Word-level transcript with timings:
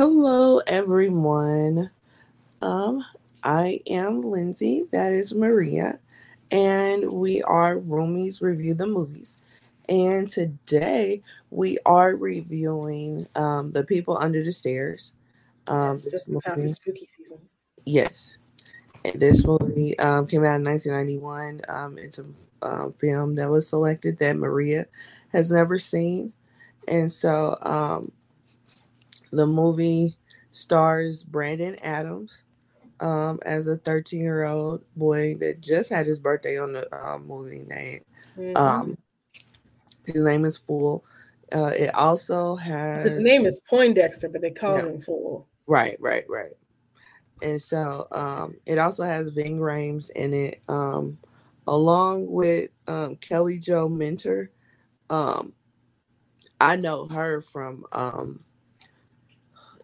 Hello, 0.00 0.60
everyone. 0.60 1.90
Um, 2.62 3.04
I 3.42 3.80
am 3.86 4.22
Lindsay. 4.22 4.84
That 4.92 5.12
is 5.12 5.34
Maria, 5.34 5.98
and 6.50 7.06
we 7.12 7.42
are 7.42 7.76
Roomies 7.76 8.40
Review 8.40 8.72
the 8.72 8.86
Movies. 8.86 9.36
And 9.90 10.30
today 10.30 11.20
we 11.50 11.76
are 11.84 12.16
reviewing 12.16 13.26
um, 13.34 13.72
The 13.72 13.84
People 13.84 14.16
Under 14.16 14.42
the 14.42 14.52
Stairs. 14.52 15.12
Um, 15.66 15.90
It's 15.90 16.10
just 16.10 16.30
in 16.30 16.40
time 16.40 16.62
for 16.62 16.68
spooky 16.68 17.04
season. 17.04 17.40
Yes. 17.84 18.38
And 19.04 19.20
this 19.20 19.44
movie 19.44 19.98
um, 19.98 20.26
came 20.26 20.46
out 20.46 20.56
in 20.56 20.64
1991. 20.64 21.60
Um, 21.68 21.98
it's 21.98 22.18
a 22.18 22.24
um, 22.62 22.94
film 22.94 23.34
that 23.34 23.50
was 23.50 23.68
selected 23.68 24.18
that 24.20 24.38
Maria 24.38 24.86
has 25.34 25.52
never 25.52 25.78
seen. 25.78 26.32
And 26.88 27.12
so 27.12 27.58
um, 27.60 28.12
the 29.30 29.46
movie 29.46 30.16
stars 30.52 31.22
Brandon 31.24 31.76
Adams 31.80 32.44
um, 33.00 33.38
as 33.44 33.66
a 33.66 33.76
13 33.78 34.20
year 34.20 34.44
old 34.44 34.82
boy 34.96 35.34
that 35.36 35.60
just 35.60 35.90
had 35.90 36.06
his 36.06 36.18
birthday 36.18 36.58
on 36.58 36.72
the 36.72 36.92
um, 36.94 37.26
movie 37.26 37.60
name. 37.60 38.04
Mhm. 38.36 38.56
Um, 38.56 38.98
his 40.04 40.22
name 40.22 40.44
is 40.44 40.58
Fool. 40.58 41.04
Uh, 41.52 41.72
it 41.76 41.94
also 41.94 42.56
has 42.56 43.08
His 43.08 43.20
name 43.20 43.44
is 43.46 43.60
Poindexter, 43.68 44.28
but 44.28 44.40
they 44.40 44.50
call 44.50 44.76
Yeah. 44.76 44.86
him 44.86 45.00
Fool. 45.00 45.46
Right, 45.66 45.96
right, 46.00 46.24
right. 46.28 46.52
And 47.42 47.60
so 47.60 48.06
um, 48.12 48.56
it 48.66 48.78
also 48.78 49.04
has 49.04 49.32
Ving 49.32 49.58
Rhames 49.58 50.10
in 50.10 50.34
it, 50.34 50.62
um, 50.68 51.18
along 51.66 52.30
with 52.30 52.70
um, 52.86 53.16
Kelly 53.16 53.58
Jo 53.58 53.88
Minter. 53.88 54.50
Um, 55.08 55.54
I 56.60 56.76
know 56.76 57.06
her 57.06 57.40
from 57.40 57.84
um, 57.92 58.40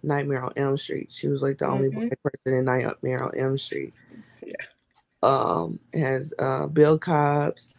Nightmare 0.02 0.42
on 0.44 0.52
Elm 0.56 0.76
Street. 0.76 1.10
She 1.12 1.28
was 1.28 1.42
like 1.42 1.58
the 1.58 1.66
only 1.66 1.88
Mhm. 1.88 2.08
black 2.08 2.22
person 2.22 2.54
in 2.58 2.64
Nightmare 2.64 3.22
on 3.22 3.36
Elm 3.36 3.58
Street. 3.58 3.94
Yeah. 4.44 4.54
Um, 5.22 5.80
has 5.94 6.32
uh, 6.38 6.66
Bill 6.66 6.98
Cobbs, 6.98 7.74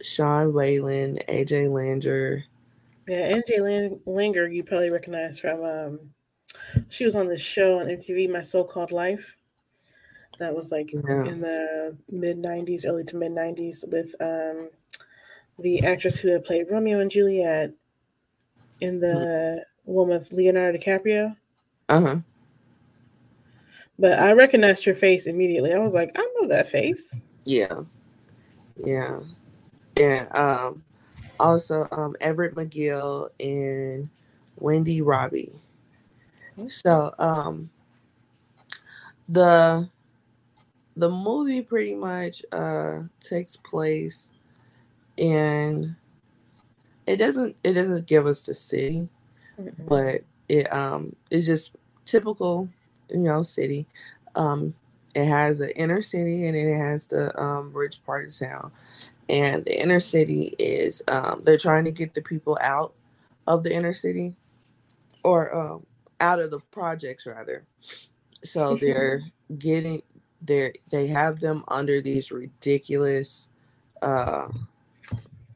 Sean 0.00 0.52
Whalen, 0.52 1.18
AJ 1.28 1.66
Langer. 1.68 2.44
Yeah, 3.08 3.40
Lang- 3.60 4.00
Langer, 4.06 4.52
you 4.52 4.62
probably 4.62 4.90
recognize 4.90 5.38
from. 5.38 5.62
Um, 5.64 6.14
she 6.88 7.04
was 7.04 7.14
on 7.14 7.26
this 7.28 7.40
show 7.40 7.78
on 7.80 7.86
MTV, 7.88 8.28
My 8.30 8.42
So 8.42 8.64
Called 8.64 8.92
Life. 8.92 9.34
That 10.38 10.54
was 10.54 10.70
like 10.70 10.92
Yeah. 10.92 11.24
in 11.24 11.40
the 11.40 11.96
mid 12.10 12.38
'90s, 12.38 12.86
early 12.86 13.04
to 13.04 13.16
mid 13.16 13.32
'90s, 13.32 13.84
with 13.90 14.14
um, 14.20 14.70
the 15.58 15.80
actress 15.84 16.20
who 16.20 16.28
had 16.28 16.44
played 16.44 16.70
Romeo 16.70 17.00
and 17.00 17.10
Juliet 17.10 17.72
in 18.80 19.00
the 19.00 19.64
one 19.84 20.08
with 20.08 20.30
Leonardo 20.32 20.78
DiCaprio. 20.78 21.36
Uh 21.88 22.00
huh. 22.00 22.16
But 23.98 24.18
I 24.18 24.32
recognized 24.32 24.84
her 24.84 24.94
face 24.94 25.26
immediately. 25.26 25.72
I 25.72 25.78
was 25.78 25.94
like, 25.94 26.12
I 26.16 26.28
know 26.40 26.48
that 26.48 26.70
face. 26.70 27.16
Yeah. 27.44 27.82
Yeah. 28.84 29.20
And 29.96 30.36
um 30.36 30.84
also 31.40 31.88
um 31.90 32.16
Everett 32.20 32.54
McGill 32.54 33.28
and 33.40 34.08
Wendy 34.56 35.00
Robie. 35.02 35.52
So 36.68 37.14
um 37.18 37.70
the 39.28 39.88
the 40.96 41.10
movie 41.10 41.62
pretty 41.62 41.94
much 41.94 42.44
uh 42.52 43.00
takes 43.20 43.56
place 43.56 44.32
and 45.16 45.94
it 47.06 47.16
doesn't 47.16 47.56
it 47.62 47.74
doesn't 47.74 48.06
give 48.06 48.26
us 48.26 48.42
the 48.42 48.54
city 48.54 49.08
but 49.86 50.22
it 50.48 50.72
um 50.72 51.14
it's 51.30 51.46
just 51.46 51.72
typical 52.04 52.68
you 53.10 53.18
know 53.18 53.42
city. 53.42 53.86
Um 54.34 54.74
it 55.14 55.26
has 55.26 55.58
the 55.58 55.76
inner 55.76 56.02
city 56.02 56.46
and 56.46 56.56
it 56.56 56.76
has 56.76 57.06
the 57.06 57.38
um 57.40 57.72
rich 57.72 58.04
part 58.04 58.26
of 58.26 58.38
town. 58.38 58.72
And 59.28 59.64
the 59.64 59.80
inner 59.80 60.00
city 60.00 60.54
is 60.58 61.02
um 61.08 61.42
they're 61.44 61.58
trying 61.58 61.84
to 61.84 61.92
get 61.92 62.14
the 62.14 62.22
people 62.22 62.58
out 62.60 62.94
of 63.46 63.62
the 63.62 63.72
inner 63.72 63.94
city 63.94 64.34
or 65.22 65.54
um 65.54 65.86
out 66.20 66.40
of 66.40 66.50
the 66.50 66.60
projects 66.70 67.26
rather. 67.26 67.64
So 68.44 68.76
they're 68.76 69.22
getting 69.58 70.02
they're 70.42 70.72
they 70.90 71.08
have 71.08 71.40
them 71.40 71.64
under 71.68 72.00
these 72.00 72.30
ridiculous 72.30 73.48
uh 74.02 74.48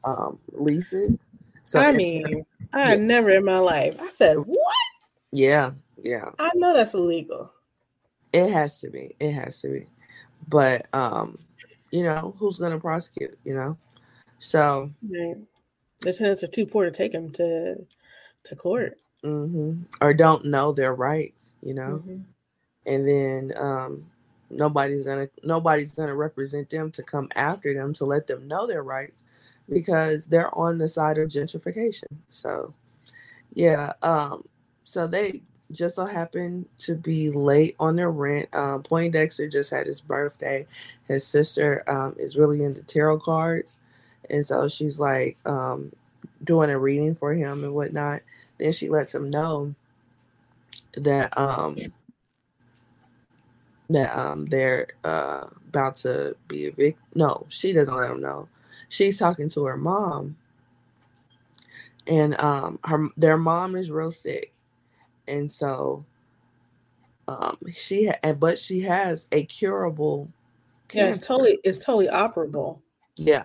um 0.03 0.39
leases. 0.51 1.17
So 1.63 1.79
I 1.79 1.91
mean, 1.91 2.45
I 2.73 2.89
had 2.89 2.99
never 2.99 3.29
in 3.29 3.45
my 3.45 3.59
life. 3.59 3.95
I 3.99 4.09
said, 4.09 4.37
what? 4.37 4.75
Yeah 5.33 5.71
yeah 6.01 6.29
I 6.39 6.51
know 6.55 6.73
that's 6.73 6.93
illegal. 6.93 7.51
It 8.31 8.51
has 8.51 8.79
to 8.81 8.89
be. 8.89 9.15
It 9.19 9.31
has 9.33 9.61
to 9.61 9.69
be. 9.69 9.87
But 10.47 10.87
um, 10.93 11.37
you 11.91 12.03
know, 12.03 12.35
who's 12.37 12.57
gonna 12.57 12.79
prosecute, 12.79 13.37
you 13.43 13.53
know? 13.53 13.77
So 14.39 14.91
Right. 15.09 15.37
The 16.01 16.13
tenants 16.13 16.43
are 16.43 16.47
too 16.47 16.65
poor 16.65 16.85
to 16.85 16.91
take 16.91 17.13
him 17.13 17.31
to 17.33 17.85
to 18.45 18.55
court. 18.55 18.97
mhm. 19.23 19.85
or 20.01 20.13
don't 20.13 20.45
know 20.45 20.71
their 20.73 20.93
rights, 20.95 21.55
you 21.61 21.73
know, 21.73 22.03
Mhm. 22.07 22.23
and 22.85 23.07
then 23.07 23.53
um 23.57 24.09
nobody's 24.49 25.03
gonna 25.05 25.29
nobody's 25.43 25.91
gonna 25.93 26.15
represent 26.15 26.69
them 26.69 26.91
to 26.91 27.03
come 27.03 27.29
after 27.35 27.73
them 27.73 27.93
to 27.95 28.05
let 28.05 28.27
them 28.27 28.47
know 28.47 28.67
their 28.67 28.83
rights 28.83 29.23
because 29.69 30.25
they're 30.25 30.53
on 30.57 30.77
the 30.77 30.87
side 30.87 31.17
of 31.17 31.29
gentrification. 31.29 32.09
So 32.29 32.73
yeah, 33.53 33.93
um, 34.01 34.45
so 34.83 35.07
they 35.07 35.41
just 35.71 35.95
so 35.95 36.05
happen 36.05 36.67
to 36.79 36.95
be 36.95 37.31
late 37.31 37.75
on 37.79 37.95
their 37.95 38.11
rent. 38.11 38.49
Um, 38.53 38.83
Poindexter 38.83 39.47
just 39.49 39.71
had 39.71 39.87
his 39.87 40.01
birthday. 40.01 40.67
His 41.07 41.25
sister 41.25 41.83
um, 41.89 42.15
is 42.19 42.37
really 42.37 42.63
into 42.63 42.83
tarot 42.83 43.19
cards, 43.19 43.79
and 44.29 44.45
so 44.45 44.67
she's 44.67 44.99
like 44.99 45.37
um, 45.45 45.91
doing 46.43 46.69
a 46.69 46.79
reading 46.79 47.15
for 47.15 47.33
him 47.33 47.63
and 47.63 47.73
whatnot. 47.73 48.21
Then 48.59 48.71
she 48.73 48.89
lets 48.89 49.15
him 49.15 49.29
know 49.29 49.75
that 50.95 51.37
um, 51.37 51.77
that 53.89 54.17
um, 54.17 54.45
they're 54.47 54.87
uh, 55.03 55.45
about 55.67 55.95
to 55.97 56.35
be 56.47 56.65
evicted. 56.65 56.95
No, 57.15 57.45
she 57.49 57.73
doesn't 57.73 57.95
let 57.95 58.11
him 58.11 58.21
know. 58.21 58.47
She's 58.89 59.17
talking 59.19 59.49
to 59.49 59.65
her 59.65 59.77
mom, 59.77 60.37
and 62.07 62.39
um, 62.41 62.79
her 62.85 63.09
their 63.17 63.37
mom 63.37 63.75
is 63.75 63.91
real 63.91 64.11
sick, 64.11 64.52
and 65.27 65.51
so 65.51 66.05
um, 67.27 67.57
she 67.73 68.07
ha- 68.07 68.33
but 68.33 68.57
she 68.59 68.81
has 68.81 69.27
a 69.31 69.45
curable. 69.45 70.29
Yeah, 70.91 71.07
it's 71.07 71.25
totally 71.25 71.59
it's 71.63 71.83
totally 71.83 72.07
operable. 72.07 72.81
yeah. 73.15 73.43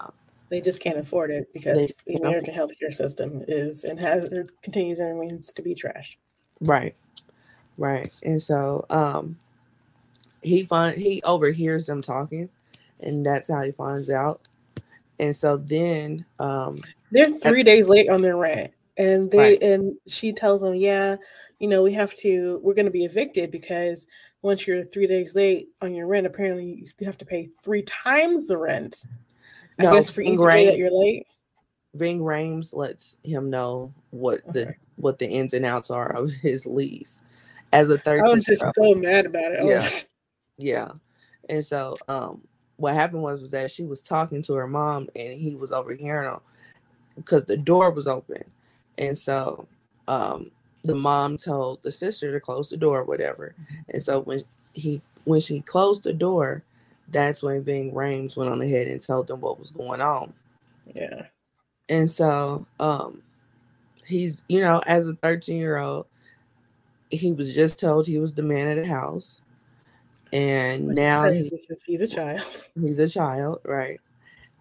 They 0.51 0.61
just 0.63 0.81
can't 0.81 0.99
afford 0.99 1.31
it 1.31 1.47
because 1.53 1.93
the 2.07 2.15
American 2.15 2.55
healthcare 2.55 2.93
system 2.93 3.45
is 3.49 3.85
and 3.85 4.01
has 4.01 4.25
or 4.33 4.47
continues 4.63 4.99
and 4.99 5.19
remains 5.19 5.53
to 5.53 5.63
be 5.63 5.75
trashed. 5.75 6.17
Right. 6.61 6.95
Right. 7.77 8.11
And 8.23 8.43
so 8.43 8.87
um 8.91 9.39
he 10.43 10.65
find 10.65 10.97
he 10.97 11.23
overhears 11.23 11.85
them 11.85 12.01
talking 12.01 12.49
and 13.01 13.25
that's 13.27 13.49
how 13.49 13.63
he 13.63 13.73
finds 13.73 14.09
out. 14.09 14.41
And 15.19 15.37
so 15.37 15.59
then 15.59 16.25
um 16.39 16.79
They're 17.13 17.31
three 17.39 17.63
days 17.63 17.89
late 17.89 18.09
on 18.09 18.23
their 18.23 18.37
rent. 18.37 18.73
And 18.97 19.31
they 19.31 19.39
Right. 19.39 19.63
and 19.63 19.97
she 20.07 20.33
tells 20.33 20.63
them, 20.63 20.75
Yeah, 20.75 21.17
you 21.59 21.69
know, 21.69 21.83
we 21.83 21.93
have 21.95 22.15
to 22.17 22.61
we're 22.63 22.75
gonna 22.75 22.91
be 22.91 23.05
evicted 23.05 23.51
because 23.51 24.07
once 24.43 24.67
you're 24.67 24.85
three 24.85 25.07
days 25.07 25.35
late 25.35 25.69
on 25.83 25.95
your 25.95 26.07
rent, 26.07 26.27
apparently 26.27 26.75
you 26.81 26.87
still 26.87 27.07
have 27.07 27.19
to 27.19 27.25
pay 27.25 27.47
three 27.47 27.83
times 27.83 28.47
the 28.47 28.57
rent. 28.57 29.05
I 29.79 29.85
No, 29.85 29.93
guess 29.93 30.11
for 30.11 30.21
each 30.23 30.39
day 30.41 30.67
that 30.67 30.79
you're 30.79 30.91
late. 30.91 31.25
Ving 31.95 32.21
Rhames 32.21 32.75
lets 32.75 33.17
him 33.23 33.51
know 33.51 33.93
what 34.11 34.41
the 34.53 34.75
what 34.97 35.19
the 35.19 35.29
ins 35.29 35.55
and 35.55 35.67
outs 35.67 35.91
are 35.91 36.15
of 36.15 36.31
his 36.43 36.67
lease. 36.67 37.21
As 37.73 37.91
a 37.91 37.99
I 37.99 37.99
13 38.03 38.35
was 38.35 38.45
just 38.45 38.65
so 38.75 38.95
mad 38.95 39.27
about 39.27 39.53
it. 39.53 39.61
I 39.61 39.65
Yeah. 39.65 39.91
Yeah. 40.57 40.93
And 41.49 41.65
so 41.65 41.97
um 42.09 42.43
what 42.77 42.95
happened 42.95 43.23
was 43.23 43.41
was 43.41 43.51
that 43.51 43.71
she 43.71 43.85
was 43.85 44.01
talking 44.01 44.43
to 44.45 44.55
her 44.55 44.69
mom 44.69 45.09
and 45.17 45.39
he 45.39 45.55
was 45.55 45.73
overhearing 45.73 46.31
her 46.31 46.41
because 47.17 47.45
the 47.45 47.57
door 47.57 47.91
was 47.91 48.07
open. 48.07 48.45
And 48.99 49.17
so 49.17 49.67
um 50.07 50.51
the 50.85 50.95
mom 50.95 51.37
told 51.37 51.83
the 51.83 51.91
sister 51.91 52.33
to 52.33 52.41
close 52.41 52.69
the 52.69 52.77
door 52.77 53.01
or 53.01 53.05
whatever. 53.05 53.55
And 53.89 54.03
so 54.03 54.21
when 54.21 54.43
he 54.73 55.03
when 55.25 55.41
she 55.41 55.61
closed 55.61 56.05
the 56.05 56.13
door, 56.13 56.63
that's 57.09 57.43
when 57.43 57.63
Ving 57.63 57.93
Rhames 57.93 58.37
went 58.37 58.51
on 58.51 58.63
ahead 58.63 58.87
and 58.87 59.01
told 59.03 59.27
them 59.27 59.41
what 59.41 59.59
was 59.59 59.71
going 59.71 60.01
on. 60.01 60.33
Yeah. 60.95 61.27
And 61.89 62.11
so 62.11 62.67
um 62.81 63.23
he's 64.05 64.43
you 64.49 64.61
know, 64.61 64.81
as 64.87 65.07
a 65.07 65.15
13 65.15 65.57
year 65.57 65.79
old, 65.79 66.07
he 67.11 67.33
was 67.33 67.55
just 67.55 67.79
told 67.81 68.07
he 68.07 68.19
was 68.19 68.35
the 68.35 68.43
man 68.43 68.79
of 68.79 68.85
the 68.85 68.89
house. 68.89 69.41
And 70.33 70.89
now 70.89 71.25
Because 71.25 71.85
he, 71.87 71.93
he's 71.93 72.03
a 72.03 72.09
child. 72.09 72.69
he's 72.81 72.99
a 72.99 73.09
child, 73.09 73.61
right? 73.65 74.01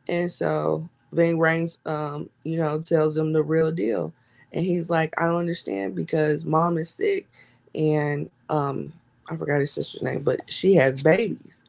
And 0.07 0.31
so 0.31 0.89
Ving 1.11 1.37
Rhames, 1.37 1.77
um, 1.85 2.29
you 2.43 2.57
know, 2.57 2.81
tells 2.81 3.15
him 3.15 3.33
the 3.33 3.43
real 3.43 3.71
deal. 3.71 4.13
And 4.53 4.65
he's 4.65 4.89
like, 4.89 5.13
I 5.19 5.25
don't 5.25 5.35
understand 5.39 5.95
because 5.95 6.45
mom 6.45 6.77
is 6.77 6.89
sick 6.89 7.27
and 7.75 8.29
um, 8.49 8.91
I 9.29 9.35
forgot 9.35 9.59
his 9.59 9.71
sister's 9.71 10.01
name, 10.01 10.23
but 10.23 10.41
she 10.47 10.75
has 10.75 11.03
babies, 11.03 11.63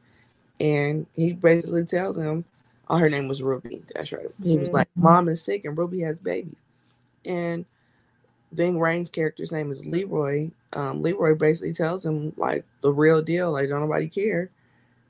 and 0.59 1.05
he 1.15 1.33
basically 1.33 1.85
tells 1.85 2.17
him, 2.17 2.45
"Oh, 2.89 2.97
her 2.97 3.09
name 3.09 3.27
was 3.27 3.43
Ruby." 3.43 3.83
That's 3.93 4.11
right. 4.11 4.27
He 4.43 4.57
was 4.57 4.69
mm-hmm. 4.69 4.77
like, 4.77 4.89
"Mom 4.95 5.29
is 5.29 5.41
sick, 5.41 5.65
and 5.65 5.77
Ruby 5.77 6.01
has 6.01 6.19
babies," 6.19 6.59
and 7.25 7.65
Ving 8.51 8.75
Rhames' 8.75 9.11
character's 9.11 9.51
name 9.51 9.71
is 9.71 9.85
Leroy. 9.85 10.51
Um, 10.73 11.01
Leroy 11.01 11.35
basically 11.35 11.73
tells 11.73 12.05
him 12.05 12.33
like 12.37 12.65
the 12.81 12.91
real 12.91 13.21
deal, 13.21 13.51
like 13.51 13.69
don't 13.69 13.81
nobody 13.81 14.07
care, 14.07 14.49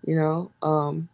you 0.06 0.15
know. 0.15 0.51
Um, 0.62 1.07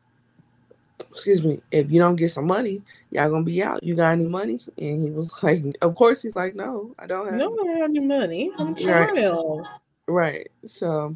excuse 0.99 1.43
me, 1.43 1.61
if 1.71 1.91
you 1.91 1.99
don't 1.99 2.15
get 2.15 2.31
some 2.31 2.47
money, 2.47 2.81
y'all 3.11 3.29
gonna 3.29 3.43
be 3.43 3.63
out. 3.63 3.83
You 3.83 3.95
got 3.95 4.11
any 4.11 4.25
money? 4.25 4.59
And 4.77 5.03
he 5.03 5.09
was 5.09 5.31
like, 5.43 5.63
Of 5.81 5.95
course, 5.95 6.21
he's 6.21 6.35
like, 6.35 6.55
No, 6.55 6.93
I 6.99 7.07
don't 7.07 7.27
have. 7.27 7.35
No, 7.35 7.53
I 7.53 7.55
don't 7.55 7.77
have 7.77 7.89
any 7.89 7.99
money. 7.99 8.51
I'm 8.57 8.73
a 8.73 8.75
child. 8.75 9.67
Right. 10.07 10.33
right. 10.33 10.51
So, 10.65 11.15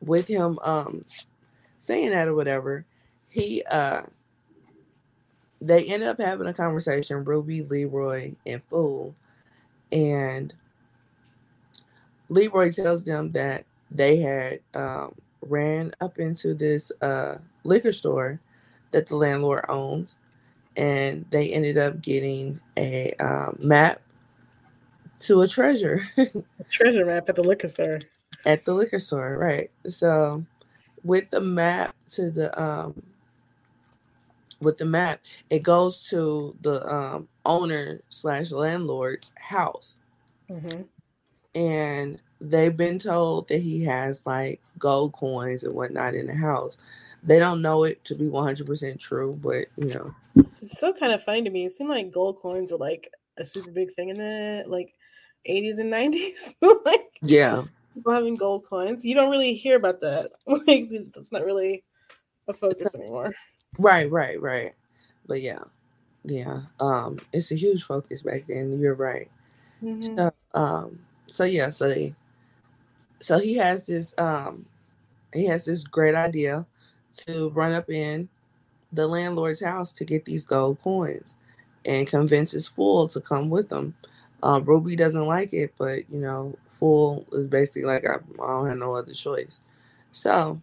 with 0.00 0.26
him 0.26 0.58
um 0.62 1.04
saying 1.78 2.10
that 2.10 2.28
or 2.28 2.34
whatever, 2.34 2.84
he 3.28 3.62
uh 3.70 4.02
they 5.60 5.84
ended 5.84 6.08
up 6.08 6.20
having 6.20 6.46
a 6.46 6.54
conversation. 6.54 7.24
Ruby, 7.24 7.62
Leroy, 7.62 8.34
and 8.46 8.62
Fool, 8.64 9.14
and 9.90 10.52
Leroy 12.28 12.72
tells 12.72 13.04
them 13.04 13.32
that 13.32 13.64
they 13.90 14.18
had 14.18 14.60
um, 14.74 15.14
ran 15.40 15.92
up 16.00 16.18
into 16.18 16.54
this 16.54 16.92
uh, 17.00 17.38
liquor 17.64 17.92
store 17.92 18.40
that 18.92 19.06
the 19.06 19.16
landlord 19.16 19.64
owns, 19.68 20.18
and 20.76 21.24
they 21.30 21.50
ended 21.50 21.78
up 21.78 22.00
getting 22.02 22.60
a 22.76 23.12
um, 23.20 23.58
map 23.60 24.00
to 25.20 25.40
a 25.40 25.48
treasure. 25.48 26.06
a 26.16 26.28
treasure 26.70 27.04
map 27.04 27.28
at 27.28 27.36
the 27.36 27.42
liquor 27.42 27.68
store. 27.68 28.00
At 28.44 28.64
the 28.64 28.74
liquor 28.74 28.98
store, 28.98 29.36
right? 29.38 29.70
So, 29.88 30.44
with 31.02 31.30
the 31.30 31.40
map 31.40 31.94
to 32.12 32.30
the 32.30 32.60
um, 32.60 33.02
with 34.60 34.78
the 34.78 34.84
map, 34.84 35.20
it 35.50 35.62
goes 35.62 36.08
to 36.08 36.56
the 36.62 36.86
um, 36.92 37.28
owner 37.44 38.00
slash 38.08 38.50
landlord's 38.50 39.32
house, 39.36 39.98
mm-hmm. 40.50 40.82
and 41.54 42.20
they've 42.40 42.76
been 42.76 42.98
told 42.98 43.48
that 43.48 43.60
he 43.60 43.84
has 43.84 44.24
like 44.26 44.60
gold 44.78 45.12
coins 45.12 45.64
and 45.64 45.74
whatnot 45.74 46.14
in 46.14 46.26
the 46.26 46.34
house. 46.34 46.76
They 47.26 47.40
don't 47.40 47.60
know 47.60 47.82
it 47.82 48.04
to 48.04 48.14
be 48.14 48.26
100% 48.26 49.00
true, 49.00 49.38
but 49.42 49.66
you 49.76 49.90
know. 49.92 50.14
It's 50.36 50.78
so 50.78 50.92
kind 50.92 51.12
of 51.12 51.24
funny 51.24 51.42
to 51.42 51.50
me. 51.50 51.66
It 51.66 51.72
seemed 51.72 51.90
like 51.90 52.12
gold 52.12 52.38
coins 52.40 52.70
were 52.70 52.78
like 52.78 53.12
a 53.36 53.44
super 53.44 53.70
big 53.70 53.92
thing 53.94 54.10
in 54.10 54.16
the 54.16 54.64
like 54.68 54.94
80s 55.48 55.78
and 55.78 55.92
90s. 55.92 56.54
like, 56.84 57.18
yeah. 57.22 57.62
People 57.94 58.12
having 58.12 58.36
gold 58.36 58.64
coins. 58.64 59.04
You 59.04 59.16
don't 59.16 59.30
really 59.30 59.54
hear 59.54 59.76
about 59.76 60.00
that. 60.00 60.30
Like, 60.46 60.88
that's 61.14 61.32
not 61.32 61.44
really 61.44 61.82
a 62.46 62.54
focus 62.54 62.94
anymore. 62.94 63.34
Right, 63.78 64.10
right, 64.10 64.40
right. 64.40 64.74
But 65.26 65.42
yeah, 65.42 65.64
yeah. 66.24 66.62
Um, 66.78 67.18
it's 67.32 67.50
a 67.50 67.56
huge 67.56 67.82
focus 67.82 68.22
back 68.22 68.44
then. 68.46 68.78
You're 68.78 68.94
right. 68.94 69.28
Mm-hmm. 69.82 70.16
So, 70.16 70.32
um, 70.54 71.00
so 71.26 71.42
yeah, 71.42 71.70
so 71.70 71.88
they, 71.88 72.14
so 73.18 73.40
he 73.40 73.56
has 73.56 73.86
this, 73.86 74.14
um, 74.16 74.66
he 75.32 75.46
has 75.46 75.64
this 75.64 75.82
great 75.82 76.14
idea 76.14 76.64
to 77.26 77.50
run 77.50 77.72
up 77.72 77.90
in 77.90 78.28
the 78.92 79.06
landlord's 79.06 79.62
house 79.62 79.92
to 79.92 80.04
get 80.04 80.24
these 80.24 80.44
gold 80.44 80.78
coins 80.82 81.34
and 81.84 82.06
convince 82.06 82.50
his 82.50 82.68
fool 82.68 83.08
to 83.08 83.20
come 83.20 83.50
with 83.50 83.68
them. 83.68 83.94
Um, 84.42 84.64
Ruby 84.64 84.96
doesn't 84.96 85.26
like 85.26 85.52
it, 85.52 85.72
but 85.78 86.08
you 86.10 86.20
know, 86.20 86.56
fool 86.70 87.24
is 87.32 87.46
basically 87.46 87.84
like 87.84 88.04
I, 88.04 88.14
I 88.14 88.46
don't 88.46 88.68
have 88.68 88.78
no 88.78 88.94
other 88.94 89.12
choice. 89.12 89.60
So 90.12 90.60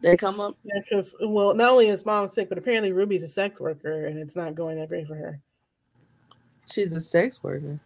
they 0.00 0.16
come 0.16 0.40
up. 0.40 0.56
Yeah, 0.64 0.80
because 0.82 1.16
well, 1.22 1.54
not 1.54 1.70
only 1.70 1.88
is 1.88 2.04
mom 2.04 2.28
sick, 2.28 2.48
but 2.48 2.58
apparently 2.58 2.92
Ruby's 2.92 3.22
a 3.22 3.28
sex 3.28 3.60
worker, 3.60 4.06
and 4.06 4.18
it's 4.18 4.36
not 4.36 4.54
going 4.54 4.78
that 4.78 4.88
great 4.88 5.06
for 5.06 5.14
her. 5.14 5.40
She's 6.70 6.92
a 6.92 7.00
sex 7.00 7.42
worker. 7.42 7.78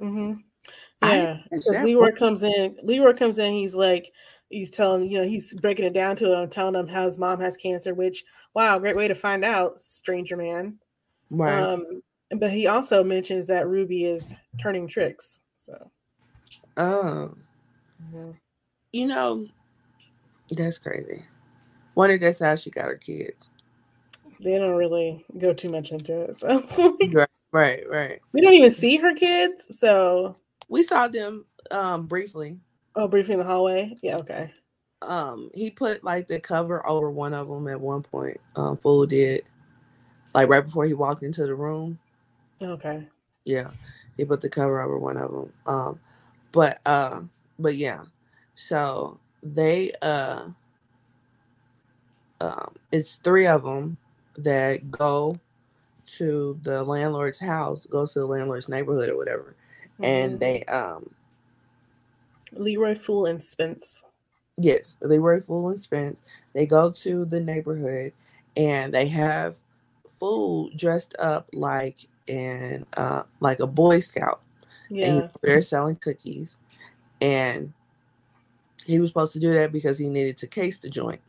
Mm-hmm. 0.00 0.34
Yeah, 1.02 1.38
because 1.50 1.82
Leroy 1.82 2.12
comes 2.12 2.42
in. 2.42 2.76
Leroy 2.82 3.12
comes 3.12 3.38
in. 3.38 3.52
He's 3.52 3.74
like, 3.74 4.12
he's 4.50 4.70
telling 4.70 5.10
you 5.10 5.18
know 5.18 5.28
he's 5.28 5.54
breaking 5.54 5.84
it 5.84 5.92
down 5.92 6.16
to 6.16 6.32
him, 6.32 6.48
telling 6.48 6.74
him 6.74 6.88
how 6.88 7.04
his 7.04 7.18
mom 7.18 7.40
has 7.40 7.56
cancer. 7.56 7.94
Which 7.94 8.24
wow, 8.54 8.78
great 8.78 8.96
way 8.96 9.08
to 9.08 9.14
find 9.14 9.44
out, 9.44 9.80
stranger 9.80 10.36
man. 10.36 10.78
Right. 11.30 11.60
Um, 11.60 12.02
but 12.38 12.50
he 12.50 12.66
also 12.66 13.04
mentions 13.04 13.46
that 13.48 13.68
Ruby 13.68 14.04
is 14.04 14.34
turning 14.60 14.88
tricks. 14.88 15.40
So. 15.58 15.90
Oh. 16.76 17.34
Mm-hmm. 18.02 18.32
You 18.92 19.06
know, 19.06 19.46
that's 20.50 20.78
crazy. 20.78 21.24
Wonder 21.94 22.18
that's 22.18 22.40
how 22.40 22.54
she 22.56 22.70
got 22.70 22.84
her 22.84 22.96
kids. 22.96 23.48
They 24.40 24.58
don't 24.58 24.76
really 24.76 25.24
go 25.38 25.54
too 25.54 25.70
much 25.70 25.92
into 25.92 26.22
it. 26.22 26.36
So 26.36 26.62
right, 27.12 27.28
right, 27.52 27.88
right. 27.88 28.20
We 28.32 28.42
don't 28.42 28.54
even 28.54 28.70
see 28.70 28.96
her 28.96 29.14
kids, 29.14 29.78
so 29.78 30.36
we 30.68 30.82
saw 30.82 31.08
them 31.08 31.46
um 31.70 32.06
briefly. 32.06 32.58
Oh, 32.96 33.06
briefly 33.06 33.34
in 33.34 33.40
the 33.40 33.44
hallway. 33.44 33.96
Yeah, 34.02 34.16
okay. 34.16 34.52
Um, 35.02 35.50
he 35.54 35.70
put 35.70 36.02
like 36.02 36.26
the 36.28 36.40
cover 36.40 36.84
over 36.86 37.10
one 37.10 37.34
of 37.34 37.48
them 37.48 37.68
at 37.68 37.80
one 37.80 38.02
point. 38.02 38.40
Um, 38.56 38.78
Fool 38.78 39.06
did, 39.06 39.44
like 40.34 40.48
right 40.48 40.64
before 40.64 40.86
he 40.86 40.94
walked 40.94 41.22
into 41.22 41.46
the 41.46 41.54
room. 41.54 41.98
Okay. 42.60 43.06
Yeah, 43.44 43.70
he 44.16 44.24
put 44.24 44.40
the 44.40 44.48
cover 44.48 44.80
over 44.80 44.98
one 44.98 45.18
of 45.18 45.30
them. 45.30 45.52
Um, 45.66 46.00
but 46.52 46.80
uh, 46.86 47.20
but 47.58 47.76
yeah, 47.76 48.04
so 48.54 49.20
they 49.42 49.92
uh 50.00 50.48
um, 52.40 52.74
it's 52.90 53.16
three 53.16 53.46
of 53.46 53.62
them 53.62 53.98
that 54.38 54.90
go 54.90 55.36
to 56.06 56.58
the 56.62 56.82
landlord's 56.82 57.38
house, 57.38 57.86
go 57.86 58.06
to 58.06 58.18
the 58.20 58.26
landlord's 58.26 58.68
neighborhood 58.68 59.10
or 59.10 59.16
whatever, 59.16 59.54
mm-hmm. 59.94 60.04
and 60.04 60.40
they 60.40 60.64
um 60.64 61.10
Leroy 62.58 62.94
Fool 62.94 63.26
and 63.26 63.42
Spence. 63.42 64.04
Yes, 64.58 64.96
Leroy 65.00 65.40
Fool 65.40 65.68
and 65.68 65.80
Spence. 65.80 66.22
They 66.52 66.66
go 66.66 66.90
to 66.90 67.24
the 67.24 67.40
neighborhood 67.40 68.12
and 68.56 68.92
they 68.92 69.06
have 69.08 69.56
Fool 70.08 70.70
dressed 70.76 71.14
up 71.18 71.48
like 71.52 72.06
in 72.26 72.86
uh 72.96 73.22
like 73.40 73.60
a 73.60 73.66
Boy 73.66 74.00
Scout. 74.00 74.40
Yeah. 74.88 75.28
they're 75.42 75.62
selling 75.62 75.96
cookies. 75.96 76.56
And 77.20 77.72
he 78.84 78.98
was 78.98 79.10
supposed 79.10 79.32
to 79.34 79.40
do 79.40 79.52
that 79.54 79.72
because 79.72 79.98
he 79.98 80.08
needed 80.08 80.38
to 80.38 80.46
case 80.46 80.78
the 80.78 80.88
joint. 80.88 81.20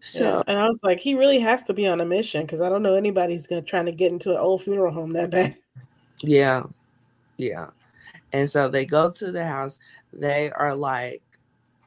So 0.00 0.20
yeah. 0.20 0.42
and 0.46 0.58
I 0.58 0.68
was 0.68 0.80
like, 0.82 0.98
he 0.98 1.14
really 1.14 1.38
has 1.38 1.62
to 1.64 1.72
be 1.72 1.86
on 1.86 2.00
a 2.00 2.04
mission 2.04 2.42
because 2.42 2.60
I 2.60 2.68
don't 2.68 2.82
know 2.82 2.94
anybody's 2.94 3.46
gonna 3.46 3.62
try 3.62 3.82
to 3.82 3.92
get 3.92 4.12
into 4.12 4.30
an 4.32 4.36
old 4.36 4.62
funeral 4.62 4.92
home 4.92 5.12
that 5.14 5.30
bad. 5.30 5.54
Yeah, 6.20 6.64
yeah. 7.36 7.70
And 8.34 8.50
so 8.50 8.68
they 8.68 8.84
go 8.84 9.10
to 9.12 9.30
the 9.30 9.46
house. 9.46 9.78
They 10.12 10.50
are 10.50 10.74
like 10.74 11.22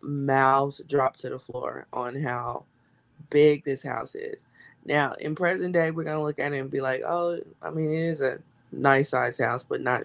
mouths 0.01 0.81
dropped 0.87 1.19
to 1.19 1.29
the 1.29 1.37
floor 1.37 1.87
on 1.91 2.15
how 2.15 2.63
big 3.29 3.65
this 3.65 3.83
house 3.83 4.15
is. 4.15 4.39
Now, 4.85 5.11
in 5.19 5.35
present 5.35 5.73
day, 5.73 5.91
we're 5.91 6.05
gonna 6.05 6.23
look 6.23 6.39
at 6.39 6.53
it 6.53 6.59
and 6.59 6.71
be 6.71 6.79
like, 6.79 7.03
oh, 7.05 7.41
I 7.61 7.69
mean, 7.69 7.91
it 7.91 8.11
is 8.11 8.21
a 8.21 8.39
nice 8.71 9.09
size 9.09 9.37
house, 9.37 9.65
but 9.67 9.81
not 9.81 10.03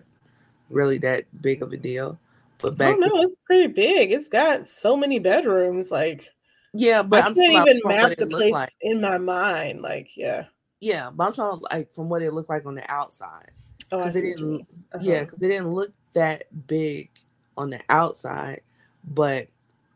really 0.69 0.99
that 0.99 1.27
big 1.41 1.63
of 1.63 1.73
a 1.73 1.77
deal. 1.77 2.19
But 2.59 2.77
back, 2.77 2.97
oh 2.97 2.99
no, 2.99 3.23
it's 3.23 3.37
pretty 3.47 3.69
big. 3.69 4.11
It's 4.11 4.29
got 4.29 4.67
so 4.67 4.97
many 4.97 5.21
bedrooms, 5.21 5.93
like 5.93 6.29
yeah, 6.75 7.05
but 7.05 7.23
I 7.23 7.29
I'm 7.29 7.35
can't 7.37 7.69
even 7.69 7.81
map 7.85 8.17
the 8.19 8.27
place 8.27 8.53
like. 8.53 8.71
in 8.81 9.01
my 9.01 9.19
mind. 9.19 9.81
Like, 9.81 10.17
yeah. 10.17 10.47
Yeah, 10.81 11.11
but 11.15 11.29
I'm 11.29 11.33
talking 11.35 11.65
like 11.71 11.93
from 11.93 12.09
what 12.09 12.23
it 12.23 12.33
looked 12.33 12.51
like 12.51 12.67
on 12.67 12.75
the 12.75 12.91
outside. 12.91 13.53
Oh, 13.93 14.01
I 14.01 14.11
see. 14.11 14.31
It 14.31 14.39
didn't, 14.39 14.63
uh-huh. 14.93 14.99
Yeah, 15.01 15.21
because 15.21 15.41
it 15.41 15.49
didn't 15.49 15.71
look 15.71 15.93
that 16.15 16.45
big 16.69 17.11
on 17.57 17.71
the 17.71 17.81
outside, 17.89 18.63
but 19.05 19.49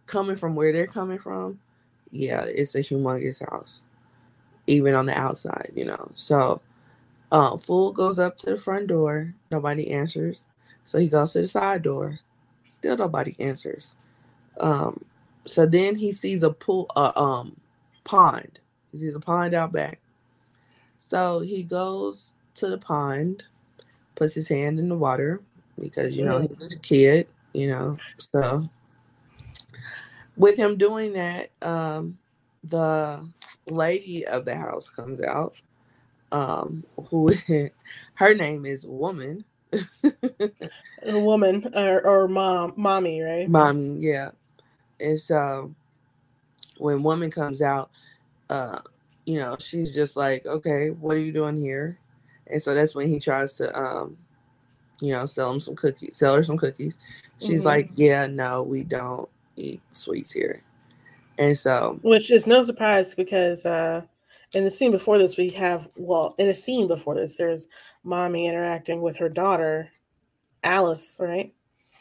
coming 0.07 0.37
from 0.37 0.55
where 0.55 0.73
they're 0.73 0.87
coming 0.87 1.19
from, 1.19 1.61
yeah, 2.13 2.45
it's 2.45 2.75
a 2.75 2.81
humongous 2.81 3.49
house, 3.51 3.81
even 4.67 4.95
on 4.95 5.07
the 5.07 5.19
outside, 5.19 5.73
you 5.75 5.85
know. 5.87 6.13
So, 6.17 6.61
um, 7.33 7.59
Fool 7.59 7.93
goes 7.93 8.19
up 8.19 8.39
to 8.39 8.51
the 8.51 8.57
front 8.57 8.89
door, 8.89 9.35
nobody 9.51 9.91
answers. 9.93 10.45
So 10.85 10.99
he 10.99 11.09
goes 11.09 11.33
to 11.35 11.43
the 11.43 11.47
side 11.47 11.83
door, 11.83 12.21
still 12.65 12.97
nobody 12.97 13.37
answers. 13.39 13.97
Um, 14.61 15.05
so 15.47 15.67
then 15.67 15.97
he 15.97 16.13
sees 16.13 16.43
a 16.43 16.51
pool, 16.51 16.87
uh, 16.97 17.13
um, 17.17 17.57
pond. 18.05 18.61
He 18.93 18.99
sees 18.99 19.15
a 19.15 19.21
pond 19.21 19.55
out 19.55 19.73
back. 19.73 20.01
So 21.01 21.41
he 21.41 21.63
goes 21.63 22.35
to 22.57 22.69
the 22.69 22.79
pond, 22.79 23.45
puts 24.17 24.35
his 24.35 24.49
hand 24.49 24.79
in 24.79 24.89
the 24.89 24.97
water 24.97 25.41
because 25.81 26.17
you 26.17 26.25
know 26.25 26.41
he's 26.41 26.75
a 26.75 26.79
kid, 26.79 27.29
you 27.53 27.69
know. 27.69 27.97
So 28.19 28.69
with 30.37 30.57
him 30.57 30.77
doing 30.77 31.15
that, 31.15 31.51
um, 31.63 32.19
the 32.65 33.27
lady 33.67 34.27
of 34.27 34.45
the 34.45 34.55
house 34.57 34.91
comes 34.91 35.21
out, 35.21 35.61
um, 36.33 36.85
who 37.11 37.31
her 38.15 38.35
name 38.35 38.67
is 38.67 38.87
Woman. 38.87 39.45
a 41.03 41.19
woman 41.19 41.69
or, 41.75 42.07
or 42.07 42.29
mom, 42.29 42.73
mommy, 42.77 43.21
right? 43.21 43.49
Mommy, 43.49 43.99
yeah. 44.01 44.31
And 45.01 45.19
so 45.21 45.75
when 46.79 47.03
woman 47.03 47.31
comes 47.31 47.61
out, 47.61 47.91
uh, 48.49 48.79
you 49.25 49.39
know, 49.39 49.57
she's 49.59 49.95
just 49.95 50.17
like, 50.17 50.47
okay, 50.47 50.91
what 50.91 51.17
are 51.17 51.21
you 51.21 51.33
doing 51.33 51.57
here? 51.57 51.99
And 52.47 52.63
so 52.63 52.75
that's 52.75 52.95
when 52.95 53.09
he 53.09 53.19
tries 53.19 53.55
to, 53.55 53.77
um, 53.77 54.17
you 55.01 55.13
know, 55.13 55.27
sell 55.27 55.51
him 55.53 55.61
some 55.61 55.77
cookies, 55.77 56.19
sell 56.19 56.35
her 56.35 56.43
some 56.43 56.57
cookies. 56.57 56.99
She's 57.39 57.61
mm-hmm. 57.61 57.67
like, 57.67 57.91
yeah, 57.95 58.27
no, 58.27 58.63
we 58.63 58.83
don't 58.83 59.29
eat 59.57 59.81
sweets 59.91 60.33
here. 60.33 60.63
And 61.39 61.57
so, 61.59 61.99
which 62.03 62.31
is 62.31 62.47
no 62.47 62.63
surprise 62.63 63.15
because 63.15 63.67
uh, 63.67 64.03
in 64.53 64.65
the 64.65 64.71
scene 64.71 64.91
before 64.91 65.19
this, 65.19 65.37
we 65.37 65.51
have, 65.51 65.89
well, 65.97 66.35
in 66.39 66.49
a 66.49 66.55
scene 66.55 66.89
before 66.89 67.15
this, 67.15 67.37
there's 67.37 67.69
mommy 68.05 68.47
interacting 68.47 69.03
with 69.03 69.19
her 69.19 69.29
daughter, 69.29 69.91
Alice, 70.63 71.19
right? 71.21 71.53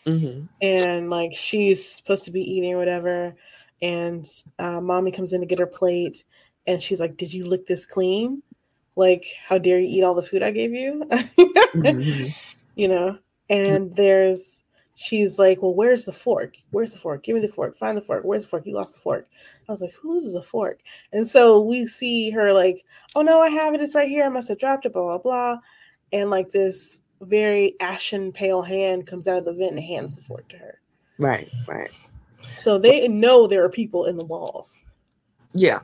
Mm-hmm. 0.06 0.46
And 0.62 1.10
like 1.10 1.34
she's 1.34 1.86
supposed 1.86 2.25
to 2.25 2.32
be 2.32 2.42
eating 2.42 2.74
or 2.74 2.78
whatever. 2.78 3.36
And 3.82 4.25
uh, 4.58 4.80
mommy 4.80 5.12
comes 5.12 5.34
in 5.34 5.42
to 5.42 5.48
get 5.48 5.60
her 5.60 5.66
plate 5.66 6.24
and 6.68 6.82
she's 6.82 7.00
like, 7.00 7.18
Did 7.18 7.34
you 7.34 7.46
lick 7.46 7.66
this 7.66 7.86
clean? 7.86 8.42
Like, 8.96 9.25
how 9.46 9.58
dare 9.58 9.80
you 9.80 9.88
eat 9.88 10.04
all 10.04 10.16
the 10.16 10.24
food 10.24 10.42
I 10.42 10.52
gave 10.52 10.72
you? 10.72 11.04
mm-hmm. 11.12 12.54
You 12.75 12.88
know, 12.89 13.20
and 13.50 13.96
there's 13.96 14.63
she's 14.96 15.38
like, 15.38 15.62
Well, 15.62 15.75
where's 15.75 16.05
the 16.05 16.12
fork? 16.12 16.55
Where's 16.72 16.91
the 16.91 16.98
fork? 16.98 17.24
Give 17.24 17.36
me 17.36 17.41
the 17.41 17.48
fork. 17.48 17.75
Find 17.75 17.98
the 17.98 18.01
fork. 18.01 18.24
Where's 18.24 18.44
the 18.44 18.50
fork? 18.50 18.65
You 18.65 18.74
lost 18.74 18.96
the 18.96 19.01
fork. 19.01 19.27
I 19.67 19.72
was 19.72 19.82
like, 19.82 19.94
Who 19.94 20.13
loses 20.13 20.36
a 20.36 20.41
fork? 20.41 20.79
And 21.13 21.27
so 21.27 21.62
we 21.62 21.86
see 21.86 22.32
her 22.32 22.51
like, 22.53 22.86
Oh 23.15 23.22
no, 23.22 23.41
I 23.41 23.50
have 23.50 23.74
it. 23.74 23.82
It's 23.82 23.96
right 23.96 24.10
here. 24.10 24.25
I 24.25 24.29
must 24.29 24.48
have 24.48 24.58
dropped 24.58 24.86
it, 24.86 24.94
blah, 24.94 25.03
blah, 25.03 25.17
blah. 25.20 25.58
And 26.12 26.29
like 26.29 26.50
this 26.50 27.01
very 27.22 27.75
ashen 27.79 28.32
pale 28.32 28.62
hand 28.62 29.08
comes 29.08 29.27
out 29.27 29.38
of 29.38 29.46
the 29.46 29.53
vent 29.53 29.72
and 29.72 29.79
hands 29.79 30.15
the 30.15 30.22
fork 30.22 30.48
to 30.50 30.58
her. 30.58 30.79
Right, 31.17 31.50
right. 31.67 31.91
So 32.48 32.77
they 32.77 33.08
know 33.08 33.48
there 33.48 33.63
are 33.63 33.70
people 33.70 34.05
in 34.05 34.17
the 34.17 34.25
walls. 34.25 34.84
Yeah. 35.53 35.82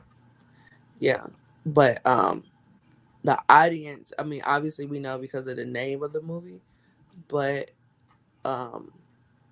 Yeah. 0.98 1.26
But 1.66 2.04
um 2.06 2.44
the 3.24 3.38
audience, 3.48 4.12
I 4.18 4.24
mean, 4.24 4.42
obviously 4.44 4.86
we 4.86 4.98
know 4.98 5.16
because 5.16 5.46
of 5.46 5.56
the 5.56 5.64
name 5.64 6.02
of 6.02 6.12
the 6.12 6.20
movie, 6.20 6.60
but 7.28 7.70
um 8.44 8.92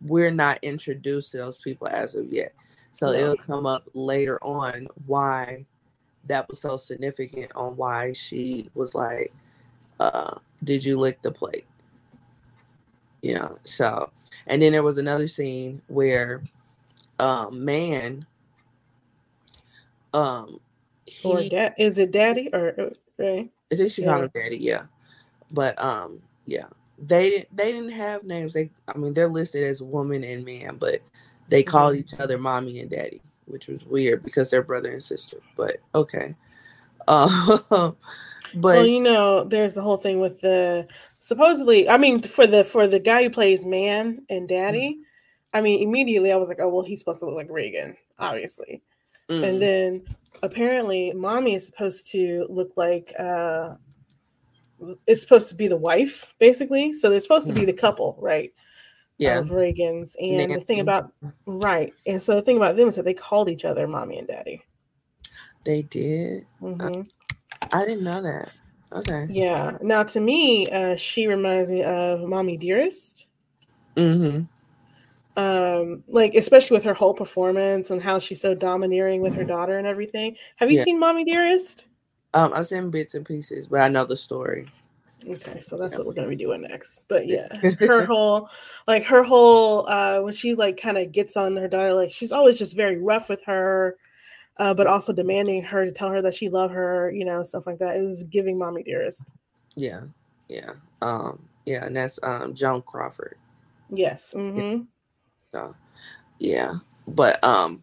we're 0.02 0.30
not 0.30 0.58
introduced 0.62 1.32
to 1.32 1.38
those 1.38 1.58
people 1.58 1.86
as 1.86 2.14
of 2.14 2.32
yet. 2.32 2.54
So 2.92 3.12
it'll 3.12 3.36
come 3.36 3.66
up 3.66 3.88
later 3.94 4.42
on 4.42 4.88
why 5.06 5.66
that 6.24 6.48
was 6.48 6.58
so 6.58 6.76
significant 6.76 7.52
on 7.54 7.76
why 7.76 8.12
she 8.12 8.70
was 8.74 8.94
like, 8.94 9.32
uh, 9.98 10.38
did 10.64 10.84
you 10.84 10.98
lick 10.98 11.22
the 11.22 11.30
plate? 11.30 11.66
Yeah. 13.22 13.48
So, 13.64 14.10
and 14.46 14.62
then 14.62 14.72
there 14.72 14.82
was 14.82 14.98
another 14.98 15.28
scene 15.28 15.82
where, 15.88 16.42
um, 17.18 17.64
man, 17.64 18.26
um, 20.12 20.60
he, 21.06 21.28
or 21.28 21.42
dad 21.48 21.74
is 21.78 21.98
it 21.98 22.10
daddy 22.10 22.48
or 22.52 22.92
right? 23.18 23.50
I 23.72 23.76
think 23.76 23.92
she 23.92 24.04
called 24.04 24.24
him 24.24 24.30
daddy. 24.34 24.56
Yeah, 24.58 24.84
but 25.50 25.80
um, 25.82 26.20
yeah, 26.46 26.66
they 27.00 27.30
didn't 27.30 27.56
they 27.56 27.72
didn't 27.72 27.92
have 27.92 28.24
names. 28.24 28.52
They, 28.52 28.70
I 28.88 28.98
mean, 28.98 29.14
they're 29.14 29.28
listed 29.28 29.64
as 29.64 29.82
woman 29.82 30.22
and 30.22 30.44
man, 30.44 30.76
but 30.76 31.00
they 31.48 31.62
called 31.62 31.96
each 31.96 32.14
other 32.18 32.38
mommy 32.38 32.80
and 32.80 32.90
daddy, 32.90 33.22
which 33.46 33.66
was 33.66 33.84
weird 33.84 34.22
because 34.22 34.50
they're 34.50 34.62
brother 34.62 34.92
and 34.92 35.02
sister. 35.02 35.38
But 35.56 35.78
okay. 35.94 36.34
Uh, 37.08 37.58
but 37.68 37.94
well, 38.54 38.86
you 38.86 39.02
know, 39.02 39.44
there's 39.44 39.74
the 39.74 39.82
whole 39.82 39.96
thing 39.96 40.20
with 40.20 40.40
the 40.40 40.86
supposedly. 41.18 41.88
I 41.88 41.96
mean, 41.98 42.20
for 42.22 42.46
the 42.46 42.64
for 42.64 42.86
the 42.86 43.00
guy 43.00 43.22
who 43.22 43.30
plays 43.30 43.64
man 43.64 44.24
and 44.28 44.48
daddy, 44.48 44.92
mm-hmm. 44.94 45.56
I 45.56 45.62
mean, 45.62 45.82
immediately 45.82 46.32
I 46.32 46.36
was 46.36 46.48
like, 46.48 46.60
oh 46.60 46.68
well, 46.68 46.84
he's 46.84 46.98
supposed 46.98 47.20
to 47.20 47.26
look 47.26 47.36
like 47.36 47.50
Reagan, 47.50 47.96
obviously. 48.18 48.82
Mm-hmm. 49.28 49.44
And 49.44 49.62
then 49.62 50.02
apparently, 50.42 51.12
mommy 51.14 51.54
is 51.54 51.66
supposed 51.66 52.10
to 52.12 52.46
look 52.50 52.72
like 52.76 53.12
uh, 53.18 53.74
it's 55.06 55.20
supposed 55.20 55.48
to 55.48 55.54
be 55.54 55.68
the 55.68 55.76
wife, 55.76 56.34
basically. 56.38 56.92
So 56.92 57.10
they're 57.10 57.20
supposed 57.20 57.46
to 57.48 57.52
be 57.52 57.60
mm-hmm. 57.60 57.68
the 57.68 57.72
couple, 57.74 58.16
right? 58.20 58.52
Yeah. 59.18 59.38
Of 59.38 59.50
Reagan's. 59.50 60.16
And 60.18 60.38
Nancy. 60.38 60.54
the 60.54 60.60
thing 60.60 60.80
about 60.80 61.12
right, 61.46 61.92
and 62.06 62.22
so 62.22 62.34
the 62.34 62.42
thing 62.42 62.56
about 62.56 62.76
them 62.76 62.88
is 62.88 62.96
that 62.96 63.04
they 63.04 63.14
called 63.14 63.48
each 63.50 63.64
other 63.64 63.86
mommy 63.86 64.18
and 64.18 64.26
daddy. 64.26 64.62
They 65.64 65.82
did. 65.82 66.46
Mm-hmm. 66.62 67.02
I 67.72 67.84
didn't 67.84 68.04
know 68.04 68.22
that. 68.22 68.52
Okay. 68.92 69.26
Yeah. 69.30 69.78
Now, 69.82 70.02
to 70.04 70.20
me, 70.20 70.68
uh, 70.68 70.96
she 70.96 71.26
reminds 71.26 71.70
me 71.70 71.84
of 71.84 72.26
Mommy 72.28 72.56
Dearest. 72.56 73.26
Mm-hmm. 73.96 74.44
Um, 75.36 76.02
like 76.08 76.34
especially 76.34 76.76
with 76.76 76.84
her 76.84 76.94
whole 76.94 77.14
performance 77.14 77.90
and 77.90 78.02
how 78.02 78.18
she's 78.18 78.40
so 78.40 78.54
domineering 78.54 79.22
with 79.22 79.34
her 79.34 79.44
daughter 79.44 79.78
and 79.78 79.86
everything. 79.86 80.36
Have 80.56 80.70
you 80.70 80.78
yeah. 80.78 80.84
seen 80.84 80.98
Mommy 80.98 81.24
Dearest? 81.24 81.86
Um, 82.32 82.52
I've 82.54 82.66
seen 82.66 82.90
bits 82.90 83.14
and 83.14 83.26
pieces, 83.26 83.68
but 83.68 83.80
I 83.80 83.88
know 83.88 84.04
the 84.04 84.16
story. 84.16 84.66
Okay, 85.28 85.60
so 85.60 85.76
that's 85.76 85.98
what 85.98 86.06
we're 86.06 86.14
gonna 86.14 86.28
be 86.28 86.36
doing 86.36 86.62
next. 86.62 87.02
But 87.08 87.26
yeah, 87.28 87.48
her 87.80 88.06
whole 88.06 88.48
like 88.86 89.04
her 89.04 89.22
whole 89.22 89.88
uh 89.88 90.20
when 90.20 90.32
she 90.32 90.54
like 90.54 90.80
kind 90.80 90.96
of 90.98 91.12
gets 91.12 91.36
on 91.36 91.56
her 91.56 91.68
daughter, 91.68 91.92
like 91.94 92.12
she's 92.12 92.32
always 92.32 92.58
just 92.58 92.76
very 92.76 92.96
rough 92.98 93.28
with 93.28 93.42
her 93.44 93.96
uh, 94.60 94.74
but 94.74 94.86
also 94.86 95.12
demanding 95.12 95.62
her 95.62 95.86
to 95.86 95.90
tell 95.90 96.10
her 96.10 96.20
that 96.20 96.34
she 96.34 96.50
love 96.50 96.70
her, 96.70 97.10
you 97.10 97.24
know, 97.24 97.42
stuff 97.42 97.66
like 97.66 97.78
that. 97.78 97.96
It 97.96 98.02
was 98.02 98.22
giving 98.24 98.58
mommy 98.58 98.82
dearest. 98.82 99.32
Yeah, 99.74 100.02
yeah, 100.48 100.74
um, 101.00 101.48
yeah, 101.64 101.86
and 101.86 101.96
that's 101.96 102.20
um 102.22 102.54
Joan 102.54 102.82
Crawford. 102.82 103.38
Yes. 103.88 104.34
Mm-hmm. 104.36 104.82
So, 105.52 105.74
yeah, 106.38 106.74
but 107.08 107.42
um, 107.42 107.82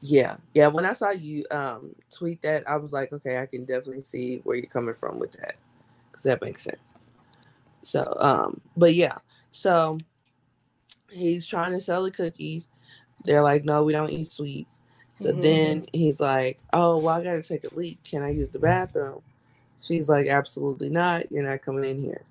yeah, 0.00 0.36
yeah. 0.54 0.66
When 0.68 0.84
I 0.84 0.92
saw 0.92 1.10
you 1.10 1.44
um 1.50 1.94
tweet 2.10 2.42
that, 2.42 2.68
I 2.68 2.76
was 2.76 2.92
like, 2.92 3.12
okay, 3.12 3.38
I 3.38 3.46
can 3.46 3.64
definitely 3.64 4.02
see 4.02 4.40
where 4.44 4.56
you're 4.56 4.66
coming 4.66 4.94
from 4.94 5.18
with 5.18 5.32
that, 5.32 5.56
because 6.10 6.24
that 6.24 6.42
makes 6.42 6.64
sense. 6.64 6.98
So, 7.82 8.14
um, 8.18 8.60
but 8.76 8.94
yeah, 8.94 9.18
so 9.52 9.98
he's 11.10 11.46
trying 11.46 11.72
to 11.72 11.80
sell 11.80 12.02
the 12.02 12.10
cookies. 12.10 12.68
They're 13.24 13.42
like, 13.42 13.64
no, 13.64 13.84
we 13.84 13.92
don't 13.92 14.10
eat 14.10 14.32
sweets. 14.32 14.80
So 15.20 15.32
mm-hmm. 15.32 15.42
then 15.42 15.86
he's 15.92 16.18
like, 16.18 16.58
"Oh, 16.72 16.98
well, 16.98 17.20
I 17.20 17.22
gotta 17.22 17.42
take 17.42 17.64
a 17.64 17.74
leak. 17.74 18.02
Can 18.04 18.22
I 18.22 18.30
use 18.30 18.50
the 18.50 18.58
bathroom?" 18.58 19.20
She's 19.82 20.08
like, 20.08 20.28
"Absolutely 20.28 20.88
not. 20.88 21.30
You're 21.30 21.48
not 21.48 21.62
coming 21.62 21.84
in 21.84 22.02
here." 22.02 22.22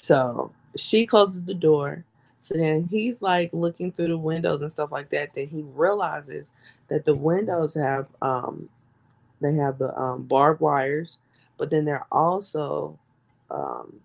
So 0.00 0.50
she 0.76 1.06
closes 1.06 1.44
the 1.44 1.54
door. 1.54 2.04
So 2.42 2.54
then 2.54 2.88
he's 2.90 3.22
like 3.22 3.50
looking 3.52 3.92
through 3.92 4.08
the 4.08 4.18
windows 4.18 4.60
and 4.60 4.70
stuff 4.70 4.92
like 4.92 5.10
that. 5.10 5.34
Then 5.34 5.48
he 5.48 5.62
realizes 5.62 6.50
that 6.88 7.04
the 7.04 7.14
windows 7.14 7.74
have 7.74 8.06
um 8.20 8.68
they 9.42 9.54
have 9.54 9.78
the 9.78 9.94
um, 10.00 10.22
barbed 10.22 10.60
wires, 10.60 11.18
but 11.58 11.68
then 11.68 11.84
they're 11.84 12.06
also 12.10 12.98
um, 13.50 14.00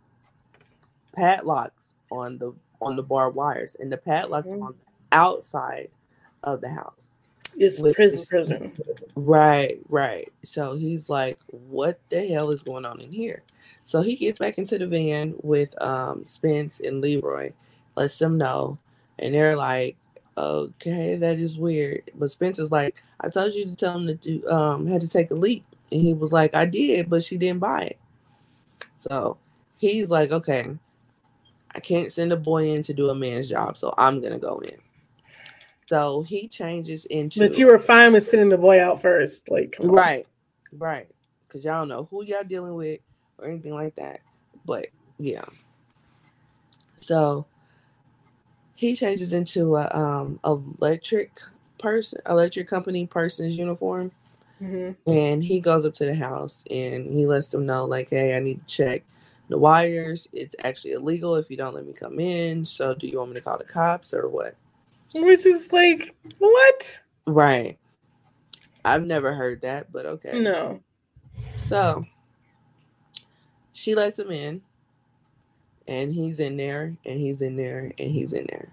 padlocks 1.15 1.93
on 2.11 2.37
the 2.37 2.53
on 2.81 2.95
the 2.95 3.03
barbed 3.03 3.35
wires, 3.35 3.75
and 3.79 3.91
the 3.91 3.97
padlocks 3.97 4.47
mm-hmm. 4.47 4.63
on 4.63 4.73
the 4.73 5.15
outside 5.15 5.89
of 6.43 6.61
the 6.61 6.69
house. 6.69 6.93
It's 7.55 7.81
prison, 7.95 8.25
prison. 8.25 8.77
Right, 9.15 9.79
right. 9.89 10.31
So 10.43 10.75
he's 10.75 11.09
like, 11.09 11.39
what 11.47 11.99
the 12.09 12.27
hell 12.27 12.51
is 12.51 12.61
going 12.61 12.85
on 12.85 12.99
in 12.99 13.11
here? 13.11 13.41
So 13.83 14.01
he 14.01 14.15
gets 14.15 14.37
back 14.37 14.57
into 14.57 14.77
the 14.77 14.85
van 14.85 15.33
with 15.41 15.79
um, 15.81 16.25
Spence 16.25 16.81
and 16.81 17.01
Leroy, 17.01 17.53
lets 17.97 18.17
them 18.17 18.37
know, 18.37 18.77
and 19.19 19.35
they're 19.35 19.57
like, 19.57 19.97
okay, 20.37 21.15
that 21.15 21.39
is 21.39 21.57
weird. 21.57 22.09
But 22.15 22.31
Spencer's 22.31 22.71
like, 22.71 23.03
I 23.19 23.29
told 23.29 23.53
you 23.53 23.65
to 23.65 23.75
tell 23.75 23.97
him 23.97 24.05
that 24.05 24.25
you 24.25 24.47
um, 24.49 24.87
had 24.87 25.01
to 25.01 25.09
take 25.09 25.31
a 25.31 25.35
leak. 25.35 25.65
And 25.91 26.01
he 26.01 26.13
was 26.13 26.31
like, 26.31 26.53
I 26.53 26.65
did, 26.65 27.09
but 27.09 27.23
she 27.23 27.37
didn't 27.37 27.59
buy 27.59 27.83
it. 27.83 27.99
So 28.99 29.37
he's 29.77 30.09
like, 30.09 30.31
okay, 30.31 30.69
I 31.73 31.79
can't 31.79 32.11
send 32.11 32.31
a 32.31 32.37
boy 32.37 32.69
in 32.73 32.83
to 32.83 32.93
do 32.93 33.09
a 33.09 33.15
man's 33.15 33.49
job, 33.49 33.77
so 33.77 33.93
I'm 33.97 34.19
going 34.21 34.33
to 34.33 34.39
go 34.39 34.59
in. 34.59 34.77
So 35.87 36.23
he 36.23 36.47
changes 36.47 37.05
into. 37.05 37.39
But 37.39 37.57
you 37.57 37.67
were 37.67 37.79
fine 37.79 38.11
with 38.11 38.25
sending 38.25 38.49
the 38.49 38.57
boy 38.57 38.83
out 38.83 39.01
first, 39.01 39.49
like 39.49 39.77
right, 39.79 40.27
right, 40.73 41.07
because 41.47 41.63
y'all 41.63 41.85
know 41.85 42.09
who 42.11 42.25
y'all 42.25 42.43
dealing 42.43 42.75
with 42.75 42.99
or 43.37 43.47
anything 43.47 43.73
like 43.73 43.95
that. 43.95 44.19
But 44.65 44.87
yeah, 45.17 45.45
so 46.99 47.45
he 48.77 48.95
changes 48.95 49.33
into 49.33 49.75
a 49.75 49.89
um 49.91 50.39
electric 50.45 51.41
person, 51.79 52.21
electric 52.29 52.67
company 52.67 53.07
person's 53.07 53.57
uniform, 53.57 54.11
mm-hmm. 54.61 54.91
and 55.09 55.43
he 55.43 55.59
goes 55.59 55.83
up 55.83 55.95
to 55.95 56.05
the 56.05 56.15
house 56.15 56.63
and 56.69 57.11
he 57.11 57.25
lets 57.25 57.49
them 57.49 57.65
know 57.65 57.85
like, 57.85 58.11
hey, 58.11 58.37
I 58.37 58.39
need 58.39 58.65
to 58.65 58.73
check 58.73 59.03
the 59.49 59.57
wires. 59.57 60.29
It's 60.31 60.55
actually 60.63 60.91
illegal 60.91 61.35
if 61.35 61.49
you 61.49 61.57
don't 61.57 61.73
let 61.73 61.87
me 61.87 61.93
come 61.93 62.19
in. 62.19 62.63
So 62.63 62.93
do 62.93 63.07
you 63.07 63.17
want 63.17 63.31
me 63.31 63.35
to 63.35 63.41
call 63.41 63.57
the 63.57 63.63
cops 63.63 64.13
or 64.13 64.29
what? 64.29 64.55
Which 65.15 65.45
is 65.45 65.73
like, 65.73 66.15
what? 66.37 66.99
Right. 67.25 67.79
I've 68.85 69.05
never 69.05 69.33
heard 69.33 69.61
that, 69.61 69.91
but 69.91 70.05
okay. 70.05 70.39
No. 70.39 70.81
So 71.57 72.05
she 73.73 73.95
lets 73.95 74.19
him 74.19 74.31
in 74.31 74.61
and 75.87 76.11
he's 76.13 76.39
in 76.39 76.57
there, 76.57 76.95
and 77.05 77.19
he's 77.19 77.41
in 77.41 77.55
there, 77.55 77.91
and 77.97 78.11
he's 78.11 78.33
in 78.33 78.45
there. 78.49 78.69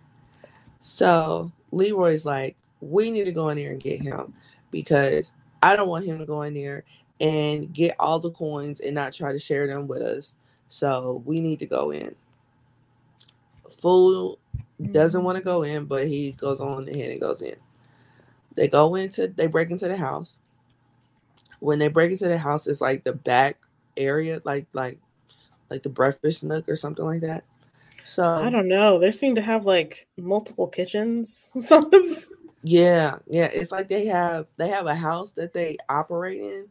So 0.80 1.50
Leroy's 1.72 2.24
like, 2.24 2.56
we 2.80 3.10
need 3.10 3.24
to 3.24 3.32
go 3.32 3.48
in 3.48 3.56
there 3.56 3.70
and 3.70 3.82
get 3.82 4.02
him 4.02 4.34
because 4.70 5.32
I 5.62 5.76
don't 5.76 5.88
want 5.88 6.04
him 6.04 6.18
to 6.18 6.26
go 6.26 6.42
in 6.42 6.54
there 6.54 6.84
and 7.20 7.72
get 7.72 7.96
all 7.98 8.18
the 8.18 8.30
coins 8.30 8.80
and 8.80 8.94
not 8.94 9.12
try 9.12 9.32
to 9.32 9.38
share 9.38 9.66
them 9.66 9.86
with 9.86 10.02
us. 10.02 10.34
So 10.68 11.22
we 11.24 11.40
need 11.40 11.58
to 11.60 11.66
go 11.66 11.90
in. 11.90 12.14
Fool 13.78 14.38
doesn't 14.92 15.18
mm-hmm. 15.18 15.24
want 15.24 15.38
to 15.38 15.44
go 15.44 15.62
in, 15.62 15.86
but 15.86 16.06
he 16.06 16.32
goes 16.32 16.60
on 16.60 16.88
ahead 16.88 17.10
and 17.12 17.20
goes 17.20 17.40
in. 17.40 17.56
They 18.56 18.68
go 18.68 18.94
into, 18.94 19.28
they 19.28 19.46
break 19.46 19.70
into 19.70 19.88
the 19.88 19.96
house. 19.96 20.38
When 21.60 21.78
they 21.78 21.88
break 21.88 22.10
into 22.10 22.28
the 22.28 22.38
house, 22.38 22.66
it's 22.66 22.80
like 22.80 23.04
the 23.04 23.14
back 23.14 23.56
area, 23.96 24.42
like 24.44 24.66
like 24.72 24.98
like 25.70 25.82
the 25.82 25.88
breakfast 25.88 26.44
nook 26.44 26.68
or 26.68 26.76
something 26.76 27.04
like 27.04 27.20
that. 27.20 27.44
So 28.14 28.24
I 28.24 28.48
don't 28.48 28.68
know. 28.68 28.98
They 28.98 29.10
seem 29.10 29.34
to 29.34 29.42
have 29.42 29.64
like 29.64 30.06
multiple 30.16 30.68
kitchens. 30.68 31.50
yeah, 32.62 33.16
yeah. 33.26 33.46
It's 33.46 33.72
like 33.72 33.88
they 33.88 34.06
have 34.06 34.46
they 34.56 34.68
have 34.68 34.86
a 34.86 34.94
house 34.94 35.32
that 35.32 35.52
they 35.52 35.76
operate 35.88 36.40
in, 36.40 36.66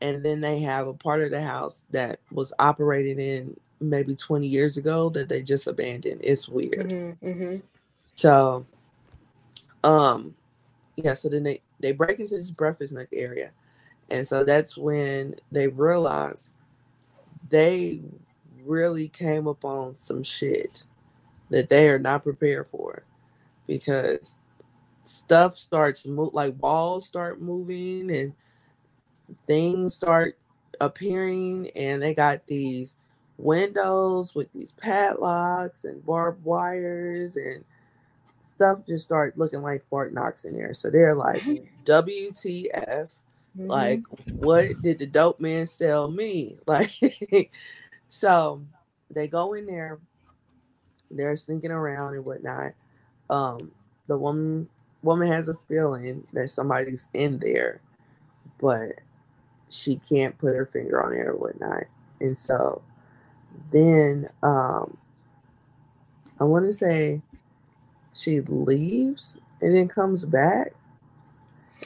and 0.00 0.24
then 0.24 0.40
they 0.40 0.60
have 0.60 0.88
a 0.88 0.94
part 0.94 1.22
of 1.22 1.30
the 1.30 1.42
house 1.42 1.84
that 1.90 2.18
was 2.32 2.52
operated 2.58 3.20
in 3.20 3.56
maybe 3.80 4.14
20 4.14 4.46
years 4.46 4.76
ago 4.76 5.08
that 5.10 5.28
they 5.28 5.42
just 5.42 5.66
abandoned. 5.66 6.20
It's 6.22 6.48
weird. 6.48 6.90
Mm-hmm, 6.90 7.28
mm-hmm. 7.28 7.56
So, 8.14 8.66
um, 9.84 10.34
yeah. 10.96 11.14
So 11.14 11.28
then 11.28 11.44
they 11.44 11.60
they 11.78 11.92
break 11.92 12.18
into 12.18 12.36
this 12.36 12.50
breakfast 12.50 12.92
nook 12.92 13.08
area, 13.12 13.52
and 14.10 14.26
so 14.26 14.42
that's 14.42 14.76
when 14.76 15.36
they 15.52 15.68
realize 15.68 16.50
they 17.48 18.00
really 18.64 19.08
came 19.08 19.46
upon 19.46 19.96
some 19.98 20.22
shit 20.22 20.84
that 21.50 21.68
they 21.68 21.88
are 21.88 21.98
not 21.98 22.22
prepared 22.22 22.66
for 22.68 23.04
because 23.66 24.36
stuff 25.04 25.56
starts 25.56 26.06
move 26.06 26.32
like 26.34 26.54
walls 26.60 27.06
start 27.06 27.40
moving 27.40 28.10
and 28.10 28.32
things 29.44 29.94
start 29.94 30.38
appearing 30.80 31.70
and 31.74 32.02
they 32.02 32.14
got 32.14 32.46
these 32.46 32.96
windows 33.36 34.34
with 34.34 34.52
these 34.52 34.72
padlocks 34.72 35.84
and 35.84 36.04
barbed 36.04 36.44
wires 36.44 37.36
and 37.36 37.64
stuff 38.60 38.80
just 38.86 39.04
start 39.04 39.38
looking 39.38 39.62
like 39.62 39.82
Fort 39.88 40.12
Knox 40.12 40.44
in 40.44 40.52
there. 40.54 40.74
So 40.74 40.90
they're 40.90 41.14
like, 41.14 41.40
WTF? 41.84 43.08
Mm-hmm. 43.58 43.66
Like, 43.66 44.02
what 44.32 44.80
did 44.82 44.98
the 44.98 45.06
dope 45.06 45.40
man 45.40 45.66
sell 45.66 46.10
me? 46.10 46.56
Like, 46.66 46.92
so 48.10 48.62
they 49.10 49.28
go 49.28 49.54
in 49.54 49.64
there, 49.64 49.98
they're 51.10 51.36
sneaking 51.36 51.70
around 51.70 52.14
and 52.14 52.24
whatnot. 52.24 52.72
Um, 53.30 53.72
the 54.08 54.18
woman 54.18 54.68
woman 55.02 55.28
has 55.28 55.48
a 55.48 55.54
feeling 55.68 56.26
that 56.32 56.50
somebody's 56.50 57.06
in 57.14 57.38
there, 57.38 57.80
but 58.60 59.00
she 59.70 59.96
can't 59.96 60.36
put 60.36 60.54
her 60.54 60.66
finger 60.66 61.02
on 61.02 61.12
it 61.12 61.26
or 61.26 61.36
whatnot. 61.36 61.84
And 62.20 62.36
so 62.36 62.82
then 63.72 64.28
um 64.42 64.96
I 66.38 66.44
want 66.44 66.66
to 66.66 66.72
say 66.72 67.22
she 68.14 68.40
leaves 68.40 69.38
and 69.60 69.74
then 69.74 69.88
comes 69.88 70.24
back. 70.24 70.72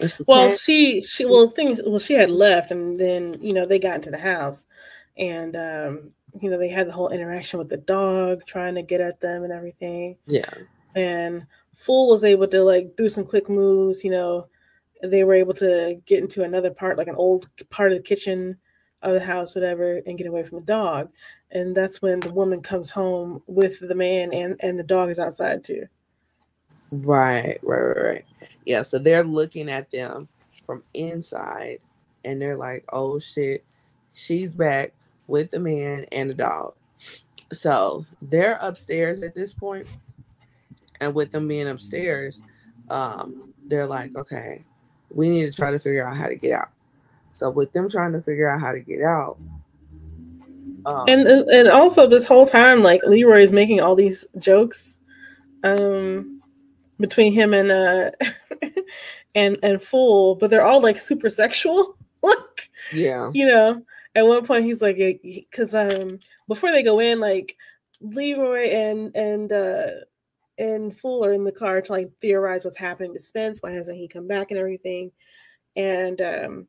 She 0.00 0.24
well, 0.26 0.50
she 0.50 1.02
she 1.02 1.24
well 1.24 1.48
things 1.48 1.80
well 1.87 1.98
she 2.00 2.14
had 2.14 2.30
left 2.30 2.70
and 2.70 2.98
then 2.98 3.37
you 3.40 3.52
know 3.52 3.66
they 3.66 3.78
got 3.78 3.96
into 3.96 4.10
the 4.10 4.18
house 4.18 4.66
and 5.16 5.57
um 5.57 6.11
you 6.40 6.50
know 6.50 6.59
they 6.59 6.68
had 6.68 6.88
the 6.88 6.92
whole 6.92 7.11
interaction 7.11 7.59
with 7.59 7.68
the 7.68 7.77
dog 7.77 8.44
trying 8.46 8.74
to 8.74 8.83
get 8.83 9.00
at 9.00 9.20
them 9.20 9.44
and 9.44 9.53
everything. 9.53 10.16
Yeah. 10.27 10.50
And 10.94 11.46
Fool 11.77 12.11
was 12.11 12.24
able 12.24 12.46
to 12.48 12.62
like 12.62 12.96
do 12.96 13.09
some 13.09 13.24
quick 13.24 13.48
moves, 13.48 14.05
you 14.05 14.11
know, 14.11 14.48
they 15.03 15.24
were 15.24 15.35
able 15.35 15.55
to 15.55 16.00
get 16.07 16.20
into 16.20 16.42
another 16.42 16.70
part, 16.70 16.98
like 16.98 17.09
an 17.09 17.16
old 17.16 17.48
part 17.70 17.92
of 17.92 17.98
the 17.98 18.03
kitchen 18.03 18.59
of 19.03 19.14
the 19.14 19.24
house, 19.24 19.55
whatever, 19.55 20.00
and 20.07 20.16
get 20.16 20.27
away 20.27 20.42
from 20.42 20.61
the 20.61 20.64
dog. 20.64 21.11
And 21.50 21.77
that's 21.77 22.00
when 22.00 22.20
the 22.20 22.33
woman 22.33 22.62
comes 22.62 22.90
home 22.90 23.42
with 23.46 23.81
the 23.81 23.94
man 23.94 24.33
and 24.33 24.57
and 24.61 24.79
the 24.79 24.85
dog 24.85 25.11
is 25.11 25.18
outside 25.18 25.62
too. 25.62 25.87
Right, 26.90 27.59
right, 27.62 27.81
right, 27.81 28.05
right. 28.05 28.24
Yeah, 28.64 28.83
so 28.83 28.98
they're 28.98 29.24
looking 29.24 29.68
at 29.68 29.90
them 29.90 30.29
from 30.64 30.83
inside 30.94 31.79
and 32.24 32.40
they're 32.40 32.57
like, 32.57 32.85
"Oh 32.92 33.18
shit, 33.18 33.64
she's 34.14 34.55
back 34.55 34.94
with 35.26 35.50
the 35.50 35.60
man 35.60 36.06
and 36.12 36.30
the 36.30 36.34
dog." 36.34 36.74
So, 37.52 38.04
they're 38.22 38.58
upstairs 38.60 39.22
at 39.22 39.34
this. 39.34 39.54
And 41.00 41.14
with 41.14 41.32
them 41.32 41.48
being 41.48 41.68
upstairs, 41.68 42.42
um, 42.88 43.52
they're 43.66 43.87
like, 43.87 44.16
"Okay, 44.16 44.64
we 45.14 45.30
need 45.30 45.46
to 45.46 45.52
try 45.52 45.70
to 45.70 45.78
figure 45.78 46.06
out 46.06 46.16
how 46.16 46.26
to 46.26 46.37
get 46.37 46.52
out. 46.52 46.68
So 47.32 47.50
with 47.50 47.72
them 47.72 47.88
trying 47.88 48.12
to 48.12 48.20
figure 48.20 48.50
out 48.50 48.60
how 48.60 48.72
to 48.72 48.80
get 48.80 49.02
out, 49.02 49.38
um, 50.87 51.04
and 51.08 51.26
and 51.26 51.68
also 51.68 52.06
this 52.06 52.26
whole 52.26 52.46
time, 52.46 52.82
like 52.82 53.00
Leroy 53.06 53.40
is 53.40 53.52
making 53.52 53.80
all 53.80 53.96
these 53.96 54.26
jokes, 54.38 55.00
um, 55.64 56.40
between 57.00 57.32
him 57.32 57.54
and 57.54 57.72
uh, 57.72 58.10
and 59.34 59.58
and 59.62 59.82
Fool, 59.82 60.37
but 60.37 60.50
they're 60.50 60.64
all 60.64 60.80
like 60.80 60.98
super 60.98 61.28
sexual. 61.28 61.96
like, 62.22 62.70
yeah, 62.92 63.30
you 63.32 63.46
know. 63.46 63.82
At 64.14 64.27
one 64.27 64.46
point, 64.46 64.64
he's 64.64 64.83
like, 64.83 64.96
because 65.22 65.74
um, 65.74 66.20
before 66.48 66.70
they 66.70 66.83
go 66.83 67.00
in, 67.00 67.20
like 67.20 67.57
Leroy 68.00 68.68
and 68.68 69.14
and 69.16 69.53
uh 69.53 69.87
and 70.59 70.94
are 71.05 71.33
in 71.33 71.44
the 71.44 71.53
car 71.53 71.81
to 71.81 71.92
like 71.92 72.11
theorize 72.20 72.64
what's 72.64 72.77
happening 72.77 73.12
to 73.14 73.20
Spence. 73.20 73.61
Why 73.61 73.72
hasn't 73.72 73.98
he 73.98 74.09
come 74.09 74.29
back 74.29 74.50
and 74.50 74.59
everything? 74.59 75.11
And 75.77 76.20
um, 76.20 76.68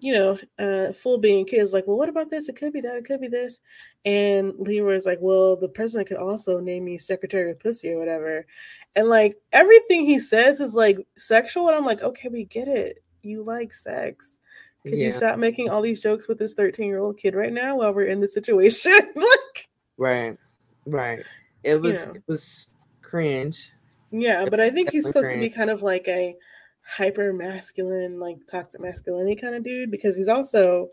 you 0.00 0.12
know, 0.12 0.38
uh, 0.58 0.92
Fool 0.92 1.18
being 1.18 1.46
kids 1.46 1.72
like, 1.72 1.86
well, 1.86 1.96
what 1.96 2.08
about 2.08 2.30
this? 2.30 2.48
It 2.48 2.56
could 2.56 2.72
be 2.72 2.80
that. 2.82 2.96
It 2.96 3.04
could 3.04 3.20
be 3.20 3.28
this. 3.28 3.60
And 4.04 4.52
Leroy's 4.58 5.06
like, 5.06 5.18
well, 5.20 5.56
the 5.56 5.68
president 5.68 6.08
could 6.08 6.18
also 6.18 6.60
name 6.60 6.84
me 6.84 6.98
Secretary 6.98 7.50
of 7.50 7.58
Pussy 7.58 7.92
or 7.92 7.98
whatever. 7.98 8.46
And 8.94 9.08
like 9.08 9.36
everything 9.52 10.04
he 10.04 10.18
says 10.18 10.60
is 10.60 10.74
like 10.74 10.98
sexual, 11.16 11.68
and 11.68 11.76
I'm 11.76 11.84
like, 11.84 12.02
okay, 12.02 12.28
we 12.28 12.44
get 12.44 12.68
it. 12.68 13.00
You 13.22 13.42
like 13.42 13.72
sex. 13.72 14.40
Could 14.84 14.98
yeah. 14.98 15.06
you 15.06 15.12
stop 15.12 15.38
making 15.38 15.70
all 15.70 15.80
these 15.80 16.00
jokes 16.00 16.28
with 16.28 16.38
this 16.38 16.52
13 16.52 16.86
year 16.86 16.98
old 16.98 17.16
kid 17.16 17.34
right 17.34 17.52
now 17.52 17.76
while 17.76 17.94
we're 17.94 18.06
in 18.06 18.20
this 18.20 18.34
situation? 18.34 18.92
like, 19.16 19.68
right, 19.96 20.36
right. 20.84 21.24
It 21.62 21.80
was 21.80 21.92
you 21.92 22.06
know. 22.06 22.12
it 22.12 22.22
was 22.26 22.68
cringe. 23.00 23.70
Yeah, 24.10 24.44
but 24.44 24.60
I 24.60 24.68
think 24.68 24.90
he's 24.90 25.06
supposed 25.06 25.24
cringe. 25.24 25.42
to 25.42 25.48
be 25.48 25.54
kind 25.54 25.70
of 25.70 25.82
like 25.82 26.06
a 26.06 26.36
hyper 26.82 27.32
masculine, 27.32 28.20
like 28.20 28.36
toxic 28.46 28.80
masculinity 28.80 29.36
kind 29.36 29.54
of 29.54 29.64
dude 29.64 29.90
because 29.90 30.16
he's 30.16 30.28
also, 30.28 30.90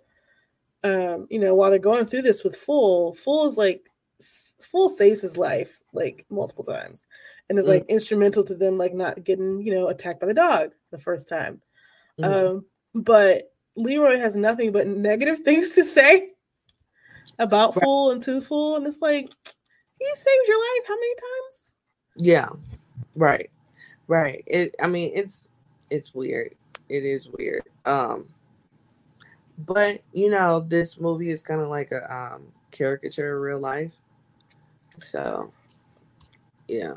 um, 0.85 1.27
you 1.29 1.37
know, 1.37 1.53
while 1.53 1.69
they're 1.69 1.79
going 1.79 2.05
through 2.05 2.21
this 2.21 2.43
with 2.45 2.55
Fool, 2.55 3.13
Fool 3.13 3.45
is 3.45 3.57
like, 3.57 3.83
Fool 4.65 4.87
saves 4.87 5.21
his 5.21 5.35
life 5.35 5.81
like 5.93 6.25
multiple 6.29 6.63
times 6.63 7.07
and 7.49 7.59
is 7.59 7.65
mm. 7.65 7.69
like 7.69 7.85
instrumental 7.89 8.43
to 8.43 8.55
them 8.55 8.77
like 8.77 8.93
not 8.93 9.23
getting, 9.23 9.59
you 9.61 9.73
know, 9.73 9.89
attacked 9.89 10.21
by 10.21 10.27
the 10.27 10.33
dog 10.33 10.69
the 10.91 10.99
first 10.99 11.27
time. 11.27 11.61
Mm. 12.19 12.25
Um, 12.25 12.65
but 12.93 13.50
Leroy 13.75 14.17
has 14.17 14.35
nothing 14.35 14.71
but 14.71 14.87
negative 14.87 15.39
things 15.45 15.71
to 15.71 15.83
say 15.83 16.31
about 17.39 17.75
right. 17.75 17.83
Fool 17.83 18.11
and 18.11 18.21
to 18.23 18.41
Fool, 18.41 18.75
and 18.75 18.85
it's 18.85 19.01
like 19.01 19.31
he 20.01 20.15
saved 20.15 20.47
your 20.47 20.57
life 20.57 20.87
how 20.87 20.95
many 20.95 21.15
times? 21.15 21.73
Yeah. 22.17 22.49
Right. 23.15 23.49
Right. 24.07 24.43
It 24.47 24.75
I 24.81 24.87
mean 24.87 25.11
it's 25.13 25.47
it's 25.89 26.13
weird. 26.13 26.55
It 26.89 27.05
is 27.05 27.29
weird. 27.29 27.63
Um 27.85 28.25
but 29.59 30.01
you 30.11 30.29
know, 30.29 30.61
this 30.67 30.99
movie 30.99 31.29
is 31.29 31.43
kind 31.43 31.61
of 31.61 31.69
like 31.69 31.91
a 31.91 32.13
um 32.13 32.47
caricature 32.71 33.35
of 33.35 33.41
real 33.41 33.59
life. 33.59 33.95
So 34.99 35.53
yeah. 36.67 36.95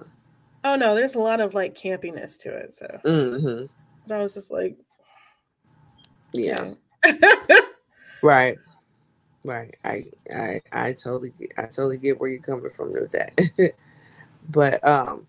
Oh 0.64 0.76
no, 0.76 0.94
there's 0.94 1.14
a 1.14 1.20
lot 1.20 1.40
of 1.40 1.52
like 1.52 1.76
campiness 1.76 2.38
to 2.40 2.54
it. 2.54 2.72
So 2.72 2.86
mm-hmm. 3.04 3.66
but 4.06 4.20
I 4.20 4.22
was 4.22 4.34
just 4.34 4.50
like 4.50 4.78
Yeah. 6.34 6.74
right. 8.22 8.58
Right. 9.44 9.76
I 9.84 10.06
I 10.30 10.60
I 10.72 10.92
totally 10.92 11.32
I 11.56 11.62
totally 11.62 11.98
get 11.98 12.20
where 12.20 12.30
you're 12.30 12.40
coming 12.40 12.70
from 12.70 12.92
with 12.92 13.12
that. 13.12 13.40
But 14.50 14.86
um, 14.86 15.26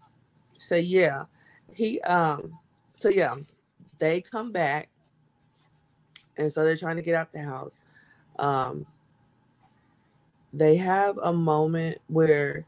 so 0.57 0.75
yeah, 0.75 1.23
he 1.73 2.01
um, 2.01 2.57
so 2.95 3.09
yeah, 3.09 3.35
they 3.97 4.21
come 4.21 4.51
back, 4.51 4.89
and 6.37 6.51
so 6.51 6.63
they're 6.63 6.75
trying 6.75 6.97
to 6.97 7.01
get 7.01 7.15
out 7.15 7.31
the 7.31 7.41
house. 7.41 7.79
Um, 8.37 8.85
they 10.53 10.75
have 10.75 11.17
a 11.19 11.31
moment 11.31 11.99
where 12.07 12.65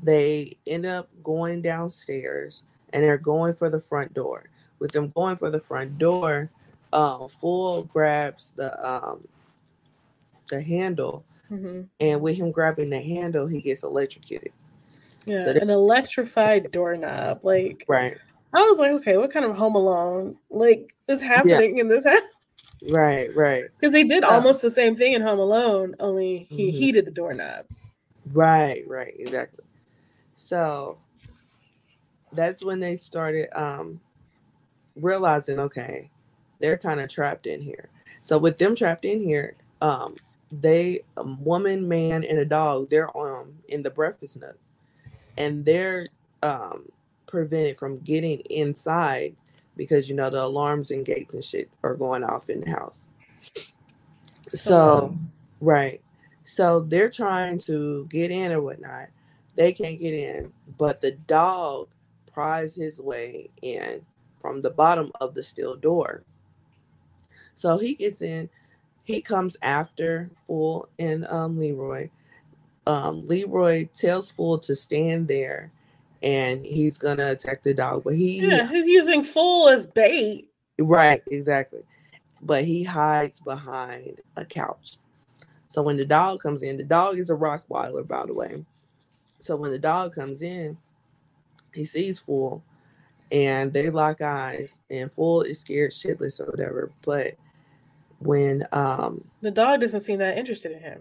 they 0.00 0.56
end 0.66 0.86
up 0.86 1.08
going 1.22 1.60
downstairs 1.62 2.64
and 2.92 3.02
they're 3.02 3.18
going 3.18 3.54
for 3.54 3.68
the 3.68 3.80
front 3.80 4.14
door. 4.14 4.48
With 4.78 4.92
them 4.92 5.10
going 5.14 5.36
for 5.36 5.50
the 5.50 5.60
front 5.60 5.98
door, 5.98 6.50
um, 6.92 7.28
Fool 7.28 7.84
grabs 7.84 8.52
the 8.56 8.86
um, 8.86 9.26
the 10.48 10.60
handle 10.60 11.24
Mm-hmm. 11.50 11.82
And 12.00 12.20
with 12.20 12.36
him 12.36 12.50
grabbing 12.50 12.90
the 12.90 13.00
handle, 13.00 13.46
he 13.46 13.60
gets 13.60 13.82
electrocuted. 13.82 14.52
Yeah, 15.26 15.44
so 15.44 15.50
an 15.50 15.70
electrified 15.70 16.70
doorknob. 16.72 17.40
Like, 17.42 17.84
right. 17.88 18.16
I 18.54 18.62
was 18.62 18.78
like, 18.78 18.92
okay, 18.92 19.16
what 19.16 19.32
kind 19.32 19.44
of 19.44 19.56
Home 19.56 19.74
Alone 19.74 20.36
like 20.50 20.94
is 21.06 21.22
happening 21.22 21.76
yeah. 21.76 21.82
in 21.82 21.88
this 21.88 22.06
house? 22.06 22.20
Right, 22.90 23.34
right. 23.34 23.64
Because 23.78 23.92
they 23.92 24.04
did 24.04 24.24
almost 24.24 24.62
the 24.62 24.70
same 24.70 24.96
thing 24.96 25.12
in 25.12 25.22
Home 25.22 25.38
Alone, 25.38 25.94
only 26.00 26.46
he 26.50 26.68
mm-hmm. 26.68 26.78
heated 26.78 27.06
the 27.06 27.10
doorknob. 27.10 27.66
Right, 28.32 28.84
right, 28.86 29.14
exactly. 29.18 29.64
So 30.36 30.98
that's 32.32 32.62
when 32.62 32.78
they 32.78 32.96
started 32.96 33.48
um 33.58 34.00
realizing, 34.96 35.58
okay, 35.58 36.10
they're 36.58 36.78
kind 36.78 37.00
of 37.00 37.08
trapped 37.08 37.46
in 37.46 37.60
here. 37.60 37.88
So 38.22 38.38
with 38.38 38.58
them 38.58 38.74
trapped 38.74 39.04
in 39.04 39.22
here, 39.22 39.56
um, 39.80 40.16
they 40.50 41.02
a 41.16 41.24
woman, 41.24 41.88
man, 41.88 42.24
and 42.24 42.38
a 42.38 42.44
dog, 42.44 42.90
they're 42.90 43.14
um 43.16 43.54
in 43.68 43.82
the 43.82 43.90
breakfast 43.90 44.40
nook. 44.40 44.58
And 45.36 45.64
they're 45.64 46.08
um 46.42 46.90
prevented 47.26 47.76
from 47.76 47.98
getting 48.00 48.40
inside 48.50 49.36
because 49.76 50.08
you 50.08 50.14
know 50.14 50.30
the 50.30 50.42
alarms 50.42 50.90
and 50.90 51.04
gates 51.04 51.34
and 51.34 51.44
shit 51.44 51.70
are 51.82 51.94
going 51.94 52.24
off 52.24 52.50
in 52.50 52.60
the 52.62 52.70
house. 52.70 53.00
So, 54.52 54.58
so 54.58 55.18
right. 55.60 56.00
So 56.44 56.80
they're 56.80 57.10
trying 57.10 57.58
to 57.60 58.06
get 58.10 58.30
in 58.30 58.52
or 58.52 58.62
whatnot. 58.62 59.08
They 59.54 59.72
can't 59.72 60.00
get 60.00 60.14
in, 60.14 60.52
but 60.78 61.00
the 61.00 61.12
dog 61.12 61.88
pries 62.32 62.74
his 62.74 63.00
way 63.00 63.50
in 63.60 64.00
from 64.40 64.62
the 64.62 64.70
bottom 64.70 65.12
of 65.20 65.34
the 65.34 65.42
steel 65.42 65.76
door. 65.76 66.22
So 67.58 67.76
he 67.76 67.94
gets 67.94 68.22
in. 68.22 68.48
He 69.02 69.20
comes 69.20 69.56
after 69.62 70.30
Fool 70.46 70.88
and 70.98 71.26
um, 71.26 71.58
Leroy. 71.58 72.08
Um, 72.86 73.26
Leroy 73.26 73.88
tells 73.94 74.30
Fool 74.30 74.58
to 74.60 74.74
stand 74.74 75.26
there 75.26 75.72
and 76.22 76.64
he's 76.64 76.98
gonna 76.98 77.30
attack 77.30 77.62
the 77.62 77.74
dog. 77.74 78.04
But 78.04 78.14
he 78.14 78.40
yeah, 78.40 78.68
he's 78.68 78.86
using 78.86 79.24
Fool 79.24 79.68
as 79.68 79.86
bait. 79.86 80.48
Right, 80.78 81.22
exactly. 81.26 81.82
But 82.42 82.64
he 82.64 82.84
hides 82.84 83.40
behind 83.40 84.20
a 84.36 84.44
couch. 84.44 84.98
So 85.66 85.82
when 85.82 85.96
the 85.96 86.04
dog 86.04 86.40
comes 86.40 86.62
in, 86.62 86.76
the 86.76 86.84
dog 86.84 87.18
is 87.18 87.30
a 87.30 87.34
Rottweiler, 87.34 88.06
by 88.06 88.24
the 88.24 88.34
way. 88.34 88.64
So 89.40 89.56
when 89.56 89.72
the 89.72 89.78
dog 89.78 90.14
comes 90.14 90.42
in, 90.42 90.78
he 91.74 91.84
sees 91.84 92.18
Fool, 92.18 92.62
and 93.32 93.72
they 93.72 93.90
lock 93.90 94.20
eyes, 94.20 94.80
and 94.90 95.10
Fool 95.10 95.42
is 95.42 95.60
scared 95.60 95.90
shitless 95.90 96.40
or 96.40 96.46
whatever. 96.46 96.92
But 97.02 97.34
when 98.20 98.66
um 98.72 99.24
the 99.40 99.50
dog 99.50 99.80
doesn't 99.80 100.00
seem 100.00 100.18
that 100.18 100.38
interested 100.38 100.72
in 100.72 100.80
him. 100.80 101.00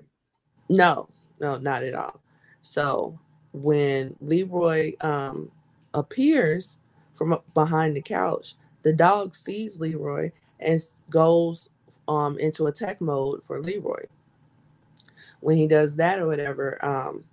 No, 0.69 1.07
no, 1.39 1.57
not 1.57 1.83
at 1.83 1.93
all. 1.93 2.21
So 2.61 3.17
when 3.53 4.15
Leroy 4.21 4.93
um, 5.01 5.49
appears 5.93 6.77
from 7.13 7.39
behind 7.53 7.95
the 7.95 8.01
couch, 8.01 8.55
the 8.83 8.93
dog 8.93 9.35
sees 9.35 9.79
Leroy 9.79 10.31
and 10.59 10.81
goes 11.09 11.69
um, 12.07 12.37
into 12.39 12.67
attack 12.67 13.01
mode 13.01 13.43
for 13.45 13.61
Leroy. 13.61 14.05
When 15.39 15.57
he 15.57 15.67
does 15.67 15.95
that 15.95 16.19
or 16.19 16.27
whatever, 16.27 16.83
um, 16.83 17.23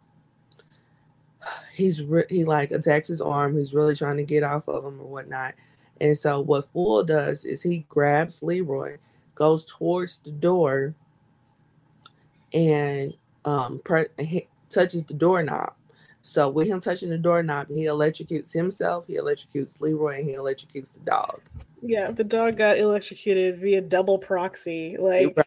he's 1.74 2.02
re- 2.02 2.26
he 2.28 2.44
like 2.44 2.70
attacks 2.70 3.08
his 3.08 3.20
arm. 3.20 3.56
He's 3.56 3.74
really 3.74 3.96
trying 3.96 4.18
to 4.18 4.24
get 4.24 4.42
off 4.42 4.68
of 4.68 4.84
him 4.84 5.00
or 5.00 5.06
whatnot. 5.06 5.54
And 6.00 6.16
so 6.18 6.40
what 6.40 6.70
Fool 6.72 7.04
does 7.04 7.44
is 7.44 7.62
he 7.62 7.86
grabs 7.88 8.42
Leroy, 8.42 8.98
goes 9.34 9.64
towards 9.64 10.18
the 10.18 10.30
door, 10.30 10.94
and 12.52 13.14
um, 13.44 13.80
touches 14.70 15.04
the 15.04 15.14
doorknob. 15.14 15.74
So 16.22 16.48
with 16.48 16.68
him 16.68 16.80
touching 16.80 17.10
the 17.10 17.18
doorknob, 17.18 17.68
he 17.68 17.84
electrocutes 17.84 18.52
himself, 18.52 19.06
he 19.06 19.16
electrocutes 19.16 19.80
Leroy, 19.80 20.20
and 20.20 20.28
he 20.28 20.36
electrocutes 20.36 20.92
the 20.94 21.00
dog. 21.00 21.40
Yeah, 21.82 22.10
the 22.10 22.24
dog 22.24 22.56
got 22.56 22.78
electrocuted 22.78 23.58
via 23.58 23.82
double 23.82 24.18
proxy. 24.18 24.96
Like 24.96 25.36
right. 25.36 25.46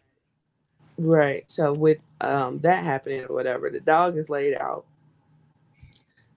right. 0.98 1.50
So 1.50 1.72
with 1.72 1.98
um 2.20 2.60
that 2.60 2.84
happening 2.84 3.24
or 3.24 3.34
whatever, 3.34 3.70
the 3.70 3.80
dog 3.80 4.16
is 4.16 4.30
laid 4.30 4.54
out. 4.54 4.84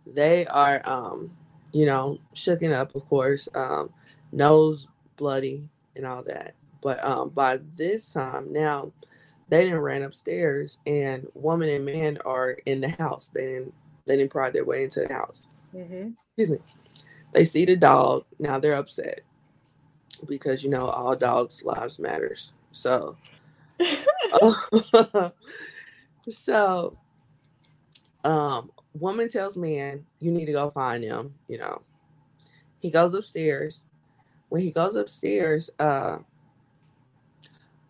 They 0.08 0.48
are 0.48 0.82
um, 0.90 1.32
you 1.72 1.86
know, 1.86 2.20
shooken 2.36 2.74
up, 2.74 2.96
of 2.96 3.08
course, 3.08 3.48
um, 3.56 3.92
nose 4.32 4.88
bloody 5.18 5.70
and 5.96 6.06
all 6.06 6.24
that. 6.24 6.56
But 6.82 7.04
um 7.04 7.30
by 7.30 7.60
this 7.78 8.12
time 8.14 8.52
now 8.52 8.92
they 9.50 9.66
didn't 9.66 9.80
ran 9.80 10.04
upstairs 10.04 10.80
and 10.86 11.28
woman 11.34 11.70
and 11.70 11.86
man 11.86 12.18
are 12.26 12.52
in 12.66 12.82
the 12.82 12.90
house. 12.90 13.30
They 13.34 13.46
didn't 13.46 13.74
they 14.06 14.18
didn't 14.18 14.32
pry 14.32 14.50
their 14.50 14.66
way 14.66 14.84
into 14.84 15.02
the 15.02 15.14
house. 15.14 15.48
Mm-hmm. 15.76 16.12
Excuse 16.38 16.50
me. 16.50 16.58
They 17.34 17.46
see 17.46 17.66
the 17.66 17.76
dog. 17.76 18.26
Now 18.40 18.60
they're 18.60 18.74
upset 18.74 19.22
because 20.28 20.64
you 20.64 20.70
know 20.70 20.88
all 20.88 21.16
dogs' 21.16 21.64
lives 21.64 22.00
matters. 22.00 22.54
So, 22.72 23.18
so, 26.30 26.98
um, 28.24 28.72
woman 28.94 29.30
tells 29.30 29.58
man, 29.58 30.06
"You 30.20 30.32
need 30.32 30.46
to 30.46 30.52
go 30.52 30.70
find 30.70 31.04
him." 31.04 31.34
You 31.48 31.60
know, 31.60 31.82
he 32.80 32.90
goes 32.90 33.14
upstairs. 33.14 33.84
When 34.50 34.62
he 34.62 34.72
goes 34.72 34.96
upstairs, 34.96 35.70
uh, 35.80 36.18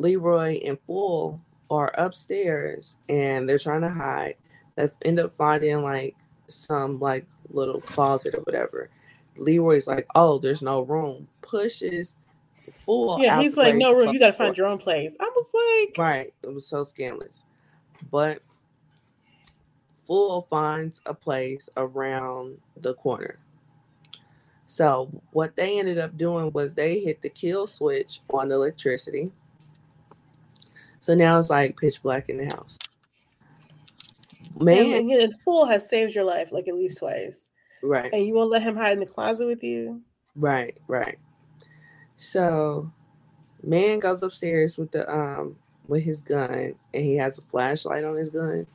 Leroy 0.01 0.59
and 0.65 0.79
Fool 0.87 1.39
are 1.69 1.93
upstairs 1.97 2.97
and 3.07 3.47
they're 3.47 3.59
trying 3.59 3.81
to 3.81 3.89
hide 3.89 4.35
They 4.75 4.89
end 5.05 5.19
up 5.19 5.33
finding 5.35 5.81
like 5.83 6.15
some 6.47 6.99
like 6.99 7.25
little 7.49 7.81
closet 7.81 8.35
or 8.35 8.41
whatever. 8.41 8.89
Leroy's 9.37 9.87
like, 9.87 10.07
oh, 10.15 10.39
there's 10.39 10.61
no 10.61 10.81
room. 10.81 11.27
Pushes 11.41 12.17
Fool. 12.71 13.17
Yeah, 13.19 13.41
he's 13.41 13.57
like, 13.57 13.75
no 13.75 13.93
room. 13.93 14.13
You 14.13 14.19
got 14.19 14.27
to 14.27 14.33
find 14.33 14.57
your 14.57 14.67
own 14.67 14.77
place. 14.77 15.15
I 15.19 15.31
was 15.35 15.87
like, 15.87 15.97
right. 15.97 16.33
It 16.43 16.53
was 16.53 16.65
so 16.65 16.83
scandalous, 16.83 17.43
but 18.09 18.41
Fool 20.05 20.47
finds 20.49 21.01
a 21.05 21.13
place 21.13 21.69
around 21.77 22.57
the 22.77 22.93
corner. 22.95 23.39
So 24.67 25.09
what 25.31 25.55
they 25.57 25.79
ended 25.79 25.97
up 25.97 26.17
doing 26.17 26.51
was 26.53 26.73
they 26.73 26.99
hit 27.01 27.21
the 27.21 27.29
kill 27.29 27.67
switch 27.67 28.21
on 28.29 28.47
the 28.47 28.55
electricity. 28.55 29.31
So 31.01 31.13
now 31.13 31.37
it's 31.37 31.49
like 31.49 31.77
pitch 31.77 32.01
black 32.01 32.29
in 32.29 32.37
the 32.37 32.45
house 32.45 32.79
man, 34.59 34.93
and, 34.93 35.11
and 35.11 35.41
Fool 35.41 35.65
has 35.65 35.89
saved 35.89 36.15
your 36.15 36.23
life 36.23 36.51
like 36.51 36.67
at 36.67 36.75
least 36.75 36.99
twice, 36.99 37.47
right? 37.81 38.11
And 38.13 38.25
you 38.25 38.33
won't 38.33 38.51
let 38.51 38.61
him 38.61 38.75
hide 38.75 38.93
in 38.93 38.99
the 38.99 39.05
closet 39.05 39.47
with 39.47 39.63
you, 39.63 40.01
right? 40.35 40.77
Right. 40.87 41.17
So, 42.17 42.91
man 43.63 43.99
goes 43.99 44.21
upstairs 44.21 44.77
with 44.77 44.91
the 44.91 45.11
um 45.11 45.55
with 45.87 46.03
his 46.03 46.21
gun, 46.21 46.75
and 46.93 47.03
he 47.03 47.15
has 47.15 47.37
a 47.37 47.41
flashlight 47.43 48.03
on 48.03 48.15
his 48.15 48.29
gun. 48.29 48.67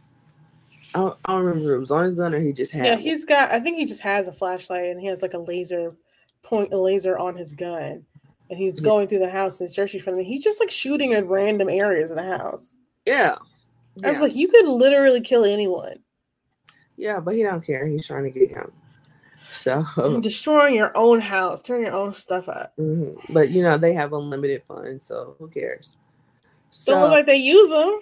I 0.95 0.99
don't, 0.99 1.19
I 1.25 1.33
don't 1.33 1.45
remember 1.45 1.75
it 1.75 1.81
was 1.81 1.91
on 1.91 2.05
his 2.05 2.15
gun 2.15 2.35
or 2.35 2.43
he 2.43 2.53
just 2.53 2.73
had. 2.73 2.87
Yeah, 2.87 2.97
he's 2.97 3.25
got. 3.25 3.51
I 3.51 3.61
think 3.61 3.77
he 3.77 3.87
just 3.87 4.03
has 4.03 4.29
a 4.29 4.33
flashlight, 4.33 4.87
and 4.87 5.01
he 5.01 5.07
has 5.07 5.23
like 5.23 5.35
a 5.35 5.39
laser 5.39 5.95
point, 6.43 6.73
a 6.73 6.79
laser 6.79 7.19
on 7.19 7.37
his 7.37 7.53
gun, 7.53 8.05
and 8.51 8.59
he's 8.59 8.81
yeah. 8.81 8.85
going 8.85 9.09
through 9.09 9.21
the 9.21 9.31
house 9.31 9.61
and 9.61 9.71
searching 9.71 10.01
for 10.01 10.11
them. 10.11 10.21
He's 10.21 10.45
just 10.45 10.61
like 10.61 10.71
shooting 10.71 11.13
in 11.13 11.29
random 11.29 11.69
areas 11.69 12.11
of 12.11 12.17
the 12.17 12.25
house. 12.25 12.77
Yeah, 13.05 13.37
yeah. 13.97 14.09
I 14.09 14.11
was 14.11 14.21
like, 14.21 14.35
you 14.35 14.49
could 14.49 14.67
literally 14.67 15.21
kill 15.21 15.45
anyone. 15.45 15.97
Yeah, 16.97 17.21
but 17.21 17.35
he 17.35 17.43
don't 17.43 17.65
care. 17.65 17.87
He's 17.87 18.07
trying 18.07 18.25
to 18.25 18.31
get 18.31 18.51
him. 18.51 18.73
So 19.53 19.85
You're 19.97 20.21
destroying 20.21 20.75
your 20.75 20.93
own 20.95 21.21
house, 21.21 21.63
turn 21.63 21.83
your 21.83 21.95
own 21.95 22.13
stuff 22.15 22.49
up. 22.49 22.75
Mm-hmm. 22.79 23.33
But 23.33 23.51
you 23.51 23.63
know 23.63 23.79
they 23.79 23.95
have 23.95 24.13
unlimited 24.13 24.63
funds, 24.65 25.07
so 25.07 25.37
who 25.39 25.49
cares? 25.49 25.97
So, 26.71 26.93
don't 26.93 27.03
look 27.03 27.11
like 27.13 27.27
they 27.27 27.37
use 27.37 27.69
them. 27.69 28.01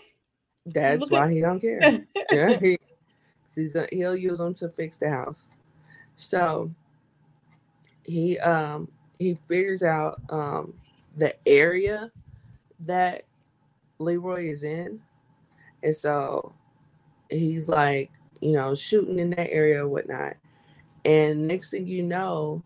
That's 0.67 1.11
why 1.11 1.27
at- 1.27 1.33
he 1.33 1.41
don't 1.41 1.61
care. 1.61 2.05
yeah, 2.33 2.59
he, 2.59 2.79
he's 3.55 3.73
gonna, 3.73 3.89
he'll 3.93 4.17
use 4.17 4.39
them 4.39 4.55
to 4.55 4.69
fix 4.69 4.99
the 4.99 5.11
house. 5.11 5.49
So 6.17 6.71
he 8.05 8.39
um 8.39 8.89
he 9.25 9.35
figures 9.49 9.83
out 9.83 10.21
um 10.31 10.75
the 11.17 11.35
area 11.47 12.11
that 12.81 13.25
Leroy 13.99 14.51
is 14.51 14.63
in 14.63 15.01
and 15.83 15.95
so 15.95 16.53
he's 17.31 17.69
like, 17.69 18.11
you 18.41 18.53
know, 18.53 18.75
shooting 18.75 19.19
in 19.19 19.31
that 19.31 19.51
area 19.51 19.85
or 19.85 19.89
whatnot. 19.89 20.35
And 21.05 21.47
next 21.47 21.71
thing 21.71 21.87
you 21.87 22.03
know, 22.03 22.63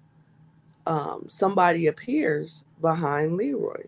um, 0.86 1.24
somebody 1.28 1.88
appears 1.88 2.64
behind 2.80 3.36
Leroy. 3.36 3.84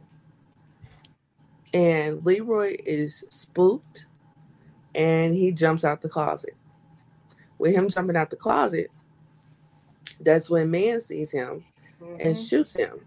And 1.73 2.25
Leroy 2.27 2.77
is 2.85 3.23
spooked 3.29 4.07
and 4.95 5.35
he 5.35 5.53
jumps 5.53 5.85
out 5.85 6.03
the 6.03 6.09
closet. 6.09 6.55
With 7.59 7.75
him 7.75 7.89
jumping 7.89 8.17
out 8.17 8.31
the 8.31 8.37
closet, 8.37 8.91
that's 10.21 10.51
when 10.51 10.71
man 10.71 11.01
sees 11.01 11.31
him 11.31 11.65
mm-hmm. 12.03 12.17
and 12.21 12.37
shoots 12.37 12.75
him. 12.75 13.01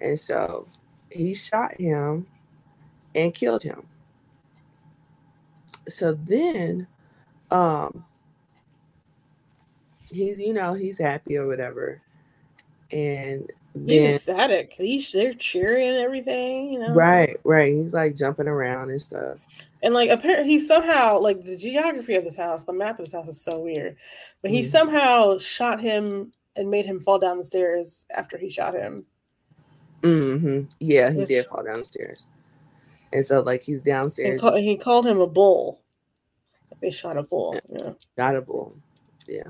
And 0.00 0.18
so 0.18 0.68
he 1.10 1.34
shot 1.34 1.74
him 1.80 2.26
and 3.14 3.34
killed 3.34 3.62
him. 3.62 3.86
so 5.88 6.12
then 6.12 6.86
um 7.50 8.04
he's 10.12 10.38
you 10.38 10.52
know 10.52 10.74
he's 10.74 10.98
happy 10.98 11.36
or 11.36 11.46
whatever. 11.46 12.00
And 12.90 13.50
he's 13.86 14.16
ecstatic. 14.16 14.74
He's 14.76 15.10
they're 15.12 15.34
cheering 15.34 15.88
and 15.88 15.98
everything 15.98 16.72
you 16.72 16.78
know? 16.78 16.94
Right 16.94 17.38
right. 17.44 17.72
He's 17.72 17.94
like 17.94 18.16
jumping 18.16 18.48
around 18.48 18.90
and 18.90 19.00
stuff. 19.00 19.38
And 19.82 19.94
like 19.94 20.10
apparently 20.10 20.48
he 20.48 20.58
somehow 20.58 21.20
like 21.20 21.44
the 21.44 21.56
geography 21.56 22.14
of 22.14 22.24
this 22.24 22.36
house 22.36 22.64
the 22.64 22.72
map 22.72 22.98
of 22.98 23.06
this 23.06 23.14
house 23.14 23.28
is 23.28 23.40
so 23.40 23.60
weird. 23.60 23.96
But 24.42 24.50
he 24.50 24.60
mm 24.60 24.64
somehow 24.66 25.38
shot 25.38 25.80
him 25.80 26.32
and 26.58 26.70
made 26.70 26.84
him 26.84 27.00
fall 27.00 27.18
down 27.18 27.38
the 27.38 27.44
stairs 27.44 28.04
after 28.10 28.36
he 28.36 28.50
shot 28.50 28.74
him. 28.74 29.06
Mm-hmm. 30.02 30.70
yeah 30.78 31.10
he 31.10 31.18
Which, 31.18 31.28
did 31.28 31.46
fall 31.46 31.64
downstairs 31.64 32.26
and 33.12 33.24
so 33.24 33.40
like 33.40 33.62
he's 33.62 33.82
downstairs. 33.82 34.40
Call, 34.40 34.56
he 34.56 34.76
called 34.76 35.06
him 35.06 35.20
a 35.20 35.26
bull. 35.26 35.80
They 36.80 36.90
shot 36.90 37.16
a 37.16 37.22
bull 37.22 37.58
yeah. 37.70 37.92
shot 38.16 38.36
a 38.36 38.42
bull. 38.42 38.76
Yeah. 39.26 39.48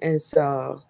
And 0.00 0.20
so 0.20 0.82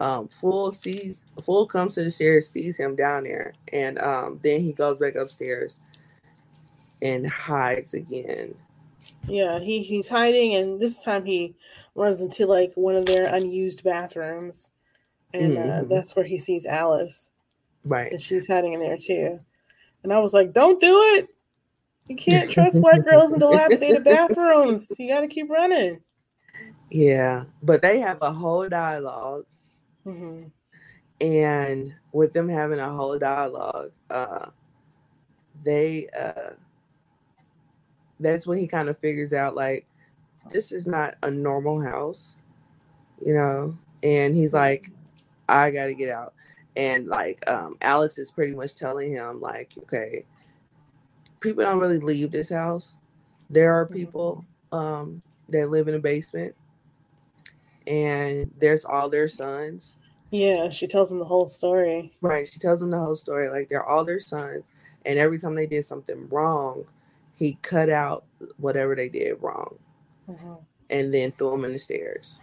um 0.00 0.28
Fool 0.28 0.70
sees 0.70 1.24
Fool 1.42 1.66
comes 1.66 1.94
to 1.94 2.04
the 2.04 2.10
stairs, 2.10 2.50
sees 2.50 2.76
him 2.76 2.94
down 2.94 3.24
there, 3.24 3.54
and 3.72 3.98
um 3.98 4.38
then 4.42 4.60
he 4.60 4.72
goes 4.72 4.98
back 4.98 5.14
upstairs 5.16 5.78
and 7.00 7.26
hides 7.26 7.94
again. 7.94 8.54
Yeah, 9.28 9.60
he 9.60 9.82
he's 9.82 10.08
hiding, 10.08 10.54
and 10.54 10.80
this 10.80 10.98
time 10.98 11.24
he 11.24 11.54
runs 11.94 12.20
into 12.20 12.46
like 12.46 12.72
one 12.74 12.96
of 12.96 13.06
their 13.06 13.32
unused 13.32 13.84
bathrooms, 13.84 14.70
and 15.32 15.56
uh, 15.56 15.60
mm-hmm. 15.60 15.70
uh, 15.70 15.84
that's 15.84 16.16
where 16.16 16.24
he 16.24 16.38
sees 16.38 16.66
Alice. 16.66 17.30
Right, 17.84 18.10
and 18.10 18.20
she's 18.20 18.48
hiding 18.48 18.72
in 18.72 18.80
there 18.80 18.98
too. 18.98 19.40
And 20.02 20.12
I 20.12 20.18
was 20.18 20.34
like, 20.34 20.52
"Don't 20.52 20.80
do 20.80 20.96
it! 21.16 21.28
You 22.08 22.16
can't 22.16 22.50
trust 22.50 22.82
white 22.82 23.04
girls 23.08 23.32
in 23.32 23.38
dilapidated 23.38 24.04
bathrooms. 24.04 24.88
You 24.98 25.08
got 25.08 25.20
to 25.20 25.28
keep 25.28 25.48
running." 25.48 26.00
Yeah, 26.90 27.44
but 27.62 27.80
they 27.80 28.00
have 28.00 28.18
a 28.20 28.32
whole 28.32 28.68
dialog 28.68 29.46
mm-hmm. 30.06 30.48
and 31.20 31.94
with 32.12 32.32
them 32.32 32.48
having 32.48 32.78
a 32.78 32.90
whole 32.90 33.18
dialogue, 33.18 33.92
uh, 34.10 34.46
they 35.64 36.08
uh, 36.08 36.54
that's 38.22 38.46
when 38.46 38.58
he 38.58 38.66
kind 38.66 38.88
of 38.88 38.98
figures 38.98 39.32
out 39.32 39.54
like 39.54 39.86
this 40.50 40.72
is 40.72 40.86
not 40.86 41.16
a 41.22 41.30
normal 41.30 41.80
house, 41.80 42.36
you 43.24 43.34
know, 43.34 43.76
and 44.02 44.34
he's 44.34 44.54
like, 44.54 44.90
I 45.48 45.70
got 45.70 45.86
to 45.86 45.94
get 45.94 46.10
out, 46.10 46.34
and 46.76 47.06
like 47.06 47.48
um, 47.50 47.76
Alice 47.82 48.18
is 48.18 48.30
pretty 48.30 48.54
much 48.54 48.74
telling 48.74 49.10
him 49.10 49.40
like, 49.40 49.72
okay, 49.78 50.24
people 51.40 51.64
don't 51.64 51.78
really 51.78 52.00
leave 52.00 52.30
this 52.30 52.50
house. 52.50 52.96
There 53.50 53.74
are 53.74 53.84
mm-hmm. 53.84 53.94
people 53.94 54.44
um, 54.72 55.22
that 55.48 55.70
live 55.70 55.88
in 55.88 55.94
the 55.94 56.00
basement 56.00 56.54
and 57.86 58.50
there's 58.58 58.84
all 58.84 59.08
their 59.08 59.28
sons. 59.28 59.96
Yeah, 60.30 60.70
she 60.70 60.86
tells 60.86 61.10
them 61.10 61.18
the 61.18 61.26
whole 61.26 61.46
story. 61.46 62.12
Right, 62.20 62.48
she 62.48 62.58
tells 62.58 62.80
them 62.80 62.90
the 62.90 62.98
whole 62.98 63.16
story. 63.16 63.50
Like 63.50 63.68
they're 63.68 63.86
all 63.86 64.04
their 64.04 64.20
sons, 64.20 64.64
and 65.04 65.18
every 65.18 65.38
time 65.38 65.54
they 65.54 65.66
did 65.66 65.84
something 65.84 66.28
wrong, 66.28 66.84
he 67.42 67.58
cut 67.62 67.90
out 67.90 68.24
whatever 68.56 68.94
they 68.94 69.08
did 69.08 69.36
wrong, 69.40 69.76
mm-hmm. 70.28 70.54
and 70.90 71.12
then 71.12 71.32
threw 71.32 71.50
them 71.50 71.64
in 71.64 71.72
the 71.72 71.78
stairs. 71.78 72.38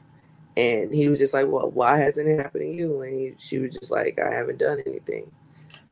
And 0.57 0.93
he 0.93 1.07
was 1.07 1.19
just 1.19 1.33
like, 1.33 1.47
"Well, 1.47 1.71
why 1.71 1.97
hasn't 1.97 2.27
it 2.27 2.37
happened 2.37 2.63
to 2.63 2.71
you?" 2.71 3.01
And 3.01 3.13
he, 3.13 3.33
she 3.37 3.59
was 3.59 3.73
just 3.73 3.91
like, 3.91 4.19
"I 4.19 4.33
haven't 4.33 4.59
done 4.59 4.83
anything." 4.85 5.31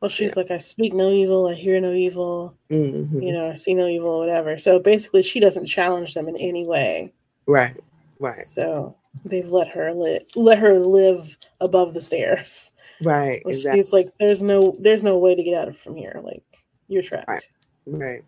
Well, 0.00 0.10
she's 0.10 0.36
yeah. 0.36 0.42
like, 0.42 0.50
"I 0.50 0.58
speak 0.58 0.92
no 0.92 1.10
evil, 1.10 1.46
I 1.46 1.54
hear 1.54 1.80
no 1.80 1.92
evil, 1.92 2.54
mm-hmm. 2.70 3.20
you 3.20 3.32
know, 3.32 3.50
I 3.50 3.54
see 3.54 3.74
no 3.74 3.86
evil, 3.86 4.18
whatever." 4.18 4.58
So 4.58 4.78
basically, 4.78 5.22
she 5.22 5.40
doesn't 5.40 5.66
challenge 5.66 6.12
them 6.12 6.28
in 6.28 6.36
any 6.36 6.66
way. 6.66 7.14
Right. 7.46 7.76
Right. 8.20 8.42
So 8.42 8.94
they've 9.24 9.50
let 9.50 9.68
her 9.68 9.94
live 9.94 10.22
let 10.34 10.58
her 10.58 10.78
live 10.78 11.38
above 11.62 11.94
the 11.94 12.02
stairs. 12.02 12.72
Right. 13.02 13.42
Exactly. 13.46 13.78
She's 13.78 13.92
like, 13.92 14.10
there's 14.18 14.42
no 14.42 14.76
there's 14.80 15.02
no 15.02 15.16
way 15.18 15.34
to 15.34 15.42
get 15.42 15.54
out 15.54 15.68
of 15.68 15.78
from 15.78 15.96
here. 15.96 16.20
Like 16.22 16.42
you're 16.88 17.02
trapped. 17.02 17.28
Right. 17.28 17.48
right. 17.86 18.24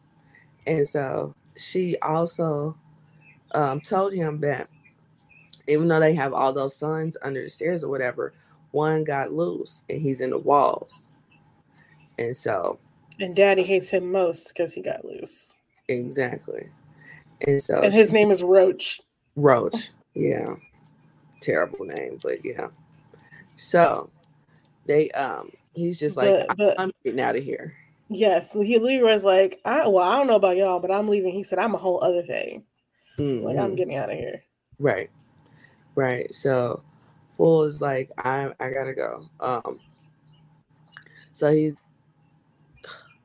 And 0.71 0.89
so 0.89 1.35
she 1.57 1.99
also 1.99 2.77
um, 3.53 3.81
told 3.81 4.13
him 4.15 4.41
that 4.41 4.69
even 5.69 5.89
though 5.89 6.01
they 6.01 6.15
have 6.15 6.33
all 6.33 6.53
those 6.53 6.77
sons 6.77 7.17
under 7.23 7.43
the 7.43 7.51
stairs 7.51 7.85
or 7.85 7.91
whatever, 7.91 8.33
one 8.71 9.05
got 9.05 9.33
loose 9.33 9.83
and 9.91 10.01
he's 10.01 10.21
in 10.21 10.31
the 10.31 10.39
walls. 10.39 11.09
And 12.19 12.37
so 12.37 12.79
And 13.19 13.35
daddy 13.35 13.65
hates 13.65 13.91
him 13.91 14.13
most 14.13 14.49
because 14.49 14.73
he 14.75 14.81
got 14.81 15.05
loose. 15.05 15.57
Exactly. 15.89 16.69
And 17.47 17.61
so 17.61 17.81
And 17.83 17.93
his 17.93 18.13
name 18.13 18.31
is 18.31 18.43
Roach. 18.43 19.01
Roach. 19.37 19.91
Yeah 20.15 20.55
terrible 21.41 21.85
name, 21.85 22.19
but 22.23 22.45
yeah. 22.45 22.69
So 23.57 24.11
they 24.87 25.11
um 25.13 25.51
he's 25.75 25.99
just 25.99 26.17
like 26.17 26.35
but, 26.49 26.57
but, 26.57 26.81
I'm 26.81 26.93
getting 27.05 27.21
out 27.21 27.37
of 27.37 27.43
here. 27.43 27.75
Yes, 28.13 28.53
he 28.53 28.77
was 29.01 29.25
like, 29.25 29.61
I 29.65 29.87
well, 29.87 30.05
I 30.05 30.19
don't 30.19 30.27
know 30.27 30.35
about 30.35 30.57
y'all, 30.57 30.81
but 30.81 30.91
I'm 30.91 31.09
leaving. 31.09 31.33
He 31.33 31.45
said, 31.45 31.61
I'm 31.61 31.77
a 31.77 31.79
whole 31.79 32.03
other 32.03 32.23
thing. 32.23 32.65
Mm-hmm. 33.19 33.45
Like 33.45 33.57
I'm 33.57 33.69
mm-hmm. 33.69 33.77
getting 33.77 33.97
out 33.97 34.11
of 34.11 34.17
here. 34.17 34.43
Right. 34.81 35.11
Right. 35.95 36.35
So 36.35 36.83
Fool 37.33 37.65
is 37.65 37.81
like, 37.81 38.11
I 38.19 38.53
I 38.59 38.71
gotta 38.71 38.95
go. 38.95 39.29
Um 39.39 39.79
so 41.33 41.53
he 41.53 41.73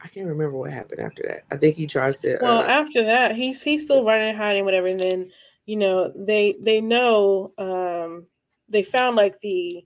I 0.03 0.07
can't 0.07 0.27
remember 0.27 0.55
what 0.55 0.71
happened 0.71 1.01
after 1.01 1.23
that. 1.23 1.45
I 1.49 1.57
think 1.57 1.75
he 1.75 1.87
tries 1.87 2.19
to 2.19 2.37
Well, 2.39 2.59
uh, 2.59 2.67
after 2.67 3.03
that, 3.05 3.35
he's 3.35 3.63
he's 3.63 3.85
still 3.85 4.05
running, 4.05 4.35
hiding, 4.35 4.65
whatever, 4.65 4.85
and 4.85 4.99
then 4.99 5.31
you 5.65 5.77
know 5.77 6.13
they 6.15 6.55
they 6.61 6.79
know 6.79 7.53
um 7.57 8.27
they 8.69 8.83
found 8.83 9.15
like 9.15 9.39
the 9.39 9.83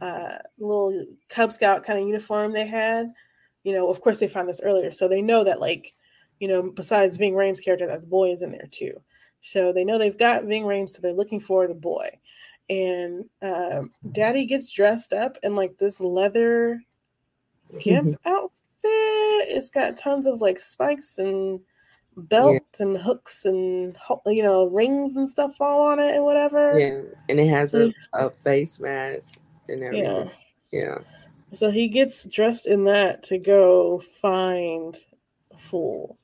uh 0.00 0.38
little 0.58 1.06
cub 1.28 1.52
scout 1.52 1.84
kind 1.84 2.00
of 2.00 2.06
uniform 2.06 2.52
they 2.52 2.66
had 2.66 3.12
you 3.66 3.72
know 3.72 3.90
of 3.90 4.00
course 4.00 4.20
they 4.20 4.28
found 4.28 4.48
this 4.48 4.60
earlier 4.62 4.92
so 4.92 5.08
they 5.08 5.20
know 5.20 5.42
that 5.42 5.60
like 5.60 5.92
you 6.38 6.46
know 6.46 6.70
besides 6.70 7.16
ving 7.16 7.34
rhames 7.34 7.62
character 7.62 7.86
that 7.86 8.00
the 8.00 8.06
boy 8.06 8.30
is 8.30 8.40
in 8.40 8.52
there 8.52 8.68
too 8.70 8.92
so 9.40 9.72
they 9.72 9.84
know 9.84 9.98
they've 9.98 10.18
got 10.18 10.44
ving 10.44 10.62
rhames 10.62 10.90
so 10.90 11.02
they're 11.02 11.12
looking 11.12 11.40
for 11.40 11.66
the 11.66 11.74
boy 11.74 12.08
and 12.70 13.24
um, 13.42 13.90
daddy 14.12 14.44
gets 14.44 14.72
dressed 14.72 15.12
up 15.12 15.36
in 15.42 15.56
like 15.56 15.76
this 15.78 16.00
leather 16.00 16.80
gimp 17.80 18.16
outfit 18.24 18.52
it's 18.84 19.70
got 19.70 19.96
tons 19.96 20.28
of 20.28 20.40
like 20.40 20.60
spikes 20.60 21.18
and 21.18 21.60
belts 22.16 22.80
yeah. 22.80 22.86
and 22.86 22.96
hooks 22.96 23.44
and 23.44 23.96
you 24.26 24.42
know 24.42 24.68
rings 24.68 25.16
and 25.16 25.28
stuff 25.28 25.54
fall 25.54 25.82
on 25.82 25.98
it 25.98 26.14
and 26.14 26.24
whatever. 26.24 26.78
Yeah, 26.78 27.02
and 27.28 27.38
it 27.38 27.48
has 27.48 27.72
so, 27.72 27.92
a, 28.14 28.26
a 28.26 28.30
face 28.30 28.80
mask 28.80 29.22
and 29.68 29.82
everything. 29.82 30.30
Yeah, 30.72 30.78
yeah. 30.80 30.98
So 31.56 31.70
he 31.70 31.88
gets 31.88 32.24
dressed 32.24 32.66
in 32.66 32.84
that 32.84 33.22
to 33.24 33.38
go 33.38 33.98
find 33.98 34.96
a 35.52 35.58
fool. 35.58 36.18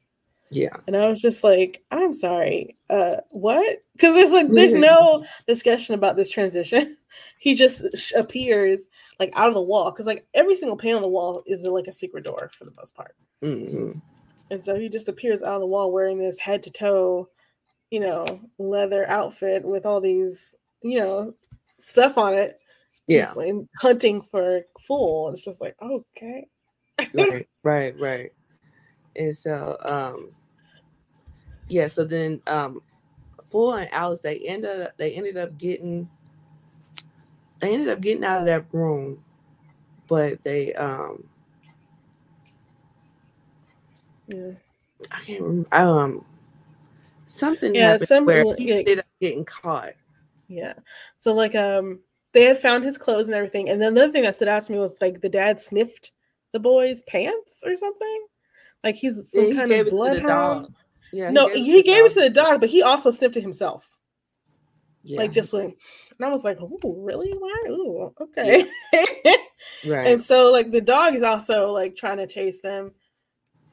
Yeah. 0.51 0.77
And 0.87 0.97
I 0.97 1.09
was 1.09 1.23
just 1.23 1.43
like, 1.43 1.83
I'm 1.91 2.13
sorry, 2.13 2.77
uh, 2.91 3.17
what? 3.31 3.79
Because 3.95 4.15
there's 4.15 4.33
like, 4.33 4.49
there's 4.49 4.75
no 4.75 5.25
discussion 5.47 5.95
about 5.95 6.17
this 6.17 6.31
transition. 6.31 6.99
he 7.39 7.55
just 7.55 7.83
appears 8.15 8.89
like 9.19 9.33
out 9.35 9.49
of 9.49 9.55
the 9.55 9.63
wall. 9.63 9.91
Because 9.91 10.07
like 10.07 10.27
every 10.35 10.55
single 10.55 10.77
pane 10.77 10.95
on 10.95 11.03
the 11.03 11.09
wall 11.09 11.43
is 11.47 11.65
like 11.65 11.87
a 11.87 11.93
secret 11.93 12.25
door 12.25 12.51
for 12.53 12.67
the 12.67 12.75
most 12.77 12.95
part. 12.95 13.17
Mm-hmm. 13.43 13.99
And 14.51 14.63
so 14.63 14.79
he 14.79 14.91
just 14.91 15.09
appears 15.09 15.43
on 15.43 15.61
the 15.61 15.67
wall 15.67 15.91
wearing 15.91 16.19
this 16.19 16.39
head 16.39 16.63
to 16.65 16.71
toe, 16.71 17.29
you 17.91 18.01
know, 18.01 18.41
leather 18.59 19.09
outfit 19.09 19.65
with 19.65 19.87
all 19.87 20.03
these, 20.03 20.55
you 20.83 20.99
know, 20.99 21.35
stuff 21.81 22.19
on 22.19 22.35
it. 22.35 22.57
Yeah. 23.07 23.33
Like 23.35 23.55
hunting 23.79 24.23
for 24.23 24.63
fool. 24.81 25.31
It's 25.31 25.45
just 25.45 25.61
like, 25.61 25.77
okay. 25.81 26.47
right, 27.15 27.49
right, 27.63 27.99
right. 27.99 28.33
And 29.17 29.37
so 29.37 29.77
um 29.89 30.31
yeah, 31.69 31.89
so 31.89 32.05
then 32.05 32.41
um 32.47 32.83
Fool 33.51 33.75
and 33.75 33.93
Alice 33.93 34.21
they 34.21 34.39
ended 34.39 34.81
up 34.81 34.97
they 34.97 35.13
ended 35.13 35.37
up 35.37 35.59
getting 35.59 36.09
they 37.61 37.75
ended 37.75 37.89
up 37.91 38.01
getting 38.01 38.25
out 38.25 38.41
of 38.41 38.47
that 38.47 38.65
room, 38.73 39.23
but 40.09 40.43
they 40.43 40.73
um 40.75 41.25
yeah. 44.29 44.53
I 45.11 45.21
can't 45.21 45.43
remember. 45.43 45.69
Um, 45.73 46.25
something 47.27 47.75
yeah, 47.75 47.97
some, 47.99 48.25
where 48.25 48.45
he 48.57 48.73
like, 48.73 48.81
ended 48.81 49.01
up 49.01 49.07
getting 49.21 49.45
caught. 49.45 49.95
Yeah. 50.49 50.75
So 51.19 51.35
like 51.35 51.55
um, 51.55 52.01
they 52.33 52.43
had 52.43 52.59
found 52.59 52.85
his 52.85 52.99
clothes 52.99 53.27
and 53.27 53.35
everything, 53.35 53.69
and 53.69 53.81
then 53.81 53.89
another 53.89 54.13
thing 54.13 54.23
that 54.23 54.35
stood 54.35 54.49
out 54.49 54.63
to 54.65 54.73
me 54.73 54.79
was 54.79 54.99
like 55.01 55.21
the 55.21 55.29
dad 55.29 55.61
sniffed 55.61 56.13
the 56.53 56.61
boy's 56.61 57.03
pants 57.05 57.63
or 57.65 57.77
something. 57.77 58.27
Like 58.85 58.95
he's 58.95 59.31
some 59.31 59.49
yeah, 59.49 59.55
kind 59.55 59.73
of 59.73 59.91
bloodhound. 59.91 60.75
Yeah. 61.13 61.31
No, 61.31 61.49
he 61.49 61.65
gave, 61.65 61.75
he 61.75 61.83
gave 61.83 62.05
it 62.07 62.15
to 62.15 62.21
the 62.21 62.31
dog, 62.31 62.61
but 62.61 62.71
he 62.71 62.83
also 62.83 63.11
sniffed 63.11 63.37
it 63.37 63.43
himself. 63.43 63.99
Yeah. 65.05 65.19
Like 65.19 65.33
just 65.33 65.53
went, 65.53 65.75
and 66.19 66.27
I 66.27 66.31
was 66.31 66.45
like, 66.45 66.59
"Oh, 66.61 66.79
really? 66.99 67.33
Why? 67.33 67.63
Ooh, 67.69 68.15
okay." 68.21 68.65
Yeah. 68.93 69.33
right. 69.87 70.07
And 70.07 70.21
so, 70.21 70.53
like, 70.53 70.71
the 70.71 70.81
dog 70.81 71.15
is 71.15 71.25
also 71.25 71.73
like 71.73 71.97
trying 71.97 72.19
to 72.19 72.27
chase 72.27 72.61
them, 72.61 72.93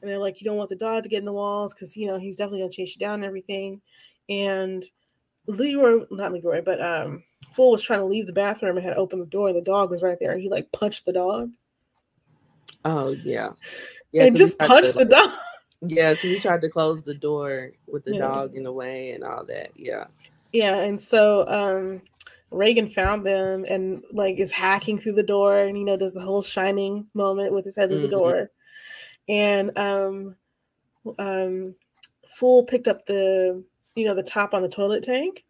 and 0.00 0.10
they're 0.10 0.18
like, 0.18 0.40
you 0.40 0.44
don't 0.44 0.56
want 0.56 0.70
the 0.70 0.76
dog 0.76 1.04
to 1.04 1.08
get 1.08 1.20
in 1.20 1.24
the 1.24 1.32
walls 1.32 1.72
because 1.72 1.96
you 1.96 2.06
know 2.06 2.18
he's 2.18 2.36
definitely 2.36 2.60
gonna 2.60 2.72
chase 2.72 2.96
you 2.96 3.00
down 3.00 3.14
and 3.14 3.24
everything. 3.24 3.80
And 4.28 4.84
Leroy, 5.46 6.04
not 6.10 6.32
Leroy, 6.32 6.62
but 6.62 6.80
um, 6.82 7.22
Fool 7.52 7.72
was 7.72 7.82
trying 7.82 8.00
to 8.00 8.04
leave 8.06 8.26
the 8.26 8.32
bathroom 8.32 8.76
and 8.76 8.86
had 8.86 8.96
opened 8.96 9.22
the 9.22 9.26
door, 9.26 9.48
and 9.48 9.56
the 9.56 9.62
dog 9.62 9.90
was 9.90 10.02
right 10.02 10.18
there, 10.20 10.32
and 10.32 10.40
he 10.40 10.48
like 10.48 10.70
punched 10.72 11.06
the 11.06 11.12
dog. 11.12 11.52
Oh 12.84 13.10
yeah, 13.24 13.50
yeah, 14.12 14.24
and 14.24 14.36
just 14.36 14.58
punched 14.58 14.92
to, 14.92 14.98
the 14.98 15.04
dog. 15.04 15.30
Yeah, 15.82 16.12
because 16.12 16.30
he 16.30 16.38
tried 16.38 16.60
to 16.60 16.68
close 16.68 17.02
the 17.02 17.14
door 17.14 17.70
with 17.86 18.04
the 18.04 18.12
yeah. 18.12 18.20
dog 18.20 18.54
in 18.54 18.64
the 18.64 18.72
way 18.72 19.12
and 19.12 19.24
all 19.24 19.44
that. 19.46 19.70
Yeah. 19.76 20.06
Yeah, 20.52 20.76
and 20.80 21.00
so 21.00 21.46
um 21.48 22.02
Reagan 22.50 22.88
found 22.88 23.24
them 23.24 23.64
and 23.68 24.02
like 24.12 24.38
is 24.38 24.52
hacking 24.52 24.98
through 24.98 25.14
the 25.14 25.22
door 25.22 25.58
and 25.58 25.78
you 25.78 25.84
know 25.84 25.96
does 25.96 26.14
the 26.14 26.20
whole 26.20 26.42
shining 26.42 27.06
moment 27.14 27.54
with 27.54 27.64
his 27.64 27.76
head 27.76 27.88
through 27.88 27.98
mm-hmm. 27.98 28.10
the 28.10 28.16
door. 28.16 28.50
And 29.28 29.78
um 29.78 30.36
um 31.18 31.74
Fool 32.34 32.64
picked 32.64 32.88
up 32.88 33.06
the 33.06 33.64
you 33.94 34.04
know 34.04 34.14
the 34.14 34.22
top 34.22 34.52
on 34.52 34.62
the 34.62 34.68
toilet 34.68 35.02
tank 35.02 35.44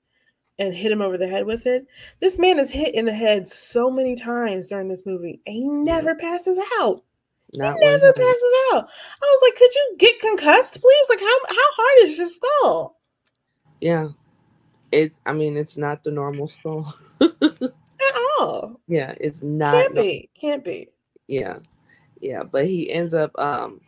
and 0.61 0.75
hit 0.75 0.93
him 0.93 1.03
over 1.03 1.17
the 1.19 1.27
head 1.27 1.47
with 1.47 1.67
it. 1.67 1.87
This 2.21 2.39
man 2.39 2.61
is 2.61 2.71
hit 2.71 2.95
in 2.95 3.07
the 3.07 3.15
head 3.15 3.49
so 3.49 3.91
many 3.91 4.15
times 4.15 4.69
during 4.69 4.89
this 4.89 5.07
movie 5.07 5.41
and 5.47 5.57
he 5.57 5.67
never 5.67 6.15
passes 6.15 6.61
out. 6.81 7.03
Not 7.55 7.79
he 7.79 7.81
never 7.81 8.13
passes 8.13 8.53
out. 8.73 8.85
I 8.85 9.23
was 9.23 9.41
like, 9.43 9.57
could 9.57 9.75
you 9.75 9.97
get 9.99 10.21
concussed, 10.21 10.81
please? 10.81 11.07
Like, 11.09 11.19
how 11.19 11.39
how 11.49 11.57
hard 11.57 12.09
is 12.09 12.17
your 12.19 12.29
skull? 12.29 13.01
Yeah, 13.81 14.09
it's. 14.93 15.19
I 15.27 15.33
mean, 15.33 15.57
it's 15.57 15.77
not 15.77 16.05
the 16.05 16.13
normal 16.13 16.47
skull 16.47 16.95
at 17.21 18.15
all. 18.39 18.81
Yeah, 18.87 19.15
it's 19.19 19.43
not. 19.43 19.73
Can't 19.73 19.95
be. 19.97 20.31
Can't 20.41 20.65
be. 20.65 20.89
Yeah, 21.27 21.59
yeah. 22.21 22.45
But 22.45 22.67
he 22.67 22.89
ends 22.89 23.15
up. 23.15 23.37
Um, 23.37 23.81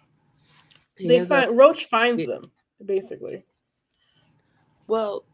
they 0.99 1.25
find 1.25 1.51
up, 1.51 1.57
Roach 1.57 1.85
finds 1.85 2.23
he, 2.23 2.27
them 2.27 2.51
basically. 2.85 3.45
Well, 4.87 5.25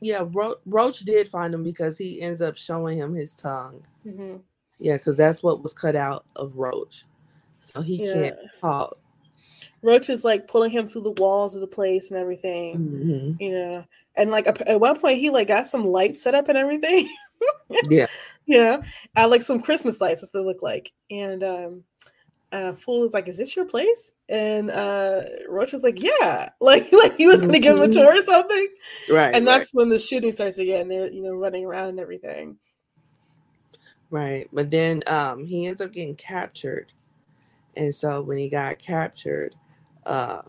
yeah, 0.00 0.24
Ro- 0.32 0.56
Roach 0.66 1.00
did 1.00 1.28
find 1.28 1.54
him 1.54 1.62
because 1.62 1.96
he 1.98 2.20
ends 2.20 2.40
up 2.40 2.56
showing 2.56 2.98
him 2.98 3.14
his 3.14 3.34
tongue. 3.34 3.82
Mm-hmm. 4.06 4.36
Yeah, 4.78 4.96
because 4.98 5.16
that's 5.16 5.42
what 5.42 5.62
was 5.62 5.72
cut 5.72 5.96
out 5.96 6.24
of 6.36 6.56
Roach. 6.56 7.04
So 7.60 7.80
he 7.80 8.04
yeah. 8.04 8.12
can't 8.12 8.36
talk. 8.60 8.98
Roach 9.82 10.10
is 10.10 10.24
like 10.24 10.48
pulling 10.48 10.70
him 10.70 10.86
through 10.86 11.02
the 11.02 11.12
walls 11.12 11.54
of 11.54 11.60
the 11.60 11.66
place 11.66 12.10
and 12.10 12.18
everything. 12.18 12.78
Mm-hmm. 12.78 13.42
You 13.42 13.50
know, 13.52 13.84
and 14.16 14.30
like 14.30 14.46
at 14.46 14.80
one 14.80 14.98
point 14.98 15.18
he 15.18 15.30
like 15.30 15.48
got 15.48 15.66
some 15.66 15.84
lights 15.84 16.22
set 16.22 16.34
up 16.34 16.48
and 16.48 16.58
everything. 16.58 17.08
yeah. 17.90 18.06
You 18.46 18.58
know, 18.58 18.82
I 19.14 19.26
like 19.26 19.42
some 19.42 19.60
Christmas 19.60 20.00
lights, 20.00 20.22
as 20.22 20.30
they 20.32 20.40
look 20.40 20.62
like. 20.62 20.92
And 21.10 21.42
um 21.42 21.84
uh 22.52 22.72
Fool 22.72 23.04
is 23.04 23.12
like, 23.12 23.28
Is 23.28 23.36
this 23.36 23.56
your 23.56 23.64
place? 23.64 24.12
And 24.28 24.70
uh 24.70 25.22
Roach 25.48 25.74
is 25.74 25.82
like, 25.82 26.00
Yeah. 26.00 26.50
Like 26.60 26.90
like 26.92 27.16
he 27.16 27.26
was 27.26 27.40
gonna 27.42 27.58
give 27.58 27.76
him 27.76 27.82
a 27.82 27.88
tour 27.88 28.16
or 28.16 28.20
something. 28.20 28.68
Right. 29.10 29.34
And 29.34 29.46
that's 29.46 29.72
right. 29.74 29.80
when 29.80 29.88
the 29.88 29.98
shooting 29.98 30.32
starts 30.32 30.58
again. 30.58 30.88
They're, 30.88 31.10
you 31.10 31.22
know, 31.22 31.34
running 31.34 31.64
around 31.64 31.90
and 31.90 32.00
everything. 32.00 32.56
Right. 34.10 34.48
But 34.52 34.70
then 34.70 35.02
um 35.06 35.44
he 35.44 35.66
ends 35.66 35.80
up 35.80 35.92
getting 35.92 36.16
captured. 36.16 36.92
And 37.76 37.94
so 37.94 38.22
when 38.22 38.38
he 38.38 38.48
got 38.48 38.78
captured, 38.78 39.54
uh 40.04 40.42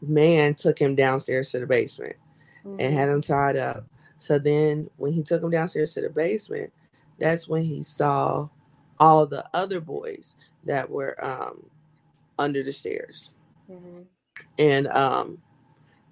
man 0.00 0.54
took 0.54 0.78
him 0.78 0.94
downstairs 0.94 1.50
to 1.50 1.60
the 1.60 1.66
basement 1.66 2.16
mm-hmm. 2.64 2.80
and 2.80 2.94
had 2.94 3.08
him 3.08 3.22
tied 3.22 3.56
up. 3.56 3.84
So 4.18 4.38
then 4.38 4.90
when 4.96 5.12
he 5.12 5.22
took 5.22 5.42
him 5.42 5.50
downstairs 5.50 5.94
to 5.94 6.00
the 6.00 6.10
basement, 6.10 6.72
that's 7.18 7.48
when 7.48 7.62
he 7.62 7.82
saw 7.82 8.48
all 9.00 9.26
the 9.26 9.44
other 9.54 9.80
boys 9.80 10.34
that 10.68 10.88
were 10.88 11.22
um 11.24 11.64
under 12.38 12.62
the 12.62 12.72
stairs. 12.72 13.30
Mm-hmm. 13.68 14.02
And 14.58 14.86
um 14.88 15.38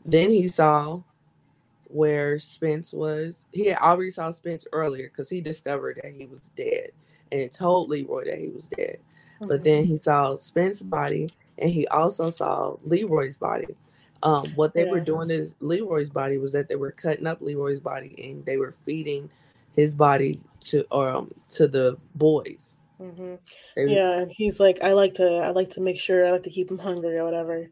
then 0.05 0.31
he 0.31 0.49
saw 0.49 1.03
where 1.89 2.39
Spence 2.39 2.93
was. 2.93 3.47
He 3.53 3.67
had 3.67 3.79
already 3.79 4.11
saw 4.11 4.31
Spence 4.31 4.67
earlier 4.73 5.09
because 5.09 5.31
he 5.31 5.41
discovered 5.41 6.01
that 6.03 6.13
he 6.13 6.27
was 6.27 6.51
dead 6.57 6.91
and 7.33 7.53
told 7.53 7.89
Leroy 7.89 8.25
that 8.25 8.39
he 8.39 8.49
was 8.49 8.67
dead. 8.67 8.99
Mm-hmm. 9.37 9.49
But 9.49 9.65
then 9.65 9.85
he 9.85 9.97
saw 9.97 10.37
Spence's 10.39 10.83
body 10.83 11.31
and 11.59 11.71
he 11.71 11.87
also 11.89 12.31
saw 12.31 12.77
Leroy's 12.85 13.37
body. 13.37 13.69
Um, 14.23 14.47
what 14.55 14.73
they 14.75 14.85
yeah. 14.85 14.93
were 14.93 15.01
doing 15.01 15.29
to 15.29 15.53
Leroy's 15.61 16.11
body 16.11 16.39
was 16.39 16.53
that 16.53 16.69
they 16.69 16.77
were 16.77 16.91
cutting 16.91 17.27
up 17.27 17.41
Leroy's 17.41 17.81
body 17.81 18.15
and 18.31 18.45
they 18.45 18.57
were 18.57 18.75
feeding 18.85 19.31
his 19.75 19.95
body 19.95 20.41
to 20.65 20.85
um 20.95 21.33
to 21.51 21.69
the 21.69 21.99
boys. 22.15 22.76
Mm-hmm. 23.01 23.89
yeah, 23.89 24.19
and 24.21 24.33
he's 24.33 24.59
like, 24.59 24.83
I 24.83 24.93
like 24.93 25.15
to, 25.15 25.25
I 25.25 25.51
like 25.51 25.71
to 25.71 25.81
make 25.81 26.01
sure, 26.01 26.27
I 26.27 26.31
like 26.31 26.45
to 26.45 26.51
keep 26.51 26.71
him 26.71 26.79
hungry 26.79 27.19
or 27.19 27.25
whatever 27.25 27.69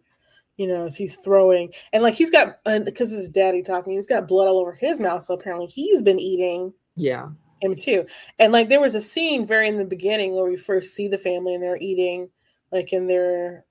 you 0.57 0.69
know, 0.69 0.87
as 0.87 0.97
he's 0.97 1.17
throwing 1.17 1.73
and 1.93 2.03
like 2.03 2.15
he's 2.15 2.31
got 2.31 2.63
because 2.65 3.11
his 3.11 3.29
daddy 3.29 3.63
me 3.87 3.95
he's 3.95 4.07
got 4.07 4.29
blood 4.29 4.47
all 4.49 4.59
over 4.59 4.73
his 4.73 5.01
mouth, 5.01 5.23
so 5.23 5.35
apparently 5.35 5.67
he's 5.67 6.03
been 6.03 6.21
eating 6.21 6.73
yeah 6.97 7.29
him 7.61 7.75
too. 7.75 8.07
And 8.39 8.53
like 8.53 8.69
there 8.69 8.81
was 8.81 8.95
a 8.95 9.03
scene 9.03 9.47
very 9.47 9.69
in 9.69 9.79
the 9.79 9.85
beginning 9.85 10.35
where 10.35 10.49
we 10.49 10.57
first 10.57 10.95
see 10.95 11.09
the 11.09 11.19
family 11.19 11.55
and 11.55 11.63
they're 11.63 11.79
eating 11.81 12.31
like 12.71 12.93
in 12.93 13.07
their 13.07 13.65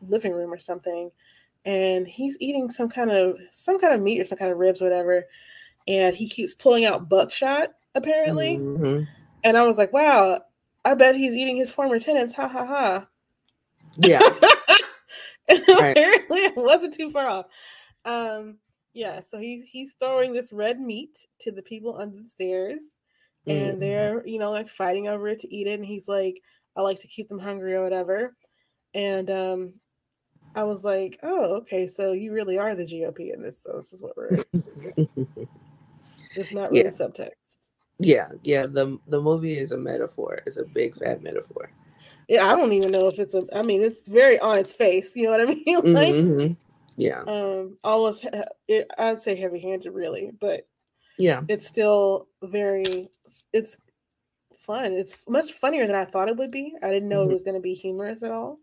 living 0.00 0.32
room 0.32 0.52
or 0.52 0.58
something, 0.58 1.10
and 1.64 2.06
he's 2.06 2.36
eating 2.40 2.70
some 2.70 2.88
kind 2.88 3.10
of 3.10 3.36
some 3.50 3.80
kind 3.80 3.94
of 3.94 4.02
meat 4.02 4.20
or 4.20 4.24
some 4.24 4.38
kind 4.38 4.52
of 4.52 4.58
ribs, 4.58 4.80
whatever, 4.80 5.24
and 5.88 6.14
he 6.14 6.28
keeps 6.28 6.54
pulling 6.54 6.84
out 6.84 7.08
buckshot 7.08 7.70
apparently, 7.94 8.58
mm-hmm. 8.58 9.02
and 9.44 9.56
I 9.56 9.66
was 9.66 9.76
like, 9.76 9.92
wow, 9.92 10.40
I 10.84 10.94
bet 10.94 11.14
he's 11.14 11.34
eating 11.34 11.56
his 11.56 11.72
former 11.72 11.98
tenants, 11.98 12.34
ha 12.34 12.48
ha 12.48 12.66
ha. 12.66 13.06
Yeah. 13.96 14.18
right. 15.48 15.92
apparently 15.92 16.38
it 16.38 16.56
wasn't 16.56 16.94
too 16.94 17.10
far 17.10 17.28
off. 17.28 17.46
Um, 18.04 18.58
yeah, 18.94 19.20
so 19.20 19.38
he's 19.38 19.64
he's 19.68 19.94
throwing 19.98 20.32
this 20.32 20.52
red 20.52 20.80
meat 20.80 21.16
to 21.40 21.52
the 21.52 21.62
people 21.62 21.98
under 21.98 22.20
the 22.20 22.28
stairs, 22.28 22.82
and 23.46 23.72
mm-hmm. 23.72 23.80
they're 23.80 24.26
you 24.26 24.38
know 24.38 24.50
like 24.50 24.68
fighting 24.68 25.08
over 25.08 25.28
it 25.28 25.38
to 25.40 25.54
eat 25.54 25.66
it, 25.66 25.78
and 25.78 25.86
he's 25.86 26.08
like, 26.08 26.42
I 26.76 26.82
like 26.82 27.00
to 27.00 27.08
keep 27.08 27.28
them 27.28 27.38
hungry 27.38 27.74
or 27.74 27.82
whatever. 27.82 28.34
And 28.94 29.30
um, 29.30 29.74
I 30.54 30.64
was 30.64 30.84
like, 30.84 31.18
oh, 31.22 31.56
okay, 31.56 31.86
so 31.86 32.12
you 32.12 32.32
really 32.32 32.58
are 32.58 32.74
the 32.74 32.84
GOP 32.84 33.32
in 33.32 33.42
this. 33.42 33.62
So 33.62 33.72
this 33.76 33.92
is 33.92 34.02
what 34.02 34.16
we're. 34.16 34.44
it's 36.36 36.52
not 36.52 36.70
really 36.70 36.84
yeah. 36.84 36.90
subtext. 36.90 37.61
Yeah, 38.02 38.28
yeah. 38.42 38.66
The 38.66 38.98
the 39.08 39.20
movie 39.20 39.58
is 39.58 39.72
a 39.72 39.76
metaphor. 39.76 40.42
It's 40.46 40.56
a 40.56 40.64
big 40.64 40.96
fat 40.96 41.22
metaphor 41.22 41.70
yeah, 42.28 42.46
I 42.46 42.56
don't 42.56 42.72
even 42.72 42.90
know 42.90 43.08
if 43.08 43.18
it's 43.18 43.34
a. 43.34 43.44
I 43.54 43.62
mean, 43.62 43.82
it's 43.82 44.08
very 44.08 44.38
on 44.38 44.58
its 44.58 44.72
face. 44.72 45.14
You 45.16 45.24
know 45.24 45.30
what 45.32 45.40
I 45.42 45.44
mean? 45.54 45.92
like, 45.92 46.14
mm-hmm. 46.14 46.52
yeah, 46.96 47.20
um, 47.26 47.76
almost. 47.84 48.26
It, 48.68 48.90
I'd 48.98 49.20
say 49.20 49.36
heavy-handed, 49.36 49.92
really, 49.92 50.30
but 50.40 50.66
yeah, 51.18 51.42
it's 51.48 51.66
still 51.66 52.28
very. 52.42 53.08
It's 53.52 53.76
fun. 54.58 54.92
It's 54.92 55.24
much 55.28 55.52
funnier 55.52 55.86
than 55.86 55.96
I 55.96 56.04
thought 56.04 56.28
it 56.28 56.36
would 56.36 56.50
be. 56.50 56.74
I 56.82 56.88
didn't 56.90 57.08
know 57.08 57.20
mm-hmm. 57.20 57.30
it 57.30 57.34
was 57.34 57.42
going 57.42 57.56
to 57.56 57.60
be 57.60 57.74
humorous 57.74 58.22
at 58.22 58.30
all. 58.30 58.58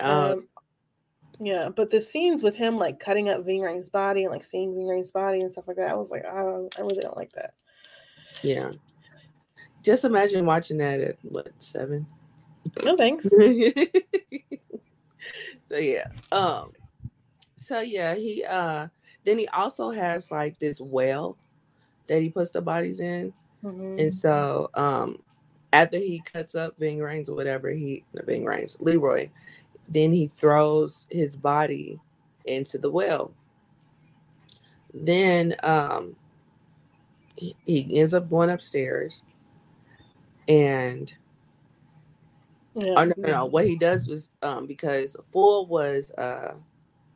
Um, 0.00 0.10
um, 0.10 0.48
yeah, 1.40 1.70
but 1.74 1.90
the 1.90 2.00
scenes 2.00 2.42
with 2.42 2.56
him 2.56 2.76
like 2.76 2.98
cutting 2.98 3.28
up 3.28 3.44
Ving 3.44 3.62
Rhames' 3.62 3.90
body 3.90 4.24
and 4.24 4.32
like 4.32 4.44
seeing 4.44 4.74
Ving 4.74 4.86
Rhames' 4.86 5.12
body 5.12 5.40
and 5.40 5.50
stuff 5.50 5.66
like 5.66 5.76
that, 5.76 5.92
I 5.92 5.94
was 5.94 6.10
like, 6.10 6.24
oh, 6.26 6.68
I 6.76 6.80
really 6.82 7.00
don't 7.00 7.16
like 7.16 7.32
that. 7.32 7.54
Yeah. 8.42 8.72
Just 9.82 10.04
imagine 10.04 10.46
watching 10.46 10.78
that 10.78 11.00
at 11.00 11.16
what 11.22 11.50
seven? 11.58 12.06
No 12.84 12.96
thanks. 12.96 13.28
so 15.68 15.76
yeah. 15.76 16.06
Um 16.30 16.72
so 17.58 17.80
yeah, 17.80 18.14
he 18.14 18.44
uh 18.44 18.88
then 19.24 19.38
he 19.38 19.48
also 19.48 19.90
has 19.90 20.30
like 20.30 20.58
this 20.58 20.80
well 20.80 21.36
that 22.06 22.22
he 22.22 22.30
puts 22.30 22.50
the 22.50 22.60
bodies 22.60 23.00
in. 23.00 23.32
Mm-hmm. 23.64 23.98
And 23.98 24.12
so 24.12 24.70
um 24.74 25.18
after 25.72 25.98
he 25.98 26.20
cuts 26.20 26.54
up 26.54 26.78
Ving 26.78 26.98
Rhames 26.98 27.28
or 27.28 27.34
whatever 27.34 27.70
he 27.70 28.04
the 28.12 28.22
Ving 28.22 28.44
Rhames, 28.44 28.80
Leroy, 28.80 29.30
then 29.88 30.12
he 30.12 30.30
throws 30.36 31.06
his 31.10 31.34
body 31.34 31.98
into 32.44 32.78
the 32.78 32.90
well. 32.90 33.32
Then 34.94 35.56
um 35.64 36.14
he, 37.42 37.56
he 37.86 37.98
ends 37.98 38.14
up 38.14 38.28
going 38.28 38.50
upstairs 38.50 39.22
and 40.48 41.12
yeah. 42.74 42.94
Oh, 42.96 43.04
no, 43.04 43.12
no, 43.18 43.28
no. 43.28 43.44
What 43.44 43.66
he 43.66 43.76
does 43.76 44.08
was 44.08 44.28
um 44.42 44.66
because 44.66 45.16
Fool 45.30 45.66
was 45.66 46.10
uh 46.12 46.54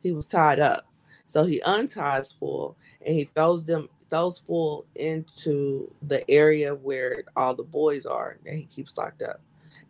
he 0.03 0.11
was 0.11 0.27
tied 0.27 0.59
up. 0.59 0.85
So 1.25 1.45
he 1.45 1.61
unties 1.63 2.31
Fool 2.31 2.77
and 3.05 3.15
he 3.15 3.25
throws 3.25 3.65
them 3.65 3.89
throws 4.09 4.39
Fool 4.39 4.85
into 4.95 5.91
the 6.03 6.29
area 6.29 6.75
where 6.75 7.23
all 7.35 7.55
the 7.55 7.63
boys 7.63 8.05
are 8.05 8.37
that 8.45 8.53
he 8.53 8.63
keeps 8.65 8.97
locked 8.97 9.23
up. 9.23 9.41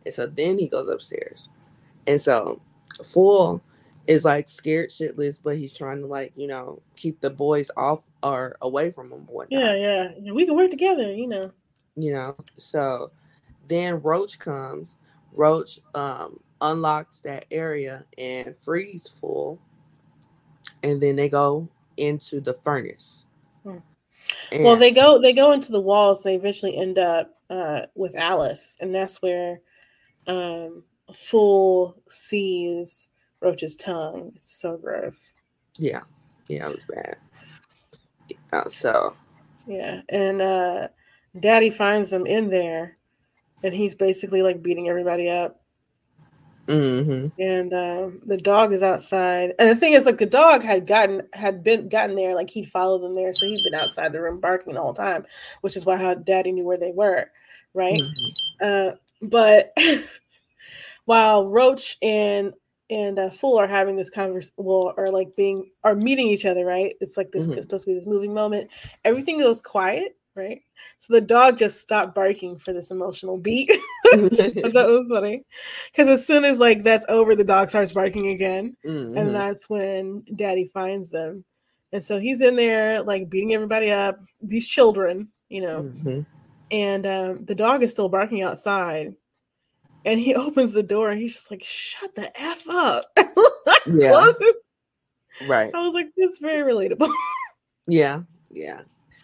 And 0.05 0.13
so 0.13 0.25
then 0.25 0.57
he 0.57 0.67
goes 0.67 0.87
upstairs. 0.87 1.49
And 2.07 2.21
so 2.21 2.61
Fool 3.03 3.61
is 4.07 4.23
like 4.23 4.47
scared 4.49 4.89
shitless, 4.89 5.39
but 5.43 5.57
he's 5.57 5.77
trying 5.77 6.01
to 6.01 6.07
like, 6.07 6.31
you 6.35 6.47
know, 6.47 6.81
keep 6.95 7.19
the 7.19 7.29
boys 7.29 7.69
off 7.75 8.03
or 8.23 8.57
away 8.61 8.89
from 8.91 9.11
him. 9.11 9.27
Yeah, 9.49 9.75
yeah. 9.75 10.31
We 10.31 10.45
can 10.45 10.55
work 10.55 10.71
together, 10.71 11.13
you 11.13 11.27
know. 11.27 11.51
You 11.95 12.13
know. 12.13 12.35
So 12.57 13.11
then 13.67 14.01
Roach 14.01 14.39
comes 14.39 14.97
Roach 15.33 15.79
um, 15.93 16.39
unlocks 16.61 17.21
that 17.21 17.45
area 17.51 18.05
and 18.17 18.55
frees 18.55 19.07
Fool, 19.07 19.59
and 20.83 21.01
then 21.01 21.15
they 21.15 21.29
go 21.29 21.67
into 21.97 22.39
the 22.39 22.53
furnace. 22.53 23.25
Hmm. 23.63 23.77
well, 24.59 24.77
they 24.77 24.91
go 24.91 25.19
they 25.19 25.33
go 25.33 25.51
into 25.51 25.71
the 25.71 25.81
walls. 25.81 26.23
They 26.23 26.35
eventually 26.35 26.77
end 26.77 26.97
up 26.97 27.35
uh, 27.49 27.81
with 27.95 28.15
Alice, 28.15 28.77
and 28.79 28.95
that's 28.95 29.21
where 29.21 29.59
um, 30.27 30.83
Fool 31.13 32.01
sees 32.07 33.09
Roach's 33.41 33.75
tongue. 33.75 34.31
It's 34.35 34.59
so 34.59 34.77
gross. 34.77 35.33
Yeah, 35.77 36.01
yeah, 36.47 36.69
it 36.69 36.75
was 36.75 36.85
bad. 36.85 37.17
So 38.71 39.15
yeah, 39.67 40.01
and 40.09 40.41
uh, 40.41 40.87
Daddy 41.39 41.69
finds 41.69 42.09
them 42.09 42.25
in 42.25 42.49
there, 42.49 42.97
and 43.63 43.73
he's 43.73 43.93
basically 43.93 44.41
like 44.41 44.63
beating 44.63 44.89
everybody 44.89 45.29
up. 45.29 45.61
Mm-hmm. 46.67 47.41
And 47.41 47.73
uh, 47.73 48.09
the 48.25 48.37
dog 48.37 48.73
is 48.73 48.83
outside, 48.83 49.53
and 49.59 49.69
the 49.69 49.75
thing 49.75 49.93
is, 49.93 50.05
like 50.05 50.17
the 50.17 50.25
dog 50.25 50.63
had 50.63 50.85
gotten 50.85 51.21
had 51.33 51.63
been 51.63 51.87
gotten 51.87 52.15
there, 52.15 52.35
like 52.35 52.49
he'd 52.49 52.67
followed 52.67 52.99
them 52.99 53.15
there, 53.15 53.31
so 53.33 53.45
he'd 53.45 53.63
been 53.63 53.79
outside 53.79 54.11
the 54.11 54.21
room 54.21 54.39
barking 54.39 54.73
the 54.73 54.81
whole 54.81 54.93
time, 54.93 55.25
which 55.61 55.77
is 55.77 55.85
why 55.85 55.97
how 55.97 56.13
Daddy 56.13 56.51
knew 56.51 56.65
where 56.65 56.77
they 56.77 56.91
were, 56.91 57.29
right? 57.73 58.01
Mm-hmm. 58.01 58.91
Uh, 58.91 58.91
but 59.21 59.75
while 61.05 61.47
Roach 61.47 61.97
and 62.01 62.53
and 62.89 63.19
uh, 63.19 63.29
Fool 63.29 63.57
are 63.57 63.67
having 63.67 63.95
this 63.95 64.09
conversation, 64.09 64.53
well, 64.57 64.93
or 64.97 65.09
like 65.09 65.35
being 65.35 65.69
are 65.83 65.95
meeting 65.95 66.27
each 66.27 66.45
other, 66.45 66.65
right? 66.65 66.93
It's 67.01 67.17
like 67.17 67.31
this 67.31 67.47
mm-hmm. 67.47 67.61
supposed 67.61 67.83
to 67.83 67.91
be 67.91 67.93
this 67.93 68.07
moving 68.07 68.33
moment. 68.33 68.71
Everything 69.03 69.39
goes 69.39 69.61
quiet, 69.61 70.15
right? 70.35 70.61
So 70.99 71.13
the 71.13 71.21
dog 71.21 71.57
just 71.57 71.81
stopped 71.81 72.15
barking 72.15 72.57
for 72.57 72.71
this 72.71 72.91
emotional 72.91 73.37
beat. 73.37 73.69
that 74.11 74.85
was 74.87 75.09
funny 75.09 75.43
because 75.91 76.07
as 76.07 76.25
soon 76.25 76.45
as 76.45 76.59
like 76.59 76.83
that's 76.83 77.05
over, 77.09 77.35
the 77.35 77.43
dog 77.43 77.69
starts 77.69 77.93
barking 77.93 78.27
again, 78.27 78.77
mm-hmm. 78.85 79.17
and 79.17 79.35
that's 79.35 79.69
when 79.69 80.23
Daddy 80.35 80.69
finds 80.73 81.11
them, 81.11 81.43
and 81.91 82.03
so 82.03 82.19
he's 82.19 82.41
in 82.41 82.55
there 82.55 83.01
like 83.03 83.29
beating 83.29 83.53
everybody 83.53 83.91
up. 83.91 84.19
These 84.41 84.67
children, 84.67 85.29
you 85.49 85.61
know, 85.61 85.83
mm-hmm. 85.83 86.21
and 86.71 87.05
um, 87.05 87.41
the 87.41 87.55
dog 87.55 87.83
is 87.83 87.91
still 87.91 88.07
barking 88.07 88.43
outside 88.43 89.13
and 90.05 90.19
he 90.19 90.35
opens 90.35 90.73
the 90.73 90.83
door 90.83 91.09
and 91.09 91.19
he's 91.19 91.33
just 91.33 91.51
like, 91.51 91.63
"Shut 91.63 92.15
the 92.15 92.31
f 92.39 92.63
up." 92.69 93.05
yeah. 93.87 94.31
Right. 95.47 95.71
I 95.73 95.85
was 95.85 95.93
like, 95.93 96.09
"It's 96.15 96.39
very 96.39 96.71
relatable." 96.71 97.11
yeah, 97.87 98.21
yeah. 98.49 98.81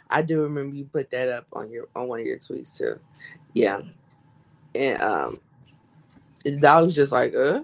I 0.10 0.22
do 0.22 0.44
remember 0.44 0.76
you 0.76 0.86
put 0.86 1.10
that 1.12 1.30
up 1.30 1.48
on 1.54 1.72
your 1.72 1.88
on 1.96 2.08
one 2.08 2.20
of 2.20 2.26
your 2.26 2.38
tweets 2.38 2.78
too. 2.78 3.00
Yeah, 3.54 3.82
and 4.76 5.02
um, 5.02 5.40
the 6.44 6.58
dog 6.58 6.86
was 6.86 6.96
just 6.96 7.12
like, 7.12 7.34
"Uh." 7.36 7.62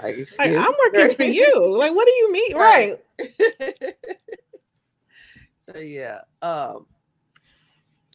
Like, 0.00 0.28
like 0.38 0.56
I'm 0.56 0.72
working 0.84 1.16
for 1.16 1.24
you. 1.24 1.76
Like, 1.76 1.92
what 1.92 2.06
do 2.06 2.12
you 2.12 2.32
mean? 2.32 2.56
Right. 2.56 2.96
right. 3.18 3.94
so 5.58 5.80
yeah. 5.80 6.20
Um 6.42 6.86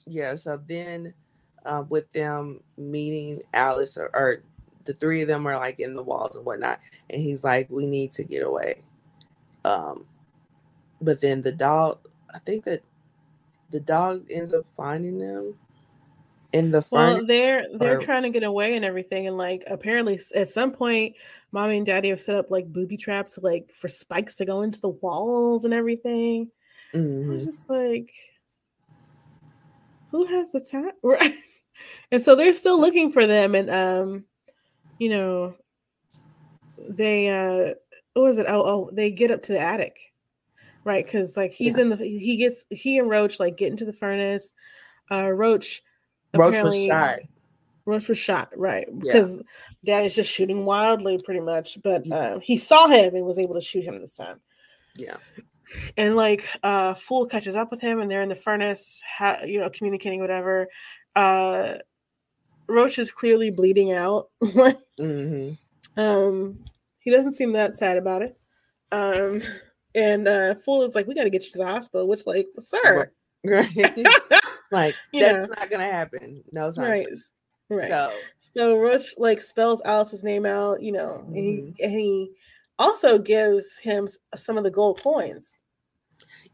yeah, 0.07 0.35
so 0.35 0.59
then 0.67 1.13
uh, 1.65 1.83
with 1.89 2.11
them 2.11 2.61
meeting 2.77 3.41
Alice 3.53 3.97
or, 3.97 4.09
or, 4.13 4.43
the 4.85 4.93
three 4.93 5.23
of 5.23 5.27
them 5.27 5.47
are 5.47 5.57
like 5.57 5.79
in 5.79 5.95
the 5.95 6.03
walls 6.03 6.35
and 6.35 6.45
whatnot, 6.45 6.79
and 7.09 7.19
he's 7.19 7.43
like, 7.43 7.67
"We 7.71 7.87
need 7.87 8.11
to 8.11 8.23
get 8.23 8.43
away." 8.43 8.83
Um, 9.63 10.05
but 11.01 11.21
then 11.21 11.41
the 11.41 11.51
dog, 11.51 11.97
I 12.33 12.37
think 12.37 12.65
that 12.65 12.83
the 13.71 13.79
dog 13.79 14.25
ends 14.29 14.53
up 14.53 14.65
finding 14.77 15.17
them 15.17 15.55
in 16.53 16.71
the 16.71 16.81
front. 16.81 17.17
Well, 17.17 17.25
they're 17.25 17.65
they're 17.77 17.97
or, 17.97 18.01
trying 18.01 18.23
to 18.23 18.29
get 18.29 18.43
away 18.43 18.75
and 18.75 18.85
everything, 18.85 19.27
and 19.27 19.37
like 19.37 19.63
apparently 19.67 20.19
at 20.35 20.49
some 20.49 20.71
point, 20.71 21.15
mommy 21.51 21.77
and 21.77 21.85
daddy 21.85 22.09
have 22.09 22.21
set 22.21 22.35
up 22.35 22.51
like 22.51 22.71
booby 22.71 22.95
traps, 22.95 23.37
like 23.41 23.71
for 23.73 23.87
spikes 23.87 24.35
to 24.35 24.45
go 24.45 24.61
into 24.61 24.79
the 24.79 24.89
walls 24.89 25.65
and 25.65 25.73
everything. 25.73 26.51
Mm-hmm. 26.93 27.31
I 27.31 27.33
was 27.33 27.45
just 27.45 27.69
like, 27.69 28.13
who 30.11 30.25
has 30.25 30.51
the 30.51 30.61
time? 30.61 30.91
And 32.11 32.21
so 32.21 32.35
they're 32.35 32.53
still 32.53 32.79
looking 32.79 33.11
for 33.11 33.27
them 33.27 33.55
and 33.55 33.69
um 33.69 34.25
you 34.97 35.09
know 35.09 35.55
they 36.89 37.29
uh 37.29 37.73
what 38.13 38.23
was 38.23 38.37
it? 38.37 38.45
Oh 38.47 38.63
oh 38.63 38.89
they 38.93 39.11
get 39.11 39.31
up 39.31 39.41
to 39.43 39.53
the 39.53 39.59
attic 39.59 39.97
right? 40.85 41.03
Because 41.03 41.35
like 41.35 41.51
he's 41.51 41.75
yeah. 41.75 41.83
in 41.83 41.89
the 41.89 41.97
he 41.97 42.37
gets 42.37 42.65
he 42.69 42.97
and 42.97 43.09
roach 43.09 43.39
like 43.39 43.57
get 43.57 43.71
into 43.71 43.83
the 43.83 43.91
furnace. 43.91 44.53
Uh 45.11 45.29
roach 45.31 45.83
roach 46.33 46.63
was 46.63 46.85
shot. 46.85 47.19
Roach 47.85 48.07
was 48.07 48.17
shot 48.17 48.49
right? 48.55 48.87
Because 48.97 49.35
yeah. 49.35 49.41
dad 49.83 50.05
is 50.05 50.15
just 50.15 50.31
shooting 50.31 50.65
wildly 50.65 51.21
pretty 51.21 51.41
much 51.41 51.77
but 51.83 52.09
uh, 52.09 52.39
he 52.39 52.55
saw 52.57 52.87
him 52.87 53.15
and 53.15 53.25
was 53.25 53.39
able 53.39 53.55
to 53.55 53.61
shoot 53.61 53.83
him 53.83 53.99
this 53.99 54.15
time. 54.15 54.39
Yeah. 54.95 55.17
And 55.97 56.15
like 56.15 56.47
uh 56.63 56.93
fool 56.93 57.25
catches 57.25 57.55
up 57.55 57.69
with 57.71 57.81
him 57.81 57.99
and 57.99 58.09
they're 58.09 58.21
in 58.21 58.29
the 58.29 58.35
furnace 58.35 59.01
ha- 59.17 59.39
you 59.45 59.59
know 59.59 59.69
communicating 59.69 60.21
whatever 60.21 60.67
uh 61.15 61.75
Roach 62.67 62.97
is 62.99 63.11
clearly 63.11 63.51
bleeding 63.51 63.91
out. 63.91 64.29
mm-hmm. 64.43 65.51
Um, 65.99 66.59
he 66.99 67.11
doesn't 67.11 67.33
seem 67.33 67.53
that 67.53 67.75
sad 67.75 67.97
about 67.97 68.21
it. 68.21 68.37
Um, 68.91 69.41
and 69.93 70.27
uh, 70.27 70.55
Fool 70.55 70.83
is 70.83 70.95
like, 70.95 71.07
"We 71.07 71.15
got 71.15 71.23
to 71.23 71.29
get 71.29 71.45
you 71.45 71.51
to 71.51 71.57
the 71.59 71.67
hospital." 71.67 72.07
Which, 72.07 72.25
like, 72.25 72.47
sir, 72.59 73.11
right? 73.45 73.71
like 74.71 74.95
you 75.13 75.21
that's 75.21 75.47
know. 75.47 75.53
not 75.57 75.69
gonna 75.69 75.85
happen. 75.85 76.43
No, 76.51 76.71
right. 76.77 77.07
Right. 77.67 77.89
So, 77.89 78.13
so 78.41 78.77
Roach 78.77 79.15
like 79.17 79.41
spells 79.41 79.81
Alice's 79.85 80.23
name 80.23 80.45
out, 80.45 80.83
you 80.83 80.91
know, 80.91 81.23
mm-hmm. 81.23 81.35
and, 81.35 81.43
he, 81.43 81.51
mm-hmm. 81.57 81.83
and 81.83 81.91
he 81.99 82.31
also 82.77 83.17
gives 83.17 83.79
him 83.79 84.07
some 84.35 84.57
of 84.57 84.63
the 84.63 84.69
gold 84.69 85.01
coins. 85.01 85.61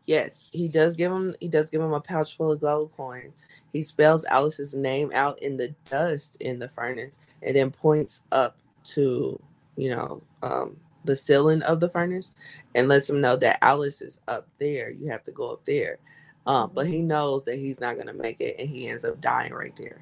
Yes, 0.06 0.50
he 0.52 0.68
does 0.68 0.96
give 0.96 1.12
him. 1.12 1.36
He 1.40 1.48
does 1.48 1.70
give 1.70 1.82
him 1.82 1.94
a 1.94 2.02
pouch 2.02 2.36
full 2.36 2.52
of 2.52 2.62
gold 2.62 2.92
coins. 2.98 3.34
He 3.72 3.84
spells 3.84 4.26
Alice's 4.26 4.74
name 4.74 5.12
out 5.14 5.42
in 5.42 5.58
the 5.58 5.74
dust 5.90 6.38
in 6.40 6.60
the 6.60 6.70
furnace, 6.70 7.20
and 7.44 7.56
then 7.56 7.72
points 7.72 8.22
up 8.32 8.58
to 8.84 9.40
you 9.78 9.90
know 9.96 10.22
um, 10.42 10.78
the 11.06 11.16
ceiling 11.16 11.62
of 11.62 11.80
the 11.80 11.90
furnace, 11.90 12.32
and 12.74 12.88
lets 12.88 13.10
him 13.10 13.22
know 13.22 13.36
that 13.38 13.60
Alice 13.64 14.02
is 14.02 14.20
up 14.28 14.48
there. 14.60 14.90
You 14.90 15.10
have 15.12 15.24
to 15.26 15.32
go 15.32 15.52
up 15.52 15.66
there. 15.66 16.00
Um, 16.48 16.72
but 16.74 16.88
he 16.88 17.04
knows 17.04 17.44
that 17.46 17.58
he's 17.58 17.80
not 17.80 17.98
gonna 17.98 18.14
make 18.14 18.42
it, 18.42 18.56
and 18.58 18.68
he 18.68 18.88
ends 18.88 19.06
up 19.06 19.22
dying 19.22 19.54
right 19.54 19.76
there. 19.76 20.02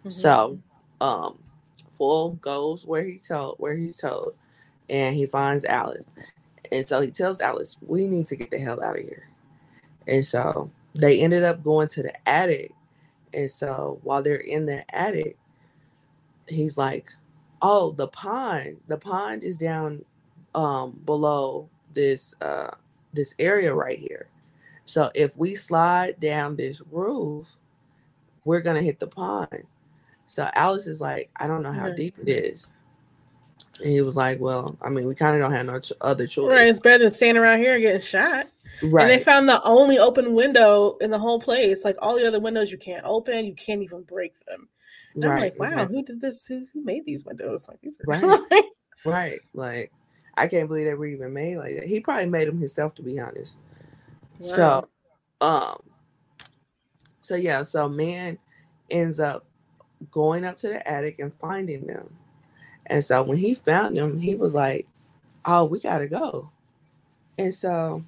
Mm-hmm. 0.00 0.10
So, 0.10 0.58
um, 1.02 1.38
Fool 1.98 2.32
goes 2.40 2.86
where 2.86 3.04
he 3.04 3.18
told, 3.18 3.56
where 3.58 3.76
he's 3.76 3.98
told, 3.98 4.34
and 4.88 5.14
he 5.14 5.26
finds 5.26 5.66
Alice, 5.66 6.06
and 6.72 6.88
so 6.88 7.02
he 7.02 7.10
tells 7.10 7.40
Alice, 7.40 7.76
"We 7.86 8.08
need 8.08 8.26
to 8.28 8.36
get 8.36 8.50
the 8.50 8.58
hell 8.58 8.82
out 8.82 8.98
of 8.98 9.04
here." 9.04 9.28
And 10.06 10.24
so 10.24 10.70
they 10.94 11.20
ended 11.20 11.44
up 11.44 11.62
going 11.62 11.88
to 11.88 12.02
the 12.02 12.28
attic. 12.28 12.72
And 13.32 13.50
so 13.50 13.98
while 14.02 14.22
they're 14.22 14.36
in 14.36 14.66
the 14.66 14.84
attic, 14.94 15.36
he's 16.48 16.78
like, 16.78 17.10
Oh, 17.62 17.92
the 17.92 18.08
pond. 18.08 18.78
The 18.88 18.98
pond 18.98 19.42
is 19.44 19.56
down 19.56 20.04
um 20.54 21.00
below 21.04 21.68
this 21.94 22.34
uh 22.40 22.70
this 23.12 23.34
area 23.38 23.74
right 23.74 23.98
here. 23.98 24.28
So 24.86 25.10
if 25.14 25.36
we 25.36 25.54
slide 25.54 26.20
down 26.20 26.56
this 26.56 26.82
roof, 26.90 27.56
we're 28.44 28.60
gonna 28.60 28.82
hit 28.82 29.00
the 29.00 29.06
pond. 29.06 29.64
So 30.26 30.48
Alice 30.54 30.86
is 30.86 31.00
like, 31.00 31.30
I 31.38 31.46
don't 31.46 31.62
know 31.62 31.72
how 31.72 31.92
deep 31.92 32.16
it 32.18 32.28
is. 32.28 32.72
And 33.80 33.90
he 33.90 34.00
was 34.02 34.16
like, 34.16 34.40
Well, 34.40 34.76
I 34.82 34.88
mean, 34.88 35.06
we 35.06 35.14
kind 35.14 35.34
of 35.36 35.42
don't 35.42 35.52
have 35.52 35.66
no 35.66 35.80
ch- 35.80 35.92
other 36.00 36.26
choice. 36.26 36.50
Right, 36.50 36.68
it's 36.68 36.80
better 36.80 37.04
than 37.04 37.12
standing 37.12 37.42
around 37.42 37.58
here 37.60 37.74
and 37.74 37.82
getting 37.82 38.00
shot. 38.00 38.48
Right. 38.90 39.02
And 39.02 39.10
they 39.10 39.22
found 39.22 39.48
the 39.48 39.62
only 39.64 39.98
open 39.98 40.34
window 40.34 40.96
in 41.00 41.10
the 41.10 41.18
whole 41.18 41.40
place. 41.40 41.84
Like 41.84 41.96
all 42.00 42.16
the 42.16 42.26
other 42.26 42.40
windows, 42.40 42.70
you 42.70 42.78
can't 42.78 43.04
open. 43.04 43.46
You 43.46 43.54
can't 43.54 43.82
even 43.82 44.02
break 44.02 44.38
them. 44.46 44.68
And 45.14 45.24
right. 45.24 45.34
I'm 45.34 45.40
like, 45.40 45.58
wow, 45.58 45.68
exactly. 45.68 45.96
who 45.96 46.02
did 46.02 46.20
this? 46.20 46.46
Who, 46.46 46.66
who 46.72 46.84
made 46.84 47.06
these 47.06 47.24
windows? 47.24 47.66
Like 47.68 47.80
these 47.80 47.96
are 47.96 48.04
right. 48.06 48.64
right. 49.04 49.40
Like 49.54 49.92
I 50.36 50.46
can't 50.48 50.68
believe 50.68 50.86
they 50.86 50.94
were 50.94 51.06
even 51.06 51.32
made 51.32 51.56
like 51.56 51.76
that. 51.76 51.86
He 51.86 52.00
probably 52.00 52.26
made 52.26 52.48
them 52.48 52.58
himself, 52.58 52.94
to 52.96 53.02
be 53.02 53.18
honest. 53.20 53.56
Right. 54.40 54.56
So, 54.56 54.88
um, 55.40 55.78
so 57.20 57.36
yeah, 57.36 57.62
so 57.62 57.88
man 57.88 58.38
ends 58.90 59.20
up 59.20 59.46
going 60.10 60.44
up 60.44 60.58
to 60.58 60.68
the 60.68 60.86
attic 60.86 61.20
and 61.20 61.32
finding 61.34 61.86
them. 61.86 62.14
And 62.86 63.02
so 63.02 63.22
when 63.22 63.38
he 63.38 63.54
found 63.54 63.96
them, 63.96 64.18
he 64.18 64.34
was 64.34 64.52
like, 64.52 64.86
"Oh, 65.44 65.64
we 65.64 65.80
gotta 65.80 66.08
go." 66.08 66.50
And 67.38 67.54
so 67.54 68.04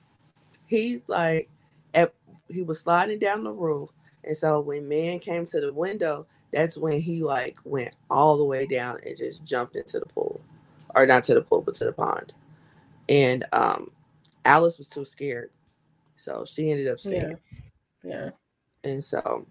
he's 0.66 1.08
like, 1.08 1.48
at, 1.94 2.14
he 2.48 2.62
was 2.62 2.80
sliding 2.80 3.18
down 3.18 3.44
the 3.44 3.52
roof, 3.52 3.90
and 4.24 4.36
so 4.36 4.60
when 4.60 4.88
man 4.88 5.18
came 5.18 5.46
to 5.46 5.60
the 5.60 5.72
window, 5.72 6.26
that's 6.52 6.76
when 6.76 7.00
he 7.00 7.22
like 7.22 7.56
went 7.64 7.94
all 8.10 8.36
the 8.36 8.44
way 8.44 8.66
down 8.66 8.98
and 9.04 9.16
just 9.16 9.44
jumped 9.44 9.76
into 9.76 9.98
the 9.98 10.06
pool, 10.06 10.40
or 10.94 11.06
not 11.06 11.24
to 11.24 11.34
the 11.34 11.42
pool, 11.42 11.62
but 11.62 11.74
to 11.76 11.84
the 11.84 11.92
pond. 11.92 12.34
And 13.08 13.44
um, 13.52 13.90
Alice 14.44 14.78
was 14.78 14.88
too 14.88 15.04
scared, 15.04 15.50
so 16.16 16.44
she 16.44 16.70
ended 16.70 16.88
up 16.88 17.00
staying. 17.00 17.38
Yeah. 18.02 18.10
yeah. 18.10 18.30
And 18.84 19.02
so. 19.02 19.46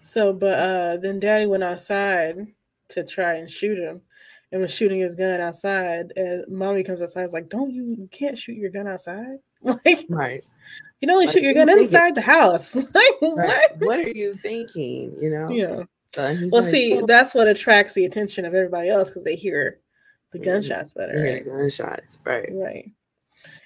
So, 0.00 0.34
but 0.34 0.58
uh 0.58 0.96
then 0.98 1.18
Daddy 1.18 1.46
went 1.46 1.62
outside 1.62 2.36
to 2.88 3.04
try 3.04 3.34
and 3.34 3.50
shoot 3.50 3.78
him 3.78 4.02
and 4.52 4.60
was 4.60 4.72
shooting 4.72 5.00
his 5.00 5.16
gun 5.16 5.40
outside. 5.40 6.12
And 6.14 6.44
mommy 6.48 6.84
comes 6.84 7.02
outside, 7.02 7.22
and 7.22 7.28
is 7.28 7.34
like, 7.34 7.48
"Don't 7.48 7.70
you? 7.70 7.84
You 7.98 8.08
can't 8.10 8.38
shoot 8.38 8.56
your 8.56 8.70
gun 8.70 8.86
outside. 8.86 9.38
Like, 9.84 10.04
right? 10.08 10.44
You 11.00 11.08
know, 11.08 11.18
like, 11.18 11.30
shoot 11.30 11.42
your 11.42 11.54
gun 11.54 11.68
inside 11.68 12.14
the 12.14 12.20
house. 12.20 12.74
like, 12.94 12.94
right. 12.94 13.20
what? 13.22 13.76
What 13.78 13.98
are 14.00 14.08
you 14.08 14.34
thinking? 14.34 15.16
You 15.20 15.30
know? 15.30 15.50
Yeah. 15.50 15.84
Uh, 16.16 16.34
well, 16.50 16.62
like, 16.62 16.70
see, 16.70 17.00
oh. 17.02 17.06
that's 17.06 17.34
what 17.34 17.48
attracts 17.48 17.94
the 17.94 18.04
attention 18.04 18.44
of 18.44 18.54
everybody 18.54 18.88
else 18.88 19.08
because 19.08 19.24
they 19.24 19.36
hear 19.36 19.80
the 20.32 20.38
gunshots 20.38 20.92
better. 20.92 21.20
Right? 21.20 21.44
gunshots, 21.44 22.18
right? 22.24 22.48
Right. 22.52 22.92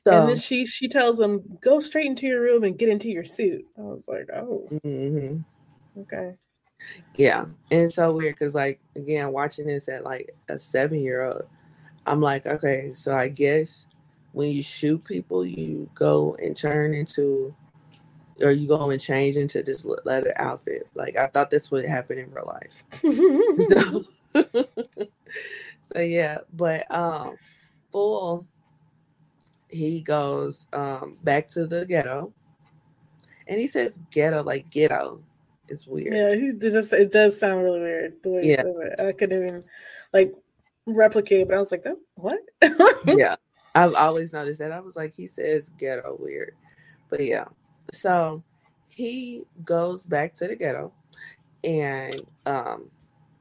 So, 0.06 0.20
and 0.20 0.28
then 0.28 0.36
she 0.36 0.66
she 0.66 0.88
tells 0.88 1.18
them, 1.18 1.58
"Go 1.60 1.80
straight 1.80 2.06
into 2.06 2.26
your 2.26 2.40
room 2.40 2.64
and 2.64 2.78
get 2.78 2.88
into 2.88 3.08
your 3.08 3.24
suit." 3.24 3.64
I 3.76 3.82
was 3.82 4.08
like, 4.08 4.28
"Oh, 4.34 4.66
mm-hmm. 4.84 6.00
okay." 6.00 6.36
Yeah, 7.16 7.42
and 7.70 7.82
it's 7.82 7.96
so 7.96 8.12
weird 8.12 8.36
because, 8.36 8.54
like, 8.54 8.80
again, 8.96 9.32
watching 9.32 9.66
this 9.66 9.88
at 9.88 10.04
like 10.04 10.34
a 10.48 10.58
seven 10.58 11.00
year 11.00 11.22
old, 11.22 11.42
I'm 12.06 12.20
like, 12.20 12.46
okay, 12.46 12.92
so 12.94 13.14
I 13.14 13.28
guess 13.28 13.86
when 14.38 14.52
you 14.52 14.62
shoot 14.62 15.04
people, 15.04 15.44
you 15.44 15.90
go 15.96 16.36
and 16.40 16.56
turn 16.56 16.94
into, 16.94 17.52
or 18.40 18.52
you 18.52 18.68
go 18.68 18.88
and 18.90 19.00
change 19.00 19.36
into 19.36 19.64
this 19.64 19.84
leather 20.04 20.32
outfit. 20.36 20.84
Like, 20.94 21.16
I 21.16 21.26
thought 21.26 21.50
this 21.50 21.72
would 21.72 21.84
happen 21.84 22.18
in 22.18 22.30
real 22.30 22.46
life. 22.46 22.84
so, 23.68 24.04
so 25.92 25.98
yeah, 26.00 26.38
but 26.52 26.88
um, 26.94 27.34
Fool, 27.90 28.46
he 29.68 30.02
goes 30.02 30.68
um 30.72 31.18
back 31.24 31.48
to 31.48 31.66
the 31.66 31.84
ghetto, 31.84 32.32
and 33.48 33.58
he 33.58 33.66
says 33.66 33.98
ghetto 34.12 34.44
like 34.44 34.70
ghetto 34.70 35.20
it's 35.66 35.84
weird. 35.84 36.14
Yeah, 36.14 36.36
he 36.36 36.52
just 36.60 36.92
it 36.92 37.10
does 37.10 37.40
sound 37.40 37.64
really 37.64 37.80
weird 37.80 38.22
the 38.22 38.30
way 38.30 38.40
yeah. 38.44 39.04
I 39.04 39.10
couldn't 39.10 39.42
even 39.42 39.64
like 40.12 40.32
replicate 40.86 41.48
but 41.48 41.56
I 41.56 41.58
was 41.58 41.72
like, 41.72 41.82
oh, 41.86 41.98
what? 42.14 42.38
yeah. 43.04 43.34
I've 43.84 43.94
always 43.94 44.32
noticed 44.32 44.60
that. 44.60 44.72
I 44.72 44.80
was 44.80 44.96
like, 44.96 45.14
he 45.14 45.26
says 45.26 45.70
ghetto 45.78 46.16
weird. 46.18 46.54
But 47.08 47.24
yeah. 47.24 47.46
So 47.92 48.42
he 48.88 49.44
goes 49.64 50.04
back 50.04 50.34
to 50.34 50.48
the 50.48 50.56
ghetto 50.56 50.92
and 51.64 52.20
um 52.46 52.90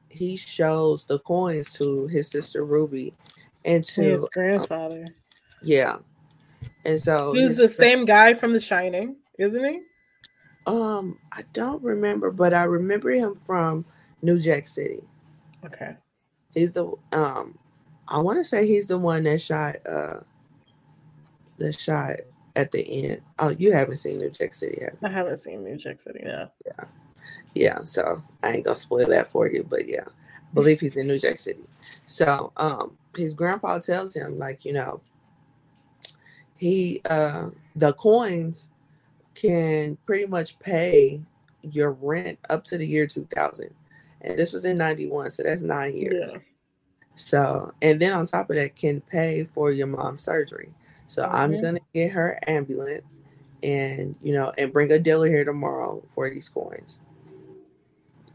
he 0.08 0.36
shows 0.36 1.04
the 1.04 1.18
coins 1.20 1.70
to 1.72 2.06
his 2.06 2.28
sister 2.28 2.64
Ruby 2.64 3.14
and 3.64 3.84
to 3.84 4.02
his 4.02 4.26
grandfather. 4.32 5.04
Um, 5.06 5.14
yeah. 5.62 5.98
And 6.84 7.00
so 7.00 7.32
he's 7.32 7.56
the 7.56 7.68
same 7.68 8.04
guy 8.04 8.34
from 8.34 8.52
The 8.52 8.60
Shining, 8.60 9.16
isn't 9.38 9.64
he? 9.64 9.80
Um, 10.66 11.18
I 11.32 11.42
don't 11.52 11.82
remember, 11.82 12.30
but 12.30 12.54
I 12.54 12.64
remember 12.64 13.10
him 13.10 13.34
from 13.34 13.84
New 14.22 14.38
Jack 14.38 14.68
City. 14.68 15.02
Okay. 15.64 15.96
He's 16.52 16.72
the 16.72 16.92
um 17.12 17.58
I 18.06 18.18
want 18.18 18.38
to 18.38 18.44
say 18.44 18.66
he's 18.66 18.86
the 18.86 18.98
one 18.98 19.24
that 19.24 19.40
shot 19.40 19.76
uh 19.86 20.20
the 21.58 21.72
shot 21.72 22.16
at 22.56 22.72
the 22.72 22.80
end. 22.80 23.20
Oh, 23.38 23.50
you 23.50 23.72
haven't 23.72 23.98
seen 23.98 24.18
New 24.18 24.30
Jack 24.30 24.54
City 24.54 24.78
yet. 24.80 24.96
I 25.02 25.08
haven't 25.08 25.38
seen 25.38 25.62
New 25.64 25.76
Jack 25.76 26.00
City, 26.00 26.20
yeah. 26.22 26.46
Yeah. 26.66 26.84
Yeah, 27.54 27.78
so 27.84 28.22
I 28.42 28.52
ain't 28.52 28.64
gonna 28.64 28.76
spoil 28.76 29.06
that 29.08 29.28
for 29.28 29.48
you, 29.48 29.66
but 29.68 29.88
yeah. 29.88 30.04
I 30.06 30.54
believe 30.54 30.80
he's 30.80 30.96
in 30.96 31.06
New 31.06 31.18
Jack 31.18 31.38
City. 31.38 31.64
So 32.06 32.52
um 32.56 32.96
his 33.16 33.34
grandpa 33.34 33.78
tells 33.78 34.14
him, 34.14 34.38
like, 34.38 34.64
you 34.64 34.72
know, 34.72 35.00
he 36.56 37.00
uh 37.08 37.50
the 37.76 37.92
coins 37.94 38.68
can 39.34 39.96
pretty 40.04 40.26
much 40.26 40.58
pay 40.58 41.20
your 41.62 41.92
rent 41.92 42.38
up 42.50 42.64
to 42.64 42.76
the 42.76 42.86
year 42.86 43.06
2000 43.06 43.72
and 44.20 44.38
this 44.38 44.52
was 44.52 44.64
in 44.64 44.76
91 44.76 45.30
so 45.30 45.42
that's 45.42 45.62
nine 45.62 45.96
years 45.96 46.32
yeah. 46.32 46.38
so 47.16 47.72
and 47.82 48.00
then 48.00 48.12
on 48.12 48.24
top 48.24 48.50
of 48.50 48.56
that 48.56 48.74
can 48.74 49.00
pay 49.02 49.44
for 49.44 49.70
your 49.70 49.86
mom's 49.86 50.24
surgery 50.24 50.72
so 51.08 51.22
mm-hmm. 51.22 51.34
i'm 51.34 51.60
gonna 51.60 51.80
get 51.92 52.12
her 52.12 52.38
ambulance 52.46 53.20
and 53.62 54.14
you 54.22 54.32
know 54.32 54.52
and 54.56 54.72
bring 54.72 54.90
a 54.92 54.98
dealer 54.98 55.26
here 55.26 55.44
tomorrow 55.44 56.02
for 56.14 56.30
these 56.30 56.48
coins 56.48 57.00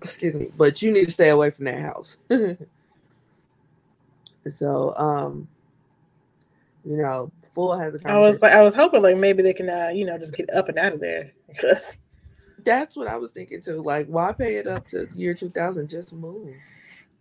excuse 0.02 0.34
me 0.34 0.52
but 0.58 0.82
you 0.82 0.92
need 0.92 1.06
to 1.06 1.14
stay 1.14 1.30
away 1.30 1.50
from 1.50 1.66
that 1.66 1.80
house 1.80 2.18
so 4.50 4.94
um 4.98 5.48
you 6.84 6.98
know 6.98 7.32
Fool 7.54 7.78
has 7.78 8.04
a 8.04 8.10
I 8.10 8.18
was 8.18 8.42
like, 8.42 8.52
I 8.52 8.64
was 8.64 8.74
hoping 8.74 9.04
like 9.04 9.18
maybe 9.18 9.44
they 9.44 9.54
can, 9.54 9.70
uh, 9.70 9.90
you 9.94 10.06
know, 10.06 10.18
just 10.18 10.36
get 10.36 10.50
up 10.54 10.70
and 10.70 10.78
out 10.78 10.94
of 10.94 11.00
there 11.00 11.32
because 11.48 11.98
that's 12.64 12.96
what 12.96 13.08
I 13.08 13.18
was 13.18 13.32
thinking 13.32 13.62
too. 13.62 13.82
Like, 13.82 14.08
why 14.08 14.32
pay 14.32 14.56
it 14.56 14.68
up 14.68 14.88
to 14.90 15.08
year 15.16 15.34
two 15.34 15.50
thousand? 15.50 15.90
Just 15.90 16.14
move. 16.14 16.56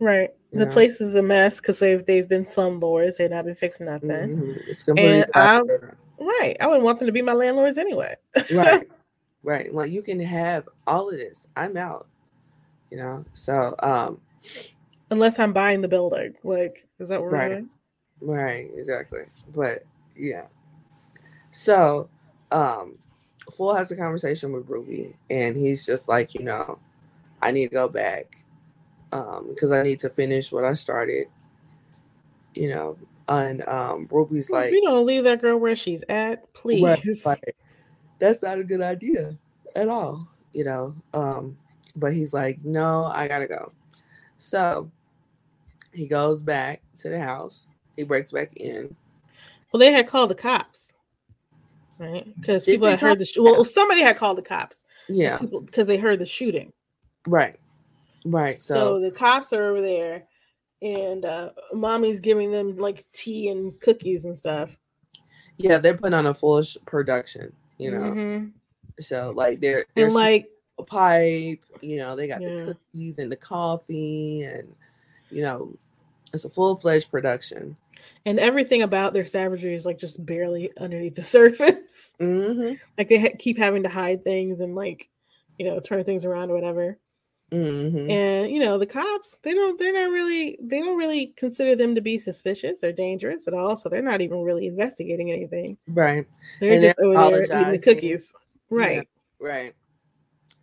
Right. 0.01 0.30
The 0.53 0.66
know? 0.66 0.72
place 0.72 1.01
is 1.01 1.14
a 1.14 1.22
mess 1.22 1.61
because 1.61 1.78
they've 1.78 2.05
they've 2.05 2.28
been 2.28 2.45
slumlords. 2.45 3.16
They've 3.16 3.30
not 3.30 3.45
been 3.45 3.55
fixing 3.55 3.86
nothing. 3.86 4.09
Mm-hmm. 4.11 4.53
It's 4.66 4.82
completely 4.82 5.22
and 5.22 5.26
I, 5.34 5.61
right. 6.18 6.57
I 6.61 6.66
wouldn't 6.66 6.84
want 6.84 6.99
them 6.99 7.07
to 7.07 7.12
be 7.12 7.22
my 7.22 7.32
landlords 7.32 7.78
anyway. 7.78 8.14
right. 8.55 8.86
Right. 9.43 9.74
Like 9.74 9.90
you 9.90 10.03
can 10.03 10.20
have 10.20 10.68
all 10.86 11.09
of 11.09 11.16
this. 11.16 11.47
I'm 11.57 11.76
out. 11.76 12.07
You 12.90 12.99
know. 12.99 13.24
So 13.32 13.74
um 13.82 14.20
unless 15.12 15.38
I'm 15.38 15.53
buying 15.53 15.82
the 15.82 15.88
building. 15.88 16.34
Like, 16.43 16.88
is 16.99 17.11
that 17.11 17.20
what 17.20 17.30
right. 17.30 17.51
we're 17.51 17.55
doing? 17.57 17.70
Right, 18.22 18.70
exactly. 18.74 19.24
But 19.55 19.84
yeah. 20.16 20.47
So, 21.51 22.09
um, 22.51 22.99
Fool 23.53 23.74
has 23.74 23.90
a 23.90 23.97
conversation 23.97 24.53
with 24.53 24.68
Ruby, 24.68 25.14
and 25.28 25.57
he's 25.57 25.84
just 25.84 26.09
like, 26.09 26.34
you 26.34 26.43
know, 26.43 26.78
I 27.43 27.51
need 27.51 27.68
to 27.68 27.74
go 27.74 27.88
back 27.88 28.45
um, 29.12 29.48
because 29.48 29.70
I 29.70 29.82
need 29.82 29.98
to 30.00 30.10
finish 30.10 30.50
what 30.52 30.64
I 30.64 30.74
started. 30.74 31.28
You 32.54 32.68
know, 32.68 32.98
and 33.28 33.66
um, 33.68 34.08
Ruby's 34.10 34.50
like, 34.50 34.72
"You 34.72 34.82
don't 34.82 35.06
leave 35.06 35.24
that 35.24 35.40
girl 35.40 35.58
where 35.58 35.76
she's 35.76 36.04
at, 36.08 36.52
please." 36.52 36.82
Right, 36.82 37.00
like, 37.24 37.56
That's 38.18 38.42
not 38.42 38.58
a 38.58 38.64
good 38.64 38.82
idea 38.82 39.38
at 39.74 39.88
all. 39.88 40.28
You 40.52 40.64
know, 40.64 40.94
um, 41.14 41.56
but 41.96 42.12
he's 42.12 42.34
like, 42.34 42.62
"No, 42.64 43.04
I 43.06 43.28
gotta 43.28 43.46
go." 43.46 43.72
So 44.38 44.90
he 45.92 46.06
goes 46.06 46.42
back 46.42 46.82
to 46.98 47.08
the 47.08 47.20
house. 47.20 47.66
He 47.96 48.02
breaks 48.02 48.32
back 48.32 48.56
in 48.56 48.96
well, 49.72 49.80
they 49.80 49.92
had 49.92 50.06
called 50.06 50.30
the 50.30 50.34
cops, 50.34 50.92
right? 51.98 52.26
Because 52.38 52.66
people 52.66 52.88
had 52.88 53.00
heard 53.00 53.18
the 53.18 53.24
sh- 53.24 53.38
well, 53.38 53.64
somebody 53.64 54.02
had 54.02 54.18
called 54.18 54.36
the 54.36 54.42
cops. 54.42 54.84
Yeah, 55.08 55.38
because 55.40 55.86
they 55.86 55.96
heard 55.96 56.18
the 56.18 56.26
shooting. 56.26 56.72
Right, 57.26 57.58
right. 58.24 58.60
So, 58.60 58.74
so 58.74 59.00
the 59.00 59.10
cops 59.10 59.52
are 59.52 59.70
over 59.70 59.80
there, 59.80 60.24
and 60.80 61.24
uh, 61.24 61.50
mommy's 61.72 62.20
giving 62.20 62.50
them 62.50 62.76
like 62.76 63.04
tea 63.12 63.48
and 63.48 63.78
cookies 63.80 64.24
and 64.24 64.36
stuff. 64.36 64.78
Yeah, 65.58 65.78
they're 65.78 65.96
putting 65.96 66.14
on 66.14 66.26
a 66.26 66.34
full 66.34 66.62
production. 66.86 67.52
You 67.78 67.90
know, 67.90 68.00
mm-hmm. 68.00 68.48
so 69.00 69.32
like 69.34 69.60
they're, 69.60 69.84
they're 69.94 70.06
and 70.06 70.14
like 70.14 70.48
a 70.78 70.84
pipe. 70.84 71.64
You 71.80 71.96
know, 71.96 72.16
they 72.16 72.28
got 72.28 72.40
yeah. 72.40 72.48
the 72.48 72.64
cookies 72.66 73.18
and 73.18 73.30
the 73.30 73.36
coffee, 73.36 74.42
and 74.42 74.74
you 75.30 75.42
know, 75.42 75.76
it's 76.32 76.44
a 76.44 76.50
full 76.50 76.76
fledged 76.76 77.10
production 77.10 77.76
and 78.24 78.38
everything 78.38 78.82
about 78.82 79.12
their 79.12 79.26
savagery 79.26 79.74
is 79.74 79.86
like 79.86 79.98
just 79.98 80.24
barely 80.24 80.70
underneath 80.78 81.14
the 81.14 81.22
surface. 81.22 82.12
Mm-hmm. 82.20 82.74
like 82.96 83.08
they 83.08 83.20
ha- 83.20 83.36
keep 83.38 83.58
having 83.58 83.82
to 83.82 83.88
hide 83.88 84.24
things 84.24 84.60
and 84.60 84.74
like 84.74 85.08
you 85.58 85.66
know 85.66 85.80
turn 85.80 86.04
things 86.04 86.24
around 86.24 86.50
or 86.50 86.54
whatever. 86.54 86.98
Mm-hmm. 87.53 88.11
And 88.11 88.50
you 88.50 88.59
know 88.59 88.78
the 88.78 88.86
cops, 88.86 89.38
they 89.42 89.53
don't, 89.53 89.78
they're 89.78 89.92
not 89.92 90.11
really, 90.11 90.57
they 90.61 90.80
don't 90.80 90.96
really 90.96 91.34
consider 91.36 91.76
them 91.76 91.94
to 91.94 92.00
be 92.00 92.16
suspicious 92.18 92.82
or 92.82 92.92
dangerous 92.92 93.46
at 93.46 93.53
all. 93.53 93.76
So 93.76 93.88
they're 93.88 94.00
not 94.00 94.22
even 94.22 94.42
really 94.42 94.66
investigating 94.66 95.30
anything. 95.30 95.76
Right. 95.86 96.26
They're 96.61 96.72
and 96.72 96.82
just 96.82 96.96
they're 96.96 97.18
over 97.18 97.46
there 97.46 97.61
eating 97.61 97.72
the 97.72 97.78
cookies. 97.78 98.32
Right. 98.70 99.07
Yeah, 99.40 99.46
right. 99.46 99.74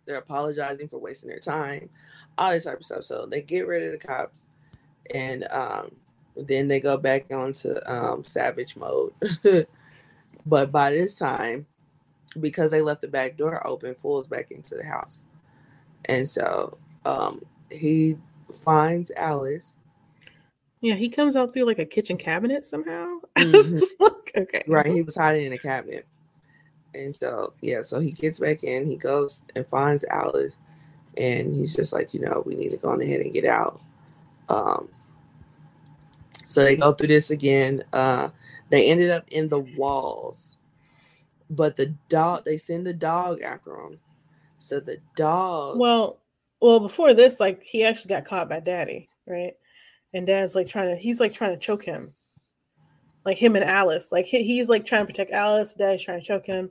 They're 0.04 0.16
apologizing 0.16 0.88
for 0.88 0.98
wasting 0.98 1.28
their 1.28 1.38
time, 1.38 1.88
all 2.36 2.50
this 2.50 2.64
type 2.64 2.80
of 2.80 2.84
stuff. 2.84 3.04
So 3.04 3.26
they 3.30 3.42
get 3.42 3.68
rid 3.68 3.84
of 3.84 3.92
the 3.92 4.06
cops, 4.06 4.48
and 5.14 5.46
um, 5.52 5.92
then 6.36 6.66
they 6.66 6.80
go 6.80 6.96
back 6.96 7.30
onto 7.30 7.76
um, 7.86 8.24
savage 8.24 8.74
mode. 8.74 9.12
but 10.46 10.72
by 10.72 10.90
this 10.90 11.14
time, 11.14 11.66
because 12.40 12.72
they 12.72 12.80
left 12.80 13.02
the 13.02 13.08
back 13.08 13.36
door 13.36 13.64
open, 13.64 13.94
Fool's 13.94 14.26
back 14.26 14.50
into 14.50 14.74
the 14.74 14.84
house. 14.84 15.22
And 16.10 16.28
so 16.28 16.76
um, 17.04 17.44
he 17.70 18.16
finds 18.52 19.10
Alice. 19.16 19.76
Yeah, 20.80 20.94
he 20.94 21.08
comes 21.08 21.36
out 21.36 21.52
through 21.52 21.66
like 21.66 21.78
a 21.78 21.84
kitchen 21.84 22.16
cabinet 22.16 22.64
somehow. 22.64 23.18
Mm-hmm. 23.36 24.42
okay. 24.42 24.64
Right. 24.66 24.86
He 24.86 25.02
was 25.02 25.16
hiding 25.16 25.46
in 25.46 25.52
a 25.52 25.58
cabinet. 25.58 26.06
And 26.94 27.14
so, 27.14 27.54
yeah, 27.62 27.82
so 27.82 28.00
he 28.00 28.10
gets 28.10 28.38
back 28.38 28.64
in, 28.64 28.86
he 28.86 28.96
goes 28.96 29.42
and 29.54 29.66
finds 29.68 30.04
Alice, 30.04 30.58
and 31.16 31.52
he's 31.52 31.74
just 31.74 31.92
like, 31.92 32.12
you 32.12 32.20
know, 32.20 32.42
we 32.44 32.56
need 32.56 32.70
to 32.70 32.76
go 32.76 32.90
on 32.90 33.00
ahead 33.00 33.20
and 33.20 33.32
get 33.32 33.44
out. 33.44 33.80
Um, 34.48 34.88
so 36.48 36.64
they 36.64 36.76
go 36.76 36.92
through 36.92 37.08
this 37.08 37.30
again. 37.30 37.84
Uh, 37.92 38.30
they 38.70 38.90
ended 38.90 39.10
up 39.10 39.24
in 39.28 39.48
the 39.48 39.60
walls, 39.60 40.56
but 41.48 41.76
the 41.76 41.94
dog. 42.08 42.44
They 42.44 42.58
send 42.58 42.86
the 42.86 42.92
dog 42.92 43.40
after 43.40 43.70
them. 43.70 43.98
So 44.60 44.78
the 44.78 44.98
dog. 45.16 45.78
Well, 45.78 46.20
well, 46.60 46.80
before 46.80 47.14
this, 47.14 47.40
like 47.40 47.62
he 47.62 47.82
actually 47.84 48.10
got 48.10 48.26
caught 48.26 48.48
by 48.48 48.60
Daddy, 48.60 49.08
right? 49.26 49.54
And 50.12 50.26
dad's 50.26 50.54
like 50.54 50.68
trying 50.68 50.88
to, 50.88 50.96
he's 50.96 51.18
like 51.18 51.32
trying 51.32 51.52
to 51.52 51.56
choke 51.56 51.84
him. 51.84 52.12
Like 53.24 53.38
him 53.38 53.56
and 53.56 53.64
Alice. 53.64 54.12
Like 54.12 54.26
he, 54.26 54.44
he's 54.44 54.68
like 54.68 54.84
trying 54.84 55.02
to 55.02 55.06
protect 55.06 55.32
Alice. 55.32 55.74
Dad's 55.74 56.04
trying 56.04 56.20
to 56.20 56.26
choke 56.26 56.46
him. 56.46 56.70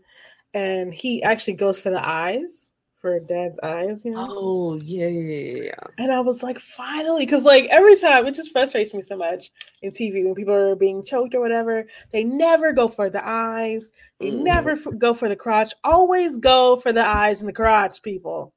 And 0.54 0.94
he 0.94 1.24
actually 1.24 1.54
goes 1.54 1.80
for 1.80 1.90
the 1.90 2.08
eyes 2.08 2.69
for 3.00 3.20
dad's 3.20 3.60
eyes, 3.62 4.04
you 4.04 4.12
know? 4.12 4.28
Oh, 4.30 4.80
yeah, 4.84 5.08
yeah, 5.08 5.64
yeah. 5.64 5.88
And 5.98 6.12
I 6.12 6.20
was 6.20 6.44
like, 6.44 6.60
finally, 6.60 7.26
because 7.26 7.44
like 7.44 7.66
every 7.70 7.96
time 7.96 8.26
it 8.26 8.36
just 8.36 8.52
frustrates 8.52 8.94
me 8.94 9.02
so 9.02 9.18
much 9.18 9.52
in 9.82 9.92
TV 9.92 10.24
when 10.24 10.36
people 10.36 10.54
are 10.54 10.76
being 10.76 11.04
choked 11.04 11.34
or 11.34 11.40
whatever, 11.40 11.86
they 12.12 12.24
never 12.24 12.74
go 12.74 12.88
for 12.88 13.10
the 13.10 13.26
eyes, 13.28 13.92
they 14.20 14.32
mm. 14.32 14.42
never 14.42 14.72
f- 14.72 14.88
go 14.98 15.14
for 15.14 15.30
the 15.30 15.36
crotch, 15.36 15.74
always 15.84 16.38
go 16.38 16.76
for 16.76 16.92
the 16.92 17.06
eyes 17.06 17.42
and 17.42 17.50
the 17.50 17.54
crotch, 17.54 18.02
people. 18.02 18.54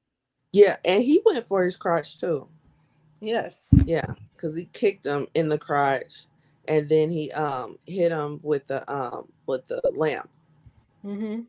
Yeah, 0.53 0.76
and 0.84 1.03
he 1.03 1.22
went 1.24 1.47
for 1.47 1.64
his 1.64 1.76
crotch 1.76 2.18
too. 2.18 2.49
Yes. 3.20 3.68
Yeah, 3.86 4.07
because 4.36 4.57
he 4.57 4.66
kicked 4.72 5.07
him 5.07 5.28
in 5.34 5.49
the 5.49 5.59
crotch 5.59 6.26
and 6.68 6.88
then 6.88 7.11
he 7.11 7.30
um 7.32 7.78
hit 7.86 8.12
him 8.12 8.40
with 8.43 8.66
the 8.66 8.90
um 8.93 9.28
with 9.47 9.66
the 9.66 9.80
lamp. 9.95 10.28
Mm-hmm. 11.05 11.43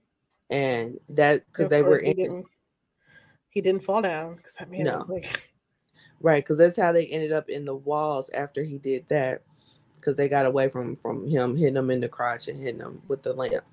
And 0.50 1.00
that 1.10 1.46
because 1.48 1.70
they 1.70 1.82
were 1.82 1.98
in 1.98 2.44
he 3.54 3.62
didn't 3.62 3.84
fall 3.84 4.01
down 4.01 4.36
because 4.36 4.58
I 4.60 4.66
mean, 4.66 4.86
no. 4.86 5.06
like 5.08 5.51
right 6.22 6.43
because 6.43 6.58
that's 6.58 6.78
how 6.78 6.91
they 6.91 7.06
ended 7.06 7.32
up 7.32 7.49
in 7.49 7.66
the 7.66 7.76
walls 7.76 8.30
after 8.34 8.64
he 8.64 8.78
did 8.78 9.06
that 9.10 9.43
because 9.99 10.16
they 10.16 10.28
got 10.28 10.45
away 10.45 10.68
from 10.70 10.95
from 10.97 11.28
him 11.28 11.56
hitting 11.56 11.78
him 11.78 11.91
in 11.91 12.01
the 12.01 12.10
crotch 12.10 12.47
and 12.47 12.60
hitting 12.60 12.82
him 12.82 13.01
with 13.08 13.24
the 13.24 13.34
lamp. 13.34 13.64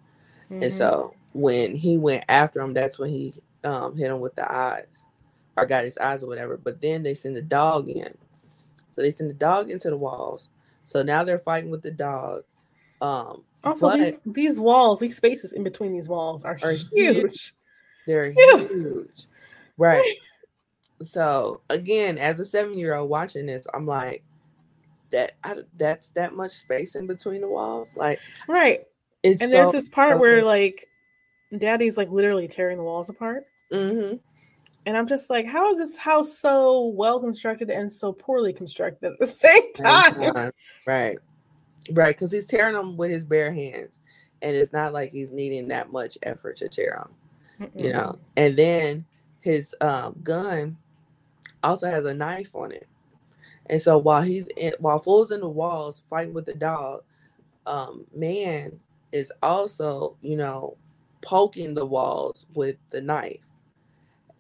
Mm-hmm. 0.50 0.62
And 0.64 0.72
so 0.72 1.14
when 1.32 1.74
he 1.74 1.96
went 1.96 2.24
after 2.28 2.60
him, 2.60 2.74
that's 2.74 2.98
when 2.98 3.10
he 3.10 3.34
um, 3.64 3.96
hit 3.96 4.10
him 4.10 4.20
with 4.20 4.34
the 4.34 4.50
eyes 4.50 4.86
or 5.56 5.66
got 5.66 5.84
his 5.84 5.96
eyes 5.98 6.22
or 6.22 6.26
whatever. 6.26 6.56
But 6.56 6.80
then 6.80 7.02
they 7.02 7.14
send 7.14 7.36
the 7.36 7.42
dog 7.42 7.88
in. 7.88 8.14
So 8.94 9.02
they 9.02 9.10
send 9.10 9.30
the 9.30 9.34
dog 9.34 9.70
into 9.70 9.90
the 9.90 9.96
walls. 9.96 10.48
So 10.84 11.02
now 11.02 11.24
they're 11.24 11.38
fighting 11.38 11.70
with 11.70 11.82
the 11.82 11.92
dog. 11.92 12.42
Um, 13.00 13.44
also, 13.62 13.96
these, 13.96 14.18
these 14.26 14.60
walls, 14.60 15.00
these 15.00 15.16
spaces 15.16 15.52
in 15.52 15.62
between 15.62 15.92
these 15.92 16.08
walls 16.08 16.44
are, 16.44 16.58
are 16.62 16.72
huge. 16.72 16.86
huge. 16.94 17.54
They're 18.06 18.32
huge. 18.32 19.26
Right. 19.80 20.14
so 21.02 21.62
again, 21.70 22.18
as 22.18 22.38
a 22.38 22.44
seven 22.44 22.78
year 22.78 22.94
old 22.94 23.08
watching 23.08 23.46
this, 23.46 23.66
I'm 23.72 23.86
like, 23.86 24.22
that 25.10 25.32
I, 25.42 25.56
that's 25.76 26.10
that 26.10 26.34
much 26.34 26.52
space 26.52 26.94
in 26.94 27.06
between 27.06 27.40
the 27.40 27.48
walls. 27.48 27.96
Like, 27.96 28.20
right. 28.46 28.82
and 29.24 29.40
so 29.40 29.48
there's 29.48 29.72
this 29.72 29.88
part 29.88 30.20
where 30.20 30.44
like, 30.44 30.86
daddy's 31.58 31.96
like 31.96 32.10
literally 32.10 32.46
tearing 32.46 32.76
the 32.76 32.84
walls 32.84 33.08
apart. 33.08 33.44
Mm-hmm. 33.72 34.16
And 34.86 34.96
I'm 34.96 35.06
just 35.06 35.30
like, 35.30 35.46
how 35.46 35.70
is 35.70 35.78
this 35.78 35.96
house 35.96 36.38
so 36.38 36.88
well 36.88 37.18
constructed 37.18 37.70
and 37.70 37.92
so 37.92 38.12
poorly 38.12 38.52
constructed 38.52 39.12
at 39.12 39.18
the 39.18 39.26
same 39.26 39.72
time? 39.72 40.52
Right. 40.86 41.18
Right. 41.90 42.14
Because 42.14 42.30
he's 42.30 42.46
tearing 42.46 42.74
them 42.74 42.96
with 42.96 43.10
his 43.10 43.24
bare 43.24 43.52
hands. 43.52 44.00
And 44.42 44.54
it's 44.56 44.72
not 44.72 44.92
like 44.92 45.10
he's 45.12 45.32
needing 45.32 45.68
that 45.68 45.90
much 45.90 46.16
effort 46.22 46.56
to 46.56 46.68
tear 46.68 47.04
them, 47.58 47.68
Mm-mm. 47.68 47.84
you 47.84 47.92
know. 47.92 48.18
And 48.36 48.56
then 48.56 49.04
his 49.40 49.74
um, 49.80 50.18
gun 50.22 50.76
also 51.62 51.90
has 51.90 52.04
a 52.04 52.14
knife 52.14 52.54
on 52.54 52.72
it. 52.72 52.86
And 53.66 53.80
so 53.80 53.98
while 53.98 54.22
he's 54.22 54.48
in, 54.56 54.72
while 54.80 54.98
Fool's 54.98 55.30
in 55.30 55.40
the 55.40 55.48
walls 55.48 56.02
fighting 56.10 56.34
with 56.34 56.46
the 56.46 56.54
dog, 56.54 57.02
um, 57.66 58.04
man 58.14 58.78
is 59.12 59.32
also, 59.42 60.16
you 60.22 60.36
know, 60.36 60.76
poking 61.22 61.74
the 61.74 61.86
walls 61.86 62.46
with 62.54 62.76
the 62.90 63.00
knife. 63.00 63.40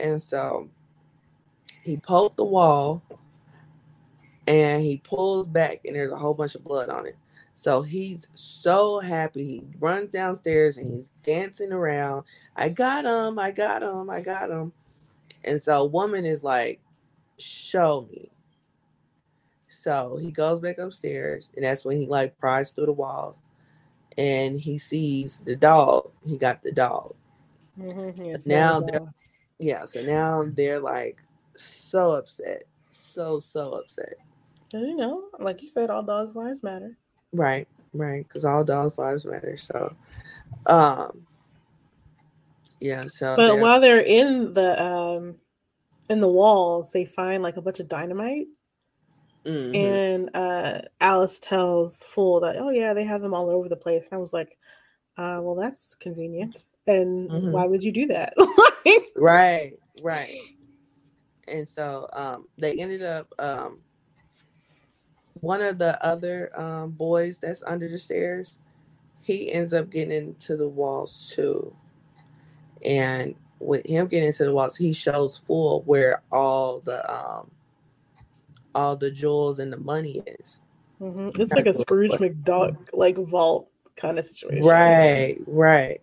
And 0.00 0.20
so 0.20 0.68
he 1.82 1.96
poked 1.96 2.36
the 2.36 2.44
wall 2.44 3.02
and 4.46 4.82
he 4.82 4.98
pulls 4.98 5.48
back 5.48 5.80
and 5.84 5.94
there's 5.94 6.12
a 6.12 6.16
whole 6.16 6.34
bunch 6.34 6.54
of 6.54 6.64
blood 6.64 6.88
on 6.88 7.06
it. 7.06 7.16
So 7.54 7.82
he's 7.82 8.26
so 8.34 9.00
happy. 9.00 9.46
He 9.46 9.64
runs 9.78 10.10
downstairs 10.10 10.78
and 10.78 10.90
he's 10.90 11.10
dancing 11.24 11.72
around. 11.72 12.24
I 12.56 12.70
got 12.70 13.04
him. 13.04 13.38
I 13.38 13.50
got 13.50 13.82
him. 13.82 14.08
I 14.08 14.22
got 14.22 14.50
him. 14.50 14.72
And 15.44 15.60
so 15.60 15.84
woman 15.84 16.24
is 16.24 16.44
like, 16.44 16.80
show 17.38 18.08
me. 18.10 18.30
So 19.68 20.18
he 20.20 20.30
goes 20.30 20.60
back 20.60 20.78
upstairs, 20.78 21.52
and 21.56 21.64
that's 21.64 21.84
when 21.84 21.98
he 21.98 22.06
like 22.06 22.38
pries 22.38 22.70
through 22.70 22.86
the 22.86 22.92
walls 22.92 23.36
and 24.18 24.58
he 24.58 24.78
sees 24.78 25.38
the 25.38 25.56
dog. 25.56 26.10
He 26.24 26.36
got 26.36 26.62
the 26.62 26.72
dog. 26.72 27.14
Mm-hmm. 27.78 28.24
Yes, 28.24 28.46
now 28.46 28.80
they're, 28.80 29.00
yeah, 29.58 29.86
so 29.86 30.02
now 30.02 30.44
they're 30.52 30.80
like 30.80 31.22
so 31.56 32.12
upset. 32.12 32.64
So, 32.90 33.40
so 33.40 33.70
upset. 33.72 34.14
you 34.72 34.96
know, 34.96 35.28
like 35.38 35.62
you 35.62 35.68
said, 35.68 35.90
all 35.90 36.02
dogs' 36.02 36.34
lives 36.34 36.62
matter. 36.62 36.98
Right, 37.32 37.68
right. 37.94 38.26
Because 38.26 38.44
all 38.44 38.64
dogs' 38.64 38.98
lives 38.98 39.24
matter. 39.24 39.56
So 39.56 39.94
um 40.66 41.26
yeah, 42.80 43.02
so 43.02 43.36
But 43.36 43.60
while 43.60 43.80
they're 43.80 44.00
in 44.00 44.54
the 44.54 44.82
um 44.82 45.36
in 46.08 46.20
the 46.20 46.28
walls, 46.28 46.92
they 46.92 47.04
find 47.04 47.42
like 47.42 47.56
a 47.56 47.62
bunch 47.62 47.78
of 47.78 47.88
dynamite. 47.88 48.46
Mm-hmm. 49.44 49.74
And 49.74 50.30
uh 50.34 50.80
Alice 51.00 51.38
tells 51.38 52.02
Fool 52.04 52.40
that, 52.40 52.56
oh 52.58 52.70
yeah, 52.70 52.94
they 52.94 53.04
have 53.04 53.20
them 53.20 53.34
all 53.34 53.50
over 53.50 53.68
the 53.68 53.76
place. 53.76 54.04
And 54.04 54.14
I 54.14 54.20
was 54.20 54.32
like, 54.32 54.56
uh, 55.16 55.38
well, 55.42 55.54
that's 55.54 55.94
convenient. 55.94 56.64
And 56.86 57.30
mm-hmm. 57.30 57.52
why 57.52 57.66
would 57.66 57.82
you 57.82 57.92
do 57.92 58.06
that? 58.06 58.32
right, 59.16 59.74
right. 60.02 60.34
And 61.46 61.68
so 61.68 62.08
um 62.14 62.46
they 62.58 62.74
ended 62.74 63.02
up 63.02 63.32
um 63.38 63.80
one 65.34 65.60
of 65.60 65.78
the 65.78 66.02
other 66.04 66.58
um 66.58 66.90
boys 66.90 67.38
that's 67.38 67.62
under 67.66 67.88
the 67.88 67.98
stairs, 67.98 68.56
he 69.22 69.52
ends 69.52 69.74
up 69.74 69.90
getting 69.90 70.12
into 70.12 70.56
the 70.56 70.68
walls 70.68 71.32
too. 71.34 71.76
And 72.84 73.34
with 73.58 73.86
him 73.86 74.08
getting 74.08 74.28
into 74.28 74.44
the 74.44 74.52
walls, 74.52 74.76
he 74.76 74.92
shows 74.92 75.38
Fool 75.38 75.82
where 75.86 76.22
all 76.32 76.80
the 76.80 77.08
um 77.10 77.50
all 78.74 78.96
the 78.96 79.10
jewels 79.10 79.58
and 79.58 79.72
the 79.72 79.78
money 79.78 80.22
is. 80.26 80.60
Mm-hmm. 81.00 81.40
It's 81.40 81.52
like 81.52 81.66
a 81.66 81.74
Scrooge 81.74 82.12
McDuck 82.12 82.76
like 82.92 83.16
vault 83.16 83.68
kind 83.96 84.18
of 84.18 84.24
situation. 84.24 84.66
Right, 84.66 85.36
right. 85.46 86.00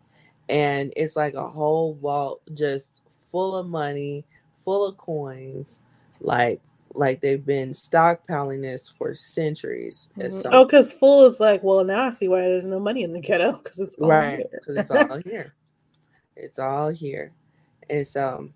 And 0.49 0.93
it's 0.95 1.15
like 1.15 1.33
a 1.33 1.47
whole 1.47 1.95
vault 1.95 2.41
just 2.53 3.01
full 3.31 3.55
of 3.55 3.67
money, 3.67 4.25
full 4.55 4.87
of 4.87 4.97
coins, 4.97 5.79
like 6.21 6.61
like 6.93 7.21
they've 7.21 7.45
been 7.45 7.71
stockpiling 7.71 8.61
this 8.61 8.89
for 8.89 9.13
centuries. 9.13 10.09
Mm-hmm. 10.17 10.49
Oh, 10.51 10.65
because 10.65 10.93
Fool 10.93 11.25
is 11.25 11.39
like, 11.39 11.61
well, 11.63 11.83
now 11.83 12.05
I 12.05 12.11
see 12.11 12.27
why 12.27 12.41
there's 12.41 12.65
no 12.65 12.79
money 12.79 13.03
in 13.03 13.13
the 13.13 13.21
ghetto 13.21 13.53
because 13.53 13.79
it's 13.79 13.95
all 13.95 14.09
right 14.09 14.45
because 14.51 14.77
it's 14.77 14.91
all 14.91 15.19
here. 15.25 15.53
It's 16.37 16.59
all 16.59 16.89
here. 16.89 17.31
And 17.89 18.05
so 18.05 18.49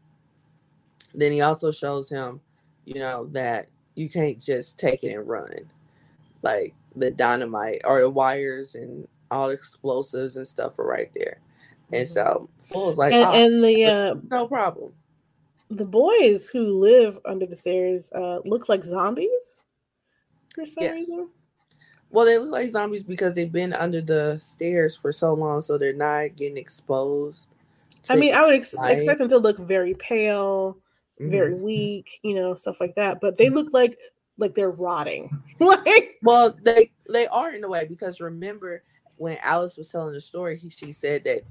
then 1.14 1.32
he 1.32 1.42
also 1.42 1.72
shows 1.72 2.10
him, 2.10 2.40
you 2.86 3.00
know, 3.00 3.28
that 3.32 3.68
you 3.96 4.10
can't 4.10 4.40
just 4.40 4.78
take 4.78 5.04
it 5.04 5.16
and 5.16 5.28
run. 5.28 5.70
Like 6.42 6.74
the 6.96 7.12
dynamite 7.12 7.82
or 7.86 8.02
the 8.02 8.10
wires 8.10 8.76
and 8.76 9.08
all 9.30 9.48
the 9.48 9.54
explosives 9.54 10.36
and 10.36 10.48
stuff 10.48 10.78
are 10.80 10.86
right 10.86 11.12
there. 11.16 11.40
And 11.94 12.08
mm-hmm. 12.08 12.14
so 12.14 12.50
Fool's 12.60 12.98
like, 12.98 13.14
and, 13.14 13.26
oh, 13.26 13.32
and 13.32 13.64
the 13.64 13.86
uh, 13.86 14.16
no 14.30 14.48
problem. 14.48 14.94
The 15.70 15.86
boys 15.86 16.50
who 16.50 16.80
live 16.80 17.18
under 17.26 17.46
the 17.46 17.56
stairs 17.56 18.10
uh, 18.14 18.40
look 18.46 18.68
like 18.68 18.84
zombies 18.84 19.64
for 20.54 20.66
some 20.66 20.84
yes. 20.84 20.94
reason. 20.94 21.30
Well, 22.10 22.26
they 22.26 22.38
look 22.38 22.52
like 22.52 22.70
zombies 22.70 23.04
because 23.04 23.36
they've 23.36 23.52
been 23.52 23.72
under 23.74 24.02
the 24.02 24.38
stairs 24.44 24.98
for 24.98 25.14
so 25.14 25.34
long, 25.34 25.62
so 25.62 25.78
they're 25.78 25.94
not 25.94 26.36
getting 26.36 26.58
exposed. 26.58 27.48
I 28.10 28.16
mean, 28.16 28.34
I 28.34 28.44
would 28.44 28.56
ex- 28.56 28.76
expect 28.82 29.20
them 29.20 29.30
to 29.30 29.38
look 29.38 29.58
very 29.58 29.94
pale, 29.94 30.78
mm-hmm. 31.20 31.30
very 31.30 31.54
weak, 31.54 32.20
you 32.24 32.36
know, 32.36 32.56
stuff 32.56 32.80
like 32.80 32.96
that. 32.96 33.20
But 33.22 33.38
they 33.38 33.50
look 33.50 33.74
like 33.74 33.98
like 34.38 34.56
they're 34.56 34.72
rotting. 34.72 35.42
like, 35.60 36.18
well, 36.24 36.56
they 36.64 36.92
they 37.10 37.28
are 37.28 37.54
in 37.54 37.64
a 37.64 37.70
way 37.70 37.86
because 37.88 38.20
remember 38.20 38.84
when 39.18 39.38
Alice 39.42 39.78
was 39.78 39.90
telling 39.90 40.14
the 40.14 40.22
story, 40.22 40.58
he, 40.58 40.70
she 40.70 40.92
said 40.92 41.24
that 41.26 41.42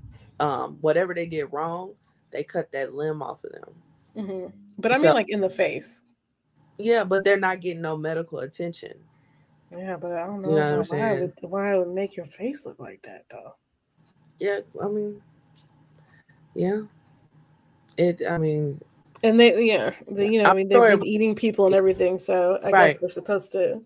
um, 0.41 0.79
whatever 0.81 1.15
they 1.15 1.27
did 1.27 1.45
wrong, 1.53 1.95
they 2.33 2.43
cut 2.43 2.73
that 2.73 2.95
limb 2.95 3.23
off 3.23 3.45
of 3.45 3.53
them. 3.53 3.75
Mm-hmm. 4.17 4.47
But 4.79 4.93
I 4.93 4.99
mean, 4.99 5.15
like 5.15 5.31
in 5.31 5.41
the 5.41 5.51
face. 5.51 6.03
Yeah, 6.79 7.05
but 7.05 7.25
they're 7.25 7.39
not 7.39 7.61
getting 7.61 7.83
no 7.83 7.97
medical 7.97 8.39
attention. 8.39 8.95
Yeah, 9.71 9.97
but 9.97 10.13
I 10.13 10.27
don't 10.27 10.43
know, 10.43 10.49
you 10.49 10.57
know 10.57 10.83
why, 10.89 11.21
would, 11.21 11.33
why 11.43 11.75
it 11.75 11.79
would 11.79 11.95
make 11.95 12.17
your 12.17 12.27
face 12.27 12.67
look 12.67 12.81
like 12.81 13.03
that 13.03 13.25
though. 13.31 13.53
Yeah, 14.39 14.61
I 14.83 14.89
mean, 14.89 15.23
yeah. 16.55 16.83
It. 17.97 18.23
I 18.29 18.39
mean. 18.39 18.81
And 19.23 19.39
they, 19.39 19.67
yeah, 19.67 19.91
they, 20.11 20.31
you 20.31 20.43
know, 20.43 20.51
I 20.51 20.55
mean, 20.55 20.69
they've 20.69 20.81
been 20.81 21.05
eating 21.05 21.35
people 21.35 21.67
and 21.67 21.75
everything, 21.75 22.19
so 22.19 22.59
I 22.65 22.71
right. 22.71 22.93
guess 22.93 23.01
they're 23.01 23.11
supposed 23.11 23.53
to. 23.53 23.83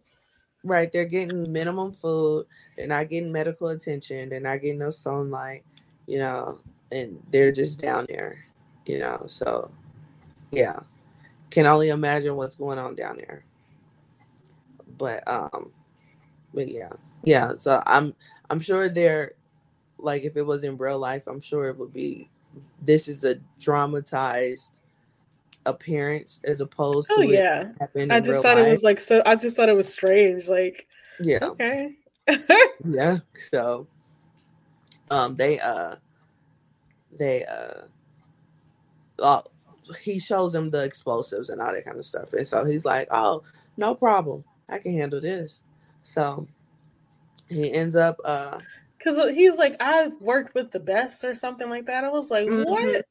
Right, 0.62 0.92
they're 0.92 1.06
getting 1.06 1.50
minimum 1.52 1.92
food. 1.92 2.46
They're 2.76 2.86
not 2.86 3.08
getting 3.08 3.32
medical 3.32 3.70
attention. 3.70 4.28
They're 4.28 4.38
not 4.38 4.62
getting 4.62 4.78
no 4.78 4.90
sunlight, 4.90 5.64
you 6.06 6.18
know, 6.18 6.60
and 6.92 7.20
they're 7.32 7.50
just 7.50 7.80
down 7.80 8.06
there, 8.08 8.44
you 8.86 9.00
know. 9.00 9.24
So, 9.26 9.72
yeah, 10.52 10.78
can 11.50 11.66
only 11.66 11.88
imagine 11.88 12.36
what's 12.36 12.54
going 12.54 12.78
on 12.78 12.94
down 12.94 13.16
there. 13.16 13.44
but 14.98 15.26
um, 15.28 15.70
but 16.52 16.68
yeah, 16.68 16.90
yeah. 17.24 17.52
So 17.58 17.82
I'm 17.86 18.14
I'm 18.50 18.60
sure 18.60 18.88
they're 18.88 19.32
like 19.98 20.22
if 20.22 20.36
it 20.36 20.42
was 20.46 20.64
in 20.64 20.76
real 20.76 20.98
life, 20.98 21.26
I'm 21.26 21.40
sure 21.40 21.68
it 21.68 21.78
would 21.78 21.92
be. 21.92 22.30
This 22.82 23.09
is 23.09 23.24
a 23.24 23.36
dramatized 23.61 24.72
appearance 25.66 26.40
as 26.44 26.61
opposed 26.61 27.11
oh, 27.12 27.22
to 27.22 27.28
yeah. 27.28 27.72
I 28.11 28.20
just 28.20 28.42
thought 28.42 28.57
life. 28.57 28.66
it 28.66 28.70
was 28.70 28.82
like 28.82 29.00
so. 29.00 29.22
I 29.24 29.36
just 29.36 29.57
thought 29.57 29.68
it 29.68 29.76
was 29.76 29.92
strange. 29.92 30.48
Like 30.48 30.86
yeah, 31.20 31.38
okay, 31.42 31.92
yeah. 32.84 33.18
So 33.50 33.86
um, 35.11 35.36
they 35.36 35.59
uh, 35.61 35.96
they 37.18 37.44
uh, 37.44 37.86
uh, 39.22 39.42
he 40.00 40.18
shows 40.18 40.55
him 40.55 40.70
the 40.70 40.82
explosives 40.82 41.50
and 41.50 41.61
all 41.61 41.72
that 41.72 41.84
kind 41.84 41.98
of 41.98 42.07
stuff, 42.07 42.32
and 42.32 42.46
so 42.46 42.64
he's 42.64 42.84
like, 42.84 43.09
oh, 43.11 43.42
no 43.76 43.94
problem, 43.94 44.44
I 44.68 44.78
can 44.78 44.92
handle 44.92 45.20
this. 45.20 45.62
So 46.02 46.46
he 47.48 47.72
ends 47.72 47.96
up 47.96 48.18
uh 48.24 48.59
because 49.05 49.34
he's 49.34 49.57
like, 49.57 49.76
I 49.80 50.09
worked 50.20 50.55
with 50.55 50.70
the 50.70 50.80
best 50.80 51.24
or 51.24 51.34
something 51.34 51.68
like 51.68 51.86
that. 51.86 52.05
I 52.05 52.11
was 52.11 52.30
like, 52.30 52.48
mm-hmm. 52.48 52.70
what? 52.70 53.05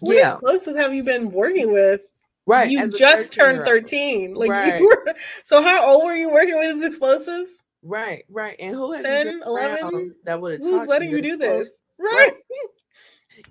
What 0.00 0.16
yeah. 0.16 0.32
explosives 0.32 0.76
have 0.76 0.92
you 0.92 1.02
been 1.02 1.30
working 1.30 1.72
with? 1.72 2.02
Right. 2.44 2.70
You 2.70 2.90
just 2.96 3.32
turned 3.32 3.62
13. 3.62 4.34
Like 4.34 4.50
right. 4.50 4.80
you 4.80 4.86
were, 4.86 5.14
so 5.44 5.62
how 5.62 5.90
old 5.90 6.04
were 6.04 6.14
you 6.14 6.30
working 6.30 6.56
with 6.58 6.84
explosives? 6.84 7.64
Right, 7.82 8.24
right. 8.28 8.56
And 8.58 8.74
who 8.74 9.00
10, 9.00 9.42
11? 9.46 10.14
That 10.24 10.40
would 10.40 10.52
have 10.52 10.60
Who's 10.60 10.88
letting 10.88 11.10
you, 11.10 11.22
do 11.22 11.36
this? 11.36 11.70
Right. 11.98 12.34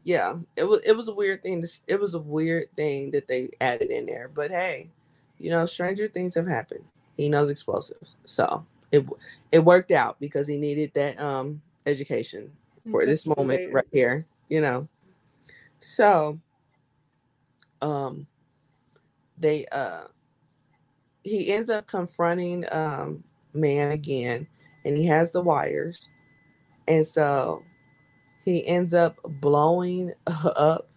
yeah. 0.04 0.36
It 0.56 0.66
was 0.66 0.82
it 0.86 0.96
was 0.96 1.08
a 1.08 1.14
weird 1.14 1.42
thing. 1.42 1.64
To, 1.64 1.68
it 1.88 2.00
was 2.00 2.14
a 2.14 2.20
weird 2.20 2.68
thing 2.76 3.10
that 3.10 3.28
they 3.28 3.50
added 3.60 3.90
in 3.90 4.06
there. 4.06 4.30
But 4.32 4.52
hey, 4.52 4.92
you 5.40 5.50
know, 5.50 5.66
stranger 5.66 6.08
things 6.08 6.36
have 6.36 6.46
happened. 6.46 6.84
He 7.18 7.28
knows 7.28 7.50
explosives. 7.50 8.18
So 8.26 8.64
it 8.92 9.06
it 9.52 9.60
worked 9.60 9.92
out 9.92 10.20
because 10.20 10.48
he 10.48 10.58
needed 10.58 10.92
that 10.96 11.20
um 11.20 11.62
education 11.86 12.52
for 12.92 13.02
Just 13.02 13.26
this 13.26 13.38
moment 13.38 13.74
right 13.74 13.88
here, 13.92 14.26
you 14.50 14.62
know. 14.62 14.88
So 15.80 16.40
um 17.82 18.28
they 19.38 19.66
uh 19.68 20.06
he 21.24 21.52
ends 21.52 21.70
up 21.70 21.88
confronting 21.88 22.66
um 22.72 23.24
man 23.54 23.92
again 23.92 24.48
and 24.86 24.98
he 24.98 25.06
has 25.06 25.32
the 25.32 25.42
wires 25.42 26.10
and 26.88 27.06
so 27.06 27.64
he 28.46 28.66
ends 28.66 28.94
up 28.94 29.18
blowing 29.42 30.14
up 30.28 30.88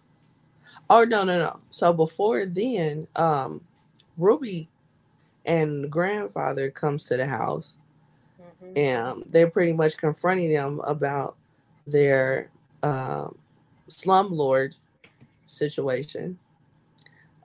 oh 0.89 1.03
no 1.03 1.23
no 1.23 1.37
no 1.37 1.59
so 1.69 1.91
before 1.91 2.45
then 2.45 3.07
um 3.17 3.61
ruby 4.17 4.69
and 5.49 5.89
grandfather 5.89 6.69
comes 6.69 7.03
to 7.05 7.17
the 7.17 7.25
house. 7.25 7.75
And 8.75 9.23
they're 9.29 9.49
pretty 9.49 9.73
much 9.73 9.97
confronting 9.97 10.53
them 10.53 10.79
about 10.81 11.35
their 11.87 12.49
um, 12.83 13.35
slumlord 13.89 14.75
situation. 15.47 16.37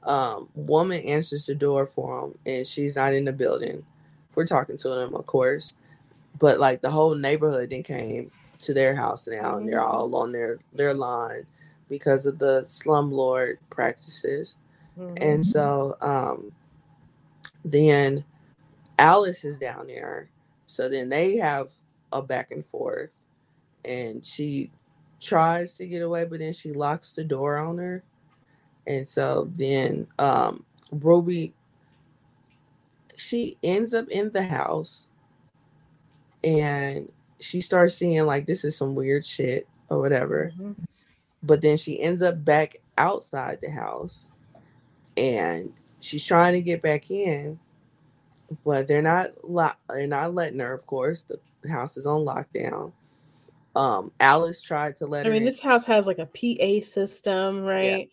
Um, 0.02 0.48
woman 0.54 1.00
answers 1.02 1.46
the 1.46 1.54
door 1.54 1.86
for 1.86 2.20
them, 2.20 2.38
and 2.44 2.66
she's 2.66 2.96
not 2.96 3.14
in 3.14 3.24
the 3.24 3.32
building. 3.32 3.84
We're 4.34 4.46
talking 4.46 4.76
to 4.78 4.88
them, 4.88 5.14
of 5.14 5.26
course, 5.26 5.72
but 6.38 6.60
like 6.60 6.82
the 6.82 6.90
whole 6.90 7.14
neighborhood 7.14 7.70
then 7.70 7.82
came 7.82 8.30
to 8.60 8.74
their 8.74 8.94
house 8.94 9.26
now, 9.26 9.56
and 9.56 9.68
they're 9.68 9.80
mm-hmm. 9.80 9.96
all 9.96 10.14
on 10.16 10.32
their 10.32 10.58
their 10.74 10.94
line 10.94 11.46
because 11.88 12.26
of 12.26 12.38
the 12.38 12.62
slumlord 12.62 13.56
practices. 13.70 14.56
Mm-hmm. 14.98 15.16
And 15.20 15.46
so 15.46 15.96
um, 16.00 16.52
then 17.64 18.24
Alice 18.98 19.44
is 19.44 19.58
down 19.58 19.86
there. 19.86 20.28
So 20.66 20.88
then 20.88 21.08
they 21.08 21.36
have 21.36 21.68
a 22.12 22.22
back 22.22 22.50
and 22.50 22.64
forth, 22.64 23.10
and 23.84 24.24
she 24.24 24.70
tries 25.20 25.74
to 25.74 25.86
get 25.86 26.02
away, 26.02 26.24
but 26.24 26.38
then 26.38 26.52
she 26.52 26.72
locks 26.72 27.12
the 27.12 27.24
door 27.24 27.56
on 27.56 27.78
her. 27.78 28.02
And 28.86 29.08
so 29.08 29.50
then 29.54 30.06
um, 30.18 30.64
Ruby, 30.90 31.54
she 33.16 33.56
ends 33.62 33.94
up 33.94 34.08
in 34.08 34.30
the 34.30 34.44
house 34.44 35.06
and 36.42 37.10
she 37.40 37.60
starts 37.60 37.94
seeing 37.94 38.26
like 38.26 38.46
this 38.46 38.64
is 38.64 38.76
some 38.76 38.94
weird 38.94 39.24
shit 39.24 39.66
or 39.88 39.98
whatever. 39.98 40.52
Mm-hmm. 40.54 40.82
But 41.42 41.62
then 41.62 41.76
she 41.76 42.00
ends 42.00 42.22
up 42.22 42.44
back 42.44 42.76
outside 42.96 43.60
the 43.60 43.70
house 43.70 44.28
and 45.16 45.72
she's 46.00 46.24
trying 46.24 46.54
to 46.54 46.60
get 46.60 46.82
back 46.82 47.10
in, 47.10 47.58
but 48.64 48.86
they're 48.86 49.02
not 49.02 49.32
lo- 49.42 49.70
they're 49.88 50.06
not 50.06 50.34
letting 50.34 50.60
her, 50.60 50.72
of 50.72 50.86
course. 50.86 51.22
The 51.22 51.38
house 51.68 51.96
is 51.96 52.06
on 52.06 52.24
lockdown. 52.24 52.92
Um, 53.76 54.12
Alice 54.20 54.62
tried 54.62 54.96
to 54.96 55.06
let 55.06 55.26
I 55.26 55.30
mean, 55.30 55.38
in. 55.38 55.44
this 55.44 55.60
house 55.60 55.84
has 55.86 56.06
like 56.06 56.18
a 56.18 56.26
PA 56.26 56.86
system, 56.86 57.62
right? 57.62 57.98
Yeah. 58.00 58.04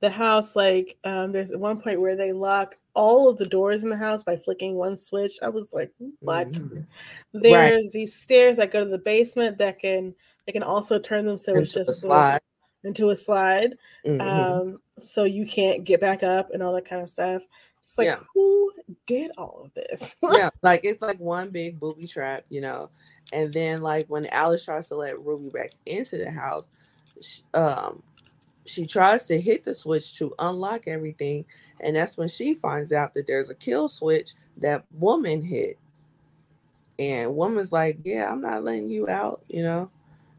The 0.00 0.10
house, 0.10 0.54
like, 0.54 0.96
um, 1.02 1.32
there's 1.32 1.50
one 1.56 1.80
point 1.80 2.00
where 2.00 2.14
they 2.14 2.30
lock 2.32 2.76
all 2.94 3.28
of 3.28 3.36
the 3.36 3.46
doors 3.46 3.82
in 3.82 3.90
the 3.90 3.96
house 3.96 4.22
by 4.22 4.36
flicking 4.36 4.76
one 4.76 4.96
switch. 4.96 5.32
I 5.42 5.48
was 5.48 5.72
like, 5.72 5.92
what? 6.20 6.52
Mm-hmm. 6.52 6.80
There's 7.32 7.84
right. 7.84 7.92
these 7.92 8.14
stairs 8.14 8.58
that 8.58 8.70
go 8.70 8.80
to 8.80 8.90
the 8.90 8.98
basement 8.98 9.58
that 9.58 9.80
can 9.80 10.14
they 10.46 10.52
can 10.52 10.62
also 10.62 10.98
turn 10.98 11.26
them 11.26 11.36
so 11.36 11.52
into 11.52 11.62
it's 11.62 11.74
just 11.74 11.90
a 11.90 11.92
slide. 11.92 12.40
into 12.84 13.10
a 13.10 13.16
slide. 13.16 13.74
Mm-hmm. 14.06 14.20
Um, 14.20 14.78
so 14.98 15.24
you 15.24 15.46
can't 15.46 15.84
get 15.84 16.00
back 16.00 16.22
up 16.22 16.50
and 16.52 16.62
all 16.62 16.72
that 16.74 16.88
kind 16.88 17.02
of 17.02 17.10
stuff. 17.10 17.42
It's 17.88 17.96
like 17.96 18.06
yeah. 18.06 18.18
who 18.34 18.70
did 19.06 19.30
all 19.38 19.62
of 19.64 19.72
this? 19.72 20.14
yeah, 20.36 20.50
like 20.60 20.82
it's 20.84 21.00
like 21.00 21.18
one 21.18 21.48
big 21.48 21.80
booby 21.80 22.06
trap, 22.06 22.44
you 22.50 22.60
know. 22.60 22.90
And 23.32 23.50
then 23.50 23.80
like 23.80 24.08
when 24.08 24.26
Alice 24.26 24.66
tries 24.66 24.88
to 24.88 24.96
let 24.96 25.18
Ruby 25.24 25.48
back 25.48 25.70
into 25.86 26.18
the 26.18 26.30
house, 26.30 26.66
she, 27.22 27.42
um, 27.54 28.02
she 28.66 28.84
tries 28.84 29.24
to 29.26 29.40
hit 29.40 29.64
the 29.64 29.74
switch 29.74 30.18
to 30.18 30.34
unlock 30.38 30.86
everything, 30.86 31.46
and 31.80 31.96
that's 31.96 32.18
when 32.18 32.28
she 32.28 32.52
finds 32.52 32.92
out 32.92 33.14
that 33.14 33.26
there's 33.26 33.48
a 33.48 33.54
kill 33.54 33.88
switch 33.88 34.34
that 34.58 34.84
woman 34.92 35.40
hit. 35.40 35.78
And 36.98 37.36
woman's 37.36 37.72
like, 37.72 38.00
"Yeah, 38.04 38.30
I'm 38.30 38.42
not 38.42 38.64
letting 38.64 38.90
you 38.90 39.08
out," 39.08 39.42
you 39.48 39.62
know. 39.62 39.90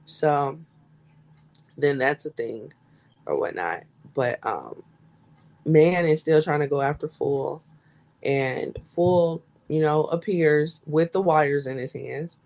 So 0.05 0.59
then 1.79 1.97
that's 1.97 2.27
a 2.27 2.29
thing 2.29 2.73
or 3.25 3.39
whatnot. 3.39 3.85
But 4.13 4.37
um, 4.45 4.83
man 5.65 6.05
is 6.05 6.19
still 6.19 6.41
trying 6.41 6.61
to 6.61 6.67
go 6.67 6.81
after 6.81 7.07
Fool, 7.07 7.63
and 8.23 8.77
Fool, 8.83 9.43
you 9.67 9.81
know, 9.81 10.05
appears 10.05 10.81
with 10.85 11.11
the 11.11 11.21
wires 11.21 11.67
in 11.67 11.77
his 11.77 11.93
hands 11.93 12.37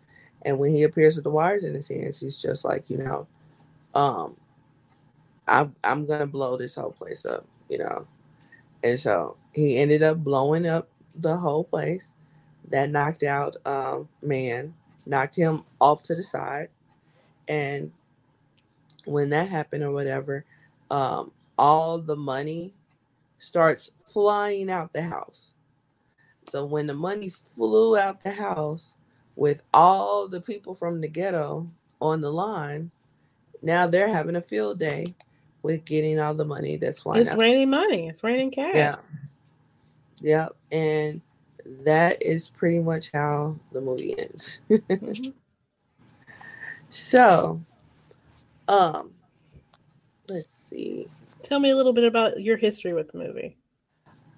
and 0.43 0.59
when 0.59 0.71
he 0.71 0.83
appears 0.83 1.15
with 1.15 1.23
the 1.23 1.29
wires 1.29 1.63
in 1.63 1.73
his 1.73 1.87
hands, 1.87 2.19
he's 2.19 2.41
just 2.41 2.65
like, 2.65 2.89
you 2.89 2.97
know, 2.97 3.27
um, 3.95 4.35
I'm 5.47 5.75
I'm 5.83 6.05
gonna 6.05 6.27
blow 6.27 6.57
this 6.57 6.75
whole 6.75 6.91
place 6.91 7.25
up, 7.25 7.45
you 7.69 7.77
know. 7.77 8.07
And 8.83 8.99
so 8.99 9.37
he 9.53 9.77
ended 9.77 10.03
up 10.03 10.17
blowing 10.17 10.67
up 10.67 10.89
the 11.15 11.37
whole 11.37 11.63
place. 11.63 12.11
That 12.69 12.89
knocked 12.89 13.23
out 13.23 13.55
um 13.65 14.09
man, 14.21 14.73
knocked 15.05 15.35
him 15.35 15.63
off 15.79 16.03
to 16.03 16.15
the 16.15 16.23
side. 16.23 16.69
And 17.47 17.91
when 19.05 19.29
that 19.31 19.49
happened 19.49 19.83
or 19.83 19.91
whatever, 19.91 20.45
um, 20.89 21.31
all 21.57 21.97
the 21.97 22.15
money 22.15 22.73
starts 23.43 23.91
flying 24.05 24.69
out 24.69 24.93
the 24.93 25.03
house. 25.03 25.53
So 26.49 26.65
when 26.65 26.87
the 26.87 26.93
money 26.93 27.29
flew 27.29 27.97
out 27.97 28.23
the 28.23 28.31
house, 28.31 28.95
with 29.35 29.61
all 29.73 30.27
the 30.27 30.41
people 30.41 30.75
from 30.75 31.01
the 31.01 31.07
ghetto 31.07 31.69
on 32.01 32.21
the 32.21 32.31
line, 32.31 32.91
now 33.61 33.87
they're 33.87 34.07
having 34.07 34.35
a 34.35 34.41
field 34.41 34.79
day 34.79 35.05
with 35.63 35.85
getting 35.85 36.19
all 36.19 36.33
the 36.33 36.45
money 36.45 36.77
that's 36.77 37.01
flying. 37.01 37.21
It's 37.21 37.31
out. 37.31 37.37
raining 37.37 37.69
money. 37.69 38.07
It's 38.07 38.23
raining 38.23 38.51
cash. 38.51 38.75
Yeah. 38.75 38.95
Yep. 40.21 40.55
And 40.71 41.21
that 41.83 42.21
is 42.21 42.49
pretty 42.49 42.79
much 42.79 43.09
how 43.13 43.57
the 43.71 43.81
movie 43.81 44.17
ends. 44.17 44.59
mm-hmm. 44.69 45.29
So, 46.89 47.59
um, 48.67 49.13
let's 50.29 50.53
see. 50.53 51.07
Tell 51.43 51.59
me 51.59 51.71
a 51.71 51.75
little 51.75 51.93
bit 51.93 52.05
about 52.05 52.41
your 52.41 52.57
history 52.57 52.93
with 52.93 53.11
the 53.11 53.17
movie. 53.17 53.57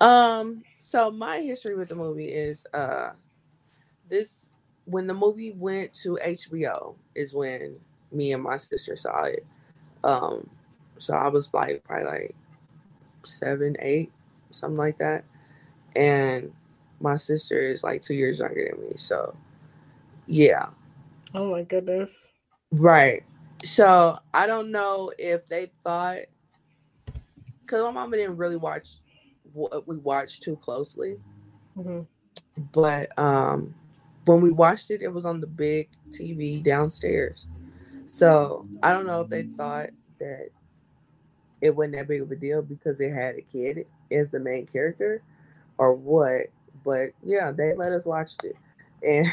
Um, 0.02 0.64
so 0.80 1.10
my 1.12 1.40
history 1.40 1.76
with 1.76 1.90
the 1.90 1.96
movie 1.96 2.26
is 2.28 2.66
uh 2.74 3.12
this 4.10 4.46
when 4.86 5.08
the 5.08 5.14
movie 5.14 5.52
went 5.52 5.94
to 5.94 6.18
HBO 6.24 6.96
is 7.16 7.34
when 7.34 7.78
me 8.12 8.34
and 8.34 8.44
my 8.44 8.58
sister 8.58 8.96
saw 8.96 9.24
it. 9.24 9.46
Um, 10.04 10.50
so 10.98 11.14
I 11.14 11.28
was 11.28 11.54
like 11.54 11.84
probably 11.84 12.06
like 12.06 12.36
seven, 13.24 13.76
eight, 13.80 14.12
something 14.52 14.78
like 14.78 14.98
that. 15.00 15.24
And 15.96 16.52
my 17.00 17.16
sister 17.16 17.60
is 17.60 17.84
like 17.84 18.02
two 18.02 18.14
years 18.14 18.40
younger 18.40 18.70
than 18.70 18.82
me. 18.88 18.94
So 18.98 19.36
yeah. 20.28 20.70
Oh 21.34 21.52
my 21.52 21.64
goodness. 21.64 22.32
Right. 22.72 23.24
So 23.64 24.18
I 24.34 24.46
don't 24.48 24.72
know 24.72 25.12
if 25.18 25.46
they 25.48 25.72
thought 25.84 26.20
because 27.66 27.84
my 27.84 27.92
mama 27.92 28.18
didn't 28.18 28.38
really 28.38 28.58
watch 28.58 29.00
what 29.54 29.88
we 29.88 29.98
watched 29.98 30.44
too 30.44 30.56
closely. 30.58 31.18
Mm-hmm. 31.78 32.02
but 32.72 33.18
um, 33.20 33.76
when 34.24 34.40
we 34.40 34.52
watched 34.52 34.92
it, 34.92 35.02
it 35.02 35.10
was 35.10 35.26
on 35.26 35.42
the 35.42 35.48
big 35.48 35.90
TV 36.10 36.64
downstairs. 36.64 37.48
So 38.08 38.66
I 38.82 38.92
don't 38.92 39.06
know 39.06 39.22
if 39.22 39.28
they 39.28 39.44
thought 39.44 39.90
that 40.20 40.50
it 41.62 41.76
wasn't 41.76 41.98
that 41.98 42.08
big 42.08 42.22
of 42.22 42.32
a 42.32 42.36
deal 42.36 42.62
because 42.62 42.98
they 42.98 43.10
had 43.10 43.36
a 43.36 43.42
kid 43.42 43.86
as 44.12 44.32
the 44.32 44.40
main 44.40 44.66
character 44.66 45.22
or 45.78 45.94
what. 45.94 46.48
But 46.84 47.10
yeah, 47.24 47.52
they 47.52 47.74
let 47.76 47.92
us 47.92 48.06
watch 48.06 48.32
it. 48.44 48.56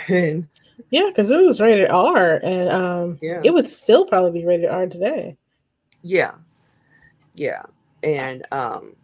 And 0.09 0.49
yeah, 0.91 1.07
because 1.09 1.31
it 1.31 1.43
was 1.43 1.61
rated 1.61 1.89
R 1.89 2.41
and 2.43 2.69
um 2.71 3.19
yeah. 3.23 3.41
it 3.43 3.55
would 3.55 3.69
still 3.69 4.05
probably 4.05 4.41
be 4.41 4.47
rated 4.47 4.69
R 4.69 4.87
today. 4.87 5.39
Yeah. 6.03 6.33
Yeah. 7.35 7.63
And 8.03 8.45
um 8.53 8.95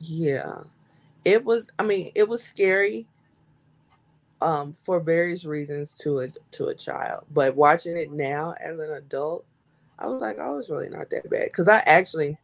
yeah. 0.00 0.60
It 1.24 1.44
was 1.44 1.70
I 1.78 1.84
mean, 1.84 2.12
it 2.14 2.28
was 2.28 2.42
scary 2.42 3.08
um 4.40 4.72
for 4.72 4.98
various 5.00 5.44
reasons 5.44 5.92
to 6.00 6.20
a 6.20 6.28
to 6.52 6.66
a 6.66 6.74
child. 6.74 7.24
But 7.30 7.56
watching 7.56 7.96
it 7.96 8.12
now 8.12 8.54
as 8.60 8.78
an 8.78 8.92
adult, 8.92 9.44
I 9.98 10.06
was 10.06 10.20
like, 10.20 10.36
oh, 10.40 10.58
it's 10.58 10.70
really 10.70 10.88
not 10.88 11.10
that 11.10 11.30
bad. 11.30 11.44
Because 11.44 11.68
I 11.68 11.78
actually 11.80 12.36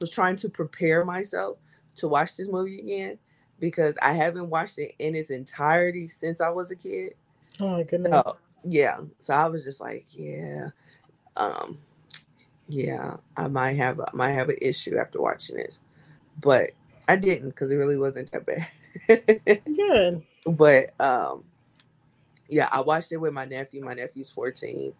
was 0.00 0.10
trying 0.10 0.36
to 0.36 0.48
prepare 0.48 1.04
myself 1.04 1.58
to 1.96 2.08
watch 2.08 2.36
this 2.36 2.48
movie 2.48 2.80
again 2.80 3.18
because 3.60 3.96
I 4.02 4.12
haven't 4.12 4.50
watched 4.50 4.78
it 4.78 4.94
in 4.98 5.14
its 5.14 5.30
entirety 5.30 6.08
since 6.08 6.40
I 6.40 6.50
was 6.50 6.70
a 6.70 6.76
kid. 6.76 7.14
Oh 7.60 7.76
my 7.76 7.82
goodness. 7.84 8.22
Oh, 8.26 8.36
yeah. 8.64 8.98
So 9.20 9.34
I 9.34 9.46
was 9.46 9.64
just 9.64 9.80
like, 9.80 10.04
yeah. 10.12 10.70
Um 11.36 11.78
yeah, 12.68 13.16
I 13.36 13.48
might 13.48 13.72
have 13.72 14.00
I 14.00 14.10
might 14.12 14.32
have 14.32 14.48
an 14.48 14.58
issue 14.60 14.96
after 14.96 15.20
watching 15.20 15.56
this. 15.56 15.80
But 16.40 16.72
I 17.08 17.16
didn't 17.16 17.50
because 17.50 17.70
it 17.70 17.76
really 17.76 17.98
wasn't 17.98 18.30
that 18.32 18.46
bad. 18.46 18.68
Good. 19.76 20.22
But 20.46 20.98
um 21.00 21.44
yeah, 22.48 22.68
I 22.70 22.80
watched 22.80 23.12
it 23.12 23.16
with 23.16 23.32
my 23.32 23.44
nephew. 23.44 23.84
My 23.84 23.94
nephew's 23.94 24.30
14 24.30 24.92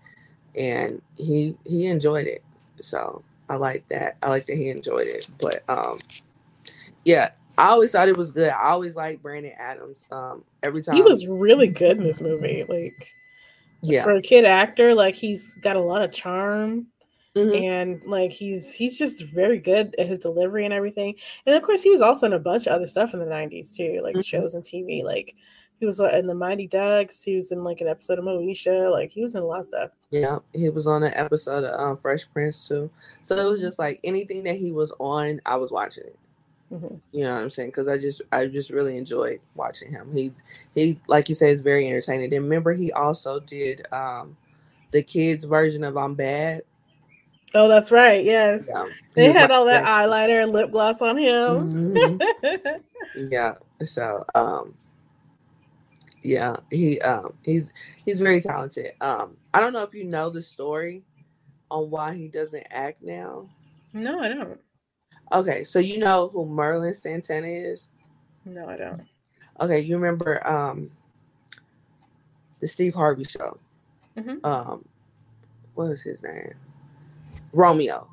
and 0.56 1.02
he 1.16 1.56
he 1.64 1.86
enjoyed 1.86 2.26
it. 2.26 2.42
So 2.80 3.22
I 3.48 3.56
like 3.56 3.86
that. 3.88 4.16
I 4.22 4.28
like 4.28 4.46
that 4.46 4.56
he 4.56 4.68
enjoyed 4.68 5.08
it. 5.08 5.26
But 5.38 5.62
um 5.68 5.98
yeah, 7.04 7.30
I 7.56 7.68
always 7.68 7.92
thought 7.92 8.08
it 8.08 8.16
was 8.16 8.30
good. 8.30 8.50
I 8.50 8.70
always 8.70 8.96
liked 8.96 9.22
Brandon 9.22 9.52
Adams. 9.58 10.04
Um 10.10 10.44
every 10.62 10.82
time 10.82 10.96
he 10.96 11.02
was 11.02 11.26
really 11.26 11.68
good 11.68 11.96
in 11.96 12.04
this 12.04 12.20
movie. 12.20 12.64
Like 12.68 13.12
yeah, 13.82 14.02
for 14.02 14.16
a 14.16 14.22
kid 14.22 14.44
actor, 14.44 14.94
like 14.94 15.14
he's 15.14 15.54
got 15.62 15.76
a 15.76 15.80
lot 15.80 16.02
of 16.02 16.12
charm. 16.12 16.86
Mm-hmm. 17.34 17.64
and 17.64 18.02
like 18.06 18.30
he's 18.30 18.72
he's 18.72 18.96
just 18.96 19.20
very 19.34 19.58
good 19.58 19.92
at 19.98 20.06
his 20.06 20.20
delivery 20.20 20.64
and 20.64 20.72
everything. 20.72 21.16
And 21.46 21.56
of 21.56 21.64
course, 21.64 21.82
he 21.82 21.90
was 21.90 22.00
also 22.00 22.26
in 22.26 22.32
a 22.32 22.38
bunch 22.38 22.68
of 22.68 22.72
other 22.74 22.86
stuff 22.86 23.12
in 23.12 23.18
the 23.18 23.26
'90s 23.26 23.74
too, 23.74 24.00
like 24.04 24.14
mm-hmm. 24.14 24.20
shows 24.20 24.54
and 24.54 24.62
TV. 24.62 25.02
Like 25.02 25.34
he 25.80 25.86
was 25.86 25.98
in 25.98 26.28
the 26.28 26.34
Mighty 26.34 26.68
Ducks. 26.68 27.22
He 27.24 27.34
was 27.34 27.50
in 27.50 27.64
like 27.64 27.80
an 27.80 27.88
episode 27.88 28.18
of 28.18 28.24
Moesha. 28.24 28.90
Like 28.92 29.10
he 29.10 29.22
was 29.22 29.34
in 29.34 29.42
a 29.42 29.46
lot 29.46 29.60
of 29.60 29.66
stuff. 29.66 29.90
Yeah, 30.10 30.38
he 30.52 30.68
was 30.68 30.86
on 30.86 31.02
an 31.02 31.12
episode 31.14 31.64
of 31.64 31.80
um, 31.80 31.96
Fresh 31.96 32.26
Prince 32.32 32.68
too. 32.68 32.88
So 33.22 33.36
it 33.36 33.50
was 33.50 33.60
just 33.60 33.80
like 33.80 33.98
anything 34.04 34.44
that 34.44 34.56
he 34.56 34.70
was 34.70 34.92
on, 35.00 35.40
I 35.44 35.56
was 35.56 35.72
watching 35.72 36.04
it. 36.04 36.18
Mm-hmm. 36.72 36.94
You 37.12 37.24
know 37.24 37.34
what 37.34 37.42
I'm 37.42 37.50
saying? 37.50 37.70
Because 37.70 37.88
I 37.88 37.98
just 37.98 38.22
I 38.32 38.46
just 38.46 38.70
really 38.70 38.96
enjoyed 38.96 39.40
watching 39.56 39.90
him. 39.90 40.10
He 40.14 40.32
he 40.74 40.96
like 41.08 41.28
you 41.28 41.34
said 41.34 41.50
is 41.50 41.62
very 41.62 41.86
entertaining. 41.86 42.32
And 42.32 42.44
remember, 42.44 42.72
he 42.72 42.92
also 42.92 43.40
did 43.40 43.86
um 43.92 44.36
the 44.92 45.02
kids 45.02 45.44
version 45.44 45.82
of 45.82 45.96
I'm 45.96 46.14
Bad. 46.14 46.62
Oh, 47.54 47.68
that's 47.68 47.90
right. 47.90 48.24
Yes, 48.24 48.68
yeah. 48.68 48.88
they 49.14 49.32
had 49.32 49.50
all 49.50 49.64
that 49.66 49.84
eyeliner 49.84 50.42
and 50.42 50.52
lip 50.52 50.72
gloss 50.72 51.00
on 51.00 51.16
him. 51.16 51.94
Mm-hmm. 51.94 53.28
yeah. 53.30 53.54
So 53.84 54.24
um 54.34 54.74
yeah, 56.24 56.56
he 56.70 57.00
um 57.02 57.34
he's 57.42 57.70
he's 58.04 58.20
very 58.20 58.40
talented. 58.40 58.92
Um, 59.00 59.36
I 59.52 59.60
don't 59.60 59.72
know 59.72 59.82
if 59.82 59.94
you 59.94 60.04
know 60.04 60.30
the 60.30 60.42
story 60.42 61.02
on 61.70 61.90
why 61.90 62.14
he 62.14 62.28
doesn't 62.28 62.66
act 62.70 63.02
now. 63.02 63.48
No, 63.92 64.20
I 64.20 64.28
don't. 64.28 64.60
Okay, 65.32 65.64
so 65.64 65.78
you 65.78 65.98
know 65.98 66.28
who 66.28 66.46
Merlin 66.46 66.94
Santana 66.94 67.46
is? 67.46 67.90
No, 68.44 68.68
I 68.68 68.76
don't. 68.76 69.02
Okay, 69.60 69.80
you 69.80 69.96
remember 69.96 70.44
um 70.46 70.90
the 72.60 72.68
Steve 72.68 72.94
Harvey 72.94 73.24
show? 73.24 73.58
Mm-hmm. 74.16 74.44
Um, 74.44 74.84
what 75.74 75.88
was 75.90 76.02
his 76.02 76.22
name? 76.22 76.54
Romeo. 77.54 78.10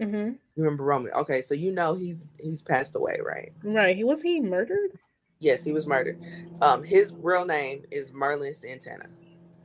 Mm-hmm. 0.00 0.14
You 0.16 0.38
remember 0.56 0.84
Romeo? 0.84 1.12
Okay, 1.14 1.42
so 1.42 1.54
you 1.54 1.72
know 1.72 1.94
he's 1.94 2.26
he's 2.38 2.62
passed 2.62 2.94
away, 2.94 3.18
right? 3.24 3.52
Right. 3.62 3.96
He 3.96 4.04
was 4.04 4.22
he 4.22 4.40
murdered? 4.40 4.98
Yes, 5.40 5.62
he 5.64 5.72
was 5.72 5.86
murdered. 5.86 6.18
Um, 6.62 6.82
his 6.82 7.12
real 7.20 7.44
name 7.44 7.84
is 7.90 8.12
Merlin 8.12 8.54
Santana. 8.54 9.06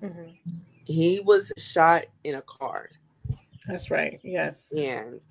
Mm-hmm. 0.03 0.31
He 0.85 1.19
was 1.19 1.51
shot 1.57 2.05
in 2.23 2.35
a 2.35 2.41
car. 2.41 2.89
That's 3.67 3.91
right. 3.91 4.19
Yes. 4.23 4.73
And 4.75 5.21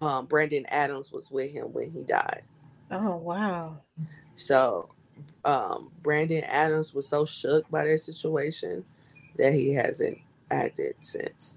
um, 0.00 0.26
Brandon 0.26 0.66
Adams 0.68 1.10
was 1.10 1.30
with 1.30 1.50
him 1.50 1.72
when 1.72 1.90
he 1.90 2.04
died. 2.04 2.42
Oh 2.90 3.16
wow. 3.16 3.80
So 4.36 4.90
um, 5.44 5.90
Brandon 6.02 6.44
Adams 6.44 6.92
was 6.92 7.08
so 7.08 7.24
shook 7.24 7.68
by 7.70 7.86
that 7.86 7.98
situation 7.98 8.84
that 9.38 9.54
he 9.54 9.72
hasn't 9.72 10.18
acted 10.50 10.94
since. 11.00 11.54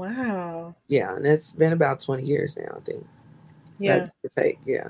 Wow. 0.00 0.74
Yeah, 0.88 1.14
and 1.14 1.26
it's 1.26 1.52
been 1.52 1.74
about 1.74 2.00
20 2.00 2.22
years 2.22 2.56
now, 2.56 2.74
I 2.74 2.80
think. 2.80 3.06
Yeah. 3.78 4.08
Take, 4.34 4.58
yeah. 4.64 4.88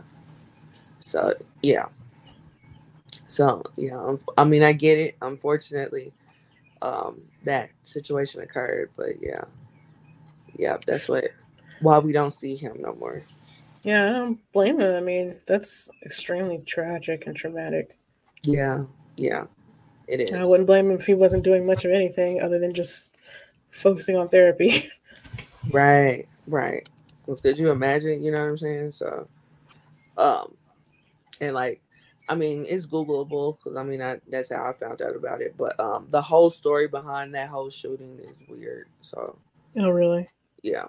So 1.04 1.34
yeah. 1.62 1.86
So 3.26 3.64
yeah, 3.76 4.16
I 4.38 4.44
mean, 4.44 4.62
I 4.62 4.72
get 4.72 4.98
it. 4.98 5.16
Unfortunately, 5.20 6.12
um, 6.80 7.22
that 7.44 7.70
situation 7.82 8.40
occurred, 8.40 8.90
but 8.96 9.20
yeah, 9.20 9.42
yeah, 10.56 10.78
that's 10.86 11.08
what 11.08 11.24
why 11.80 11.98
we 11.98 12.12
don't 12.12 12.32
see 12.32 12.54
him 12.54 12.76
no 12.78 12.94
more. 12.94 13.22
Yeah, 13.82 14.06
I 14.06 14.10
don't 14.10 14.52
blame 14.52 14.80
him. 14.80 14.94
I 14.94 15.00
mean, 15.00 15.36
that's 15.46 15.88
extremely 16.04 16.58
tragic 16.58 17.26
and 17.26 17.34
traumatic. 17.34 17.96
Yeah, 18.42 18.84
yeah, 19.16 19.46
it 20.06 20.20
is. 20.20 20.32
I 20.32 20.44
wouldn't 20.44 20.68
blame 20.68 20.90
him 20.90 20.98
if 20.98 21.06
he 21.06 21.14
wasn't 21.14 21.44
doing 21.44 21.66
much 21.66 21.84
of 21.84 21.90
anything 21.90 22.40
other 22.42 22.60
than 22.60 22.74
just 22.74 23.16
focusing 23.70 24.16
on 24.16 24.28
therapy. 24.28 24.88
right, 25.72 26.26
right. 26.46 26.88
Could 27.42 27.58
you 27.58 27.70
imagine? 27.70 28.22
You 28.22 28.32
know 28.32 28.38
what 28.38 28.48
I'm 28.48 28.56
saying? 28.58 28.92
So, 28.92 29.28
um, 30.18 30.54
and 31.40 31.54
like 31.54 31.80
I 32.30 32.36
mean, 32.36 32.64
it's 32.68 32.86
Googleable 32.86 33.56
because 33.58 33.76
I 33.76 33.82
mean 33.82 34.00
I, 34.00 34.20
that's 34.28 34.52
how 34.52 34.64
I 34.64 34.72
found 34.72 35.02
out 35.02 35.16
about 35.16 35.42
it. 35.42 35.56
But 35.58 35.78
um, 35.80 36.06
the 36.10 36.22
whole 36.22 36.48
story 36.48 36.86
behind 36.86 37.34
that 37.34 37.48
whole 37.48 37.70
shooting 37.70 38.20
is 38.20 38.40
weird. 38.48 38.86
So. 39.00 39.36
Oh 39.76 39.90
really? 39.90 40.28
Yeah. 40.62 40.86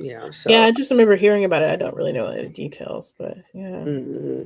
Yeah. 0.00 0.30
So. 0.30 0.50
Yeah, 0.50 0.62
I 0.62 0.72
just 0.72 0.90
remember 0.90 1.16
hearing 1.16 1.44
about 1.44 1.62
it. 1.62 1.70
I 1.70 1.76
don't 1.76 1.94
really 1.94 2.12
know 2.12 2.28
any 2.28 2.44
the 2.44 2.48
details, 2.48 3.12
but 3.18 3.36
yeah. 3.52 3.84
Mm-hmm. 3.84 4.42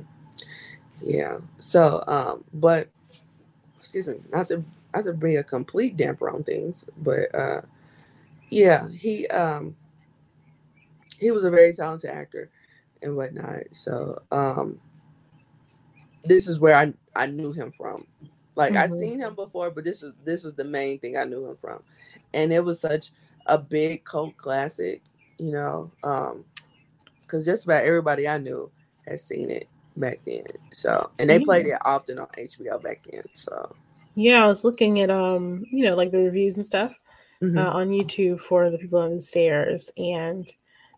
Yeah. 1.01 1.37
So, 1.59 2.03
um, 2.07 2.43
but 2.53 2.89
excuse 3.79 4.07
me, 4.07 4.15
not 4.29 4.49
to 4.49 4.63
not 4.93 5.05
to 5.05 5.13
bring 5.13 5.37
a 5.37 5.43
complete 5.43 5.95
damper 5.95 6.29
on 6.29 6.43
things, 6.43 6.83
but 6.97 7.33
uh, 7.33 7.61
yeah, 8.53 8.89
he 8.89 9.27
um, 9.27 9.75
he 11.19 11.31
was 11.31 11.43
a 11.43 11.51
very 11.51 11.73
talented 11.73 12.09
actor 12.09 12.49
and 13.01 13.15
whatnot. 13.15 13.63
So, 13.73 14.21
um 14.31 14.79
this 16.25 16.47
is 16.47 16.59
where 16.59 16.75
I 16.75 16.93
I 17.15 17.27
knew 17.27 17.51
him 17.51 17.71
from. 17.71 18.07
Like 18.55 18.73
mm-hmm. 18.73 18.83
I've 18.83 18.91
seen 18.91 19.19
him 19.19 19.35
before, 19.35 19.71
but 19.71 19.83
this 19.83 20.01
was 20.01 20.13
this 20.23 20.43
was 20.43 20.55
the 20.55 20.63
main 20.63 20.99
thing 20.99 21.17
I 21.17 21.23
knew 21.23 21.45
him 21.47 21.57
from, 21.57 21.83
and 22.33 22.53
it 22.53 22.63
was 22.63 22.79
such 22.79 23.11
a 23.47 23.57
big 23.57 24.05
cult 24.05 24.37
classic, 24.37 25.01
you 25.37 25.51
know, 25.51 25.91
um, 26.03 26.45
because 27.21 27.45
just 27.45 27.65
about 27.65 27.83
everybody 27.83 28.27
I 28.27 28.37
knew 28.37 28.71
had 29.07 29.19
seen 29.19 29.49
it 29.49 29.67
back 29.97 30.19
then. 30.25 30.43
So, 30.75 31.09
and 31.19 31.29
they 31.29 31.39
played 31.39 31.65
it 31.65 31.77
often 31.83 32.19
on 32.19 32.27
HBO 32.37 32.81
back 32.81 33.05
then. 33.11 33.23
So, 33.33 33.75
yeah, 34.15 34.43
I 34.43 34.47
was 34.47 34.63
looking 34.63 35.01
at 35.01 35.09
um, 35.09 35.65
you 35.71 35.83
know, 35.83 35.95
like 35.95 36.11
the 36.11 36.19
reviews 36.19 36.57
and 36.57 36.65
stuff 36.65 36.93
mm-hmm. 37.43 37.57
uh, 37.57 37.69
on 37.71 37.89
YouTube 37.89 38.39
for 38.39 38.69
the 38.69 38.77
people 38.77 38.99
on 38.99 39.11
the 39.11 39.21
stairs, 39.21 39.91
and 39.97 40.47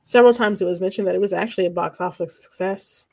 several 0.04 0.34
times 0.34 0.62
it 0.62 0.66
was 0.66 0.82
mentioned 0.82 1.08
that 1.08 1.16
it 1.16 1.22
was 1.22 1.34
actually 1.34 1.66
a 1.66 1.72
box 1.72 2.00
office 2.00 2.42
success 2.42 3.08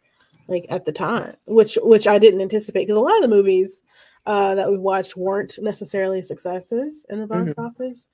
like 0.49 0.67
at 0.69 0.85
the 0.85 0.93
time, 0.93 1.35
which 1.47 1.79
which 1.83 2.07
I 2.07 2.19
didn't 2.19 2.41
anticipate 2.41 2.83
because 2.87 2.97
a 2.97 3.01
lot 3.01 3.17
of 3.17 3.23
the 3.23 3.29
movies 3.29 3.83
uh, 4.27 4.55
that 4.55 4.71
we 4.71 4.79
watched 4.79 5.17
weren't 5.17 5.55
necessarily 5.61 6.23
successes 6.23 7.07
in 7.09 7.19
the 7.19 7.27
box 7.27 7.53
mm-hmm. 7.53 7.67
office, 7.67 8.09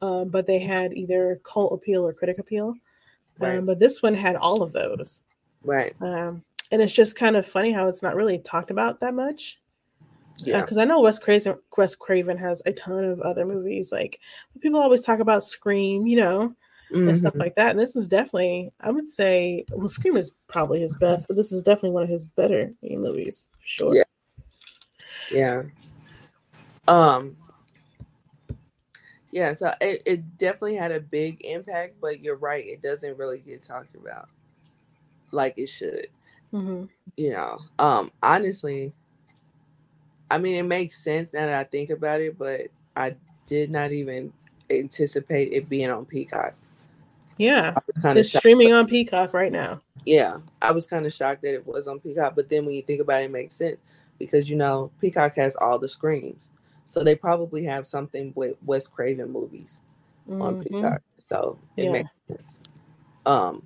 um, 0.00 0.28
but 0.28 0.46
they 0.46 0.58
had 0.58 0.92
either 0.92 1.40
cult 1.44 1.72
appeal 1.72 2.06
or 2.06 2.12
critic 2.12 2.38
appeal. 2.38 2.68
Um, 2.68 2.76
right. 3.40 3.58
Um, 3.58 3.66
but 3.66 3.78
this 3.78 4.02
one 4.02 4.14
had 4.14 4.36
all 4.36 4.62
of 4.62 4.72
those. 4.72 5.22
Right. 5.62 5.94
Um, 6.00 6.44
and 6.70 6.80
it's 6.80 6.92
just 6.92 7.16
kind 7.16 7.36
of 7.36 7.46
funny 7.46 7.72
how 7.72 7.88
it's 7.88 8.02
not 8.02 8.16
really 8.16 8.38
talked 8.38 8.70
about 8.70 9.00
that 9.00 9.14
much. 9.14 9.60
Yeah. 10.38 10.60
Because 10.60 10.78
uh, 10.78 10.82
I 10.82 10.84
know 10.84 11.00
Wes 11.00 11.18
Craven, 11.18 11.58
Wes 11.76 11.94
Craven 11.94 12.36
has 12.38 12.62
a 12.66 12.72
ton 12.72 13.04
of 13.04 13.20
other 13.20 13.44
movies. 13.44 13.92
Like 13.92 14.20
people 14.60 14.80
always 14.80 15.02
talk 15.02 15.20
about 15.20 15.44
Scream, 15.44 16.06
you 16.06 16.16
know, 16.16 16.54
mm-hmm. 16.92 17.08
and 17.08 17.18
stuff 17.18 17.32
mm-hmm. 17.32 17.40
like 17.40 17.54
that. 17.56 17.70
And 17.70 17.78
this 17.78 17.96
is 17.96 18.08
definitely, 18.08 18.70
I 18.80 18.90
would 18.90 19.06
say, 19.06 19.64
well, 19.70 19.88
Scream 19.88 20.16
is 20.16 20.32
probably 20.48 20.80
his 20.80 20.96
best, 20.96 21.28
but 21.28 21.36
this 21.36 21.52
is 21.52 21.62
definitely 21.62 21.90
one 21.90 22.02
of 22.02 22.08
his 22.08 22.26
better 22.26 22.72
movies 22.82 23.48
for 23.58 23.66
sure. 23.66 23.94
Yeah. 23.94 24.02
Yeah. 25.30 25.62
Um. 26.88 27.36
Yeah, 29.30 29.54
so 29.54 29.72
it, 29.80 30.02
it 30.04 30.36
definitely 30.36 30.76
had 30.76 30.92
a 30.92 31.00
big 31.00 31.42
impact, 31.42 31.94
but 32.02 32.20
you're 32.20 32.36
right, 32.36 32.66
it 32.66 32.82
doesn't 32.82 33.16
really 33.16 33.40
get 33.40 33.62
talked 33.62 33.96
about 33.96 34.28
like 35.30 35.54
it 35.56 35.68
should. 35.68 36.08
Mm-hmm. 36.52 36.84
You 37.16 37.30
know, 37.30 37.58
um, 37.78 38.12
honestly, 38.22 38.92
I 40.32 40.38
mean, 40.38 40.54
it 40.54 40.62
makes 40.62 40.96
sense 40.96 41.30
now 41.34 41.44
that 41.44 41.60
I 41.60 41.64
think 41.64 41.90
about 41.90 42.22
it, 42.22 42.38
but 42.38 42.62
I 42.96 43.16
did 43.46 43.70
not 43.70 43.92
even 43.92 44.32
anticipate 44.70 45.52
it 45.52 45.68
being 45.68 45.90
on 45.90 46.06
Peacock. 46.06 46.54
Yeah, 47.36 47.74
kind 48.00 48.18
it's 48.18 48.32
streaming 48.32 48.72
on 48.72 48.86
Peacock 48.86 49.34
right 49.34 49.52
now. 49.52 49.82
Yeah, 50.06 50.38
I 50.62 50.72
was 50.72 50.86
kind 50.86 51.04
of 51.04 51.12
shocked 51.12 51.42
that 51.42 51.52
it 51.52 51.66
was 51.66 51.86
on 51.86 52.00
Peacock, 52.00 52.34
but 52.34 52.48
then 52.48 52.64
when 52.64 52.74
you 52.74 52.80
think 52.80 53.02
about 53.02 53.20
it, 53.20 53.26
it 53.26 53.30
makes 53.30 53.54
sense 53.54 53.76
because 54.18 54.48
you 54.48 54.56
know 54.56 54.90
Peacock 55.02 55.36
has 55.36 55.54
all 55.56 55.78
the 55.78 55.88
screams, 55.88 56.48
so 56.86 57.04
they 57.04 57.14
probably 57.14 57.62
have 57.64 57.86
something 57.86 58.32
with 58.34 58.56
Wes 58.64 58.86
Craven 58.86 59.30
movies 59.30 59.80
mm-hmm. 60.26 60.40
on 60.40 60.64
Peacock, 60.64 61.02
so 61.28 61.58
it 61.76 61.84
yeah. 61.84 61.92
makes 61.92 62.10
sense. 62.26 62.58
Um, 63.26 63.62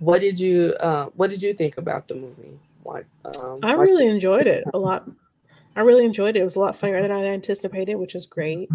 what 0.00 0.20
did 0.20 0.36
you 0.36 0.74
uh, 0.80 1.06
What 1.14 1.30
did 1.30 1.42
you 1.42 1.54
think 1.54 1.78
about 1.78 2.08
the 2.08 2.16
movie? 2.16 2.58
Um, 3.24 3.58
I 3.62 3.72
really 3.72 4.06
enjoyed 4.06 4.46
it 4.46 4.64
a 4.72 4.78
lot. 4.78 5.08
I 5.76 5.82
really 5.82 6.04
enjoyed 6.04 6.36
it. 6.36 6.40
It 6.40 6.44
was 6.44 6.56
a 6.56 6.60
lot 6.60 6.76
funnier 6.76 7.00
than 7.00 7.12
I 7.12 7.24
anticipated, 7.24 7.94
which 7.94 8.14
is 8.14 8.26
great. 8.26 8.68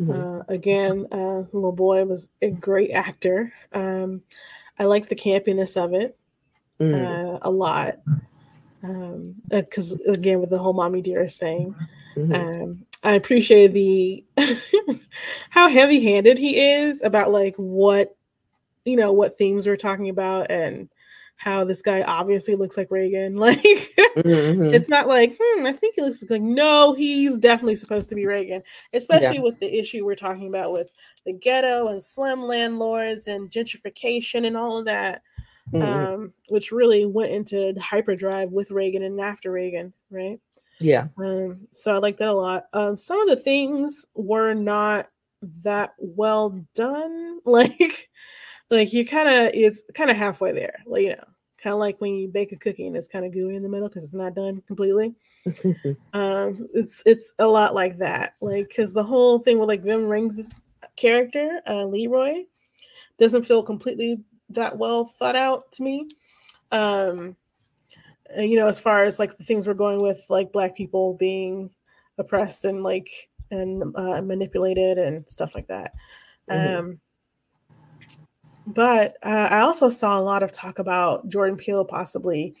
Mm-hmm. 0.00 0.10
Uh, 0.10 0.38
again, 0.48 1.06
uh, 1.10 1.44
little 1.52 1.72
boy 1.72 2.04
was 2.04 2.30
a 2.40 2.50
great 2.50 2.92
actor. 2.92 3.52
Um, 3.72 4.22
I 4.78 4.84
liked 4.84 5.08
the 5.08 5.16
campiness 5.16 5.76
of 5.76 5.92
it 5.92 6.16
mm. 6.80 6.94
uh, 6.94 7.38
a 7.42 7.50
lot. 7.50 7.96
Because 8.80 9.92
um, 9.92 9.98
uh, 10.08 10.12
again, 10.12 10.40
with 10.40 10.50
the 10.50 10.58
whole 10.58 10.72
"mommy 10.72 11.02
dearest" 11.02 11.40
thing, 11.40 11.74
mm-hmm. 12.16 12.32
um, 12.32 12.86
I 13.02 13.14
appreciate 13.14 13.72
the 13.72 14.24
how 15.50 15.68
heavy-handed 15.68 16.38
he 16.38 16.60
is 16.60 17.02
about 17.02 17.32
like 17.32 17.56
what 17.56 18.16
you 18.84 18.96
know 18.96 19.12
what 19.12 19.34
themes 19.34 19.66
we're 19.66 19.76
talking 19.76 20.08
about 20.08 20.50
and 20.50 20.88
how 21.38 21.64
this 21.64 21.82
guy 21.82 22.02
obviously 22.02 22.56
looks 22.56 22.76
like 22.76 22.90
Reagan. 22.90 23.36
Like 23.48 23.62
mm-hmm. 23.62 24.74
it's 24.74 24.88
not 24.88 25.06
like, 25.06 25.36
hmm, 25.40 25.64
I 25.64 25.72
think 25.72 25.94
he 25.94 26.02
looks 26.02 26.24
like 26.28 26.42
no, 26.42 26.92
he's 26.92 27.38
definitely 27.38 27.76
supposed 27.76 28.08
to 28.08 28.14
be 28.14 28.26
Reagan, 28.26 28.62
especially 28.92 29.36
yeah. 29.36 29.42
with 29.42 29.60
the 29.60 29.78
issue 29.78 30.04
we're 30.04 30.16
talking 30.16 30.48
about 30.48 30.72
with 30.72 30.90
the 31.24 31.32
ghetto 31.32 31.88
and 31.88 32.02
slum 32.02 32.42
landlords 32.42 33.28
and 33.28 33.50
gentrification 33.50 34.46
and 34.46 34.56
all 34.56 34.78
of 34.78 34.84
that. 34.86 35.22
Mm-hmm. 35.72 35.82
Um, 35.82 36.32
which 36.48 36.72
really 36.72 37.04
went 37.04 37.30
into 37.30 37.74
hyperdrive 37.78 38.50
with 38.50 38.70
Reagan 38.70 39.02
and 39.02 39.20
after 39.20 39.52
Reagan, 39.52 39.92
right? 40.10 40.40
Yeah. 40.80 41.08
Um, 41.18 41.68
so 41.72 41.94
I 41.94 41.98
like 41.98 42.16
that 42.18 42.28
a 42.28 42.34
lot. 42.34 42.64
Um, 42.72 42.96
some 42.96 43.20
of 43.20 43.28
the 43.28 43.36
things 43.36 44.06
were 44.14 44.54
not 44.54 45.08
that 45.62 45.92
well 45.98 46.58
done. 46.74 47.26
Like 47.44 48.10
like 48.70 48.92
you 48.92 49.06
kind 49.06 49.28
of 49.28 49.50
it's 49.54 49.82
kind 49.94 50.10
of 50.10 50.16
halfway 50.16 50.52
there 50.52 50.82
like 50.86 51.02
you 51.02 51.10
know 51.10 51.24
kind 51.62 51.74
of 51.74 51.80
like 51.80 52.00
when 52.00 52.14
you 52.14 52.28
bake 52.28 52.52
a 52.52 52.56
cookie 52.56 52.86
and 52.86 52.96
it's 52.96 53.08
kind 53.08 53.24
of 53.24 53.32
gooey 53.32 53.56
in 53.56 53.62
the 53.62 53.68
middle 53.68 53.88
because 53.88 54.04
it's 54.04 54.14
not 54.14 54.34
done 54.34 54.62
completely. 54.66 55.14
Um 56.12 56.68
it's 56.74 57.02
it's 57.06 57.32
a 57.38 57.46
lot 57.46 57.74
like 57.74 57.98
that 57.98 58.34
like 58.40 58.68
because 58.68 58.92
the 58.92 59.02
whole 59.02 59.38
thing 59.38 59.58
with 59.58 59.68
like 59.68 59.82
Ving 59.82 60.00
Rhames 60.00 60.52
character 60.96 61.60
uh 61.66 61.84
leroy 61.84 62.44
doesn't 63.18 63.44
feel 63.44 63.62
completely 63.62 64.20
that 64.50 64.76
well 64.76 65.04
thought 65.04 65.36
out 65.36 65.70
to 65.72 65.82
me. 65.82 66.08
Um 66.70 67.36
you 68.36 68.56
know 68.56 68.66
as 68.66 68.78
far 68.78 69.04
as 69.04 69.18
like 69.18 69.38
the 69.38 69.44
things 69.44 69.66
we're 69.66 69.74
going 69.74 70.02
with 70.02 70.22
like 70.28 70.52
black 70.52 70.76
people 70.76 71.14
being 71.14 71.70
oppressed 72.18 72.64
and 72.64 72.82
like 72.82 73.30
and 73.50 73.82
uh, 73.96 74.20
manipulated 74.20 74.98
and 74.98 75.28
stuff 75.30 75.54
like 75.54 75.68
that. 75.68 75.94
Mm-hmm. 76.50 76.76
um 76.76 77.00
but 78.74 79.16
uh, 79.22 79.48
I 79.50 79.60
also 79.60 79.88
saw 79.88 80.18
a 80.18 80.22
lot 80.22 80.42
of 80.42 80.52
talk 80.52 80.78
about 80.78 81.28
Jordan 81.28 81.56
Peele 81.56 81.84
possibly 81.84 82.54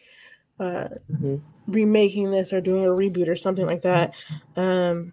uh, 0.58 0.88
mm-hmm. 1.10 1.36
remaking 1.66 2.30
this 2.30 2.52
or 2.52 2.60
doing 2.60 2.84
a 2.84 2.88
reboot 2.88 3.28
or 3.28 3.36
something 3.36 3.66
like 3.66 3.82
that. 3.82 4.12
Um, 4.56 5.12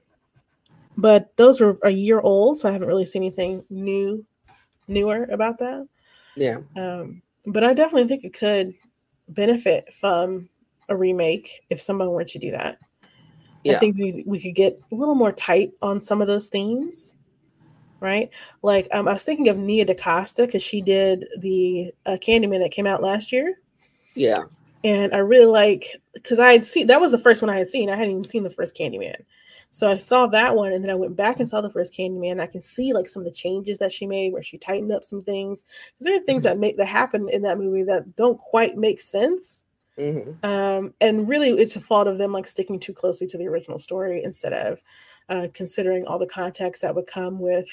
but 0.97 1.35
those 1.35 1.59
were 1.59 1.77
a 1.83 1.89
year 1.89 2.19
old, 2.19 2.57
so 2.57 2.69
I 2.69 2.71
haven't 2.71 2.87
really 2.87 3.05
seen 3.05 3.23
anything 3.23 3.63
new, 3.69 4.25
newer 4.87 5.23
about 5.25 5.59
that. 5.59 5.87
Yeah. 6.35 6.59
Um, 6.75 7.21
but 7.45 7.63
I 7.63 7.73
definitely 7.73 8.07
think 8.07 8.23
it 8.23 8.33
could 8.33 8.73
benefit 9.27 9.93
from 9.93 10.49
a 10.87 10.95
remake 10.95 11.63
if 11.69 11.81
someone 11.81 12.09
were 12.11 12.23
to 12.23 12.39
do 12.39 12.51
that. 12.51 12.77
Yeah. 13.63 13.75
I 13.75 13.79
think 13.79 13.97
we, 13.97 14.23
we 14.25 14.39
could 14.39 14.55
get 14.55 14.79
a 14.91 14.95
little 14.95 15.15
more 15.15 15.31
tight 15.31 15.71
on 15.81 16.01
some 16.01 16.21
of 16.21 16.27
those 16.27 16.47
themes 16.47 17.15
right? 18.05 18.29
Like 18.61 18.87
um, 18.91 19.07
I 19.07 19.13
was 19.13 19.23
thinking 19.23 19.49
of 19.49 19.57
Nia 19.57 19.85
DaCosta 19.85 20.45
because 20.45 20.61
she 20.61 20.81
did 20.81 21.25
the 21.39 21.91
uh, 22.05 22.17
Candyman 22.25 22.61
that 22.61 22.71
came 22.71 22.87
out 22.87 23.01
last 23.01 23.31
year. 23.31 23.59
Yeah, 24.13 24.43
and 24.83 25.13
I 25.13 25.17
really 25.17 25.45
like 25.47 25.87
because 26.13 26.39
I 26.39 26.51
had 26.51 26.65
seen 26.65 26.87
that 26.87 27.01
was 27.01 27.11
the 27.11 27.17
first 27.17 27.41
one 27.41 27.49
I 27.49 27.57
had 27.57 27.67
seen. 27.67 27.89
I 27.89 27.95
hadn't 27.95 28.11
even 28.11 28.23
seen 28.23 28.43
the 28.43 28.49
first 28.49 28.77
Candyman, 28.77 29.23
so 29.75 29.91
I 29.91 29.97
saw 29.97 30.25
that 30.27 30.55
one, 30.55 30.71
and 30.71 30.81
then 30.81 30.89
I 30.89 30.95
went 30.95 31.17
back 31.17 31.37
and 31.37 31.49
saw 31.49 31.59
the 31.59 31.69
first 31.69 31.93
Candyman. 31.93 32.39
I 32.39 32.47
can 32.47 32.61
see 32.61 32.93
like 32.93 33.09
some 33.09 33.23
of 33.23 33.25
the 33.25 33.31
changes 33.33 33.77
that 33.79 33.91
she 33.91 34.07
made, 34.07 34.31
where 34.31 34.41
she 34.41 34.57
tightened 34.57 34.93
up 34.93 35.03
some 35.03 35.19
things. 35.19 35.65
Because 35.65 36.05
there 36.05 36.15
are 36.15 36.25
things 36.25 36.43
that 36.43 36.57
make 36.57 36.77
that 36.77 36.85
happen 36.85 37.27
in 37.29 37.41
that 37.41 37.57
movie 37.57 37.83
that 37.83 38.15
don't 38.15 38.39
quite 38.39 38.77
make 38.77 39.01
sense. 39.01 39.65
Mm-hmm. 39.99 40.45
Um, 40.45 40.93
and 41.01 41.27
really, 41.27 41.49
it's 41.49 41.75
a 41.75 41.81
fault 41.81 42.07
of 42.07 42.17
them 42.17 42.31
like 42.31 42.47
sticking 42.47 42.79
too 42.79 42.93
closely 42.93 43.27
to 43.27 43.37
the 43.37 43.47
original 43.47 43.77
story 43.77 44.23
instead 44.23 44.53
of 44.53 44.81
uh, 45.27 45.49
considering 45.53 46.07
all 46.07 46.19
the 46.19 46.25
context 46.25 46.81
that 46.81 46.95
would 46.95 47.07
come 47.07 47.37
with, 47.39 47.67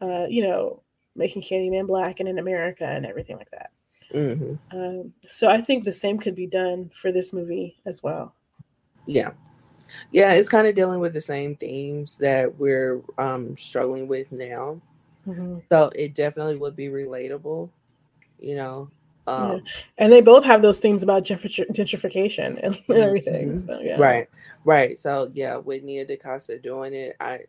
uh, 0.00 0.26
you 0.28 0.42
know, 0.42 0.82
making 1.16 1.42
Candyman 1.42 1.86
black 1.86 2.20
and 2.20 2.28
in 2.28 2.38
America 2.38 2.86
and 2.86 3.04
everything 3.04 3.36
like 3.36 3.50
that. 3.50 3.70
Mm-hmm. 4.14 4.54
Um, 4.76 5.12
so 5.28 5.48
I 5.48 5.60
think 5.60 5.84
the 5.84 5.92
same 5.92 6.18
could 6.18 6.34
be 6.34 6.46
done 6.46 6.90
for 6.94 7.12
this 7.12 7.32
movie 7.32 7.76
as 7.84 8.02
well. 8.02 8.34
Yeah. 9.06 9.32
Yeah, 10.12 10.32
it's 10.32 10.48
kind 10.48 10.66
of 10.66 10.74
dealing 10.74 11.00
with 11.00 11.14
the 11.14 11.20
same 11.20 11.56
themes 11.56 12.16
that 12.18 12.58
we're 12.58 13.00
um, 13.16 13.56
struggling 13.56 14.06
with 14.06 14.30
now. 14.32 14.80
Mm-hmm. 15.26 15.58
So 15.70 15.90
it 15.94 16.14
definitely 16.14 16.56
would 16.56 16.76
be 16.76 16.88
relatable, 16.88 17.70
you 18.38 18.56
know. 18.56 18.90
Um, 19.26 19.52
yeah. 19.52 19.60
And 19.98 20.12
they 20.12 20.22
both 20.22 20.44
have 20.44 20.62
those 20.62 20.78
themes 20.78 21.02
about 21.02 21.24
gentrification 21.24 22.58
and 22.62 22.74
mm-hmm. 22.74 22.92
everything. 22.92 23.58
So, 23.58 23.78
yeah. 23.80 23.96
Right. 23.98 24.28
Right. 24.64 24.98
So 24.98 25.30
yeah, 25.34 25.56
with 25.56 25.82
Nia 25.82 26.06
DaCosta 26.06 26.58
doing 26.58 26.94
it, 26.94 27.16
I 27.20 27.40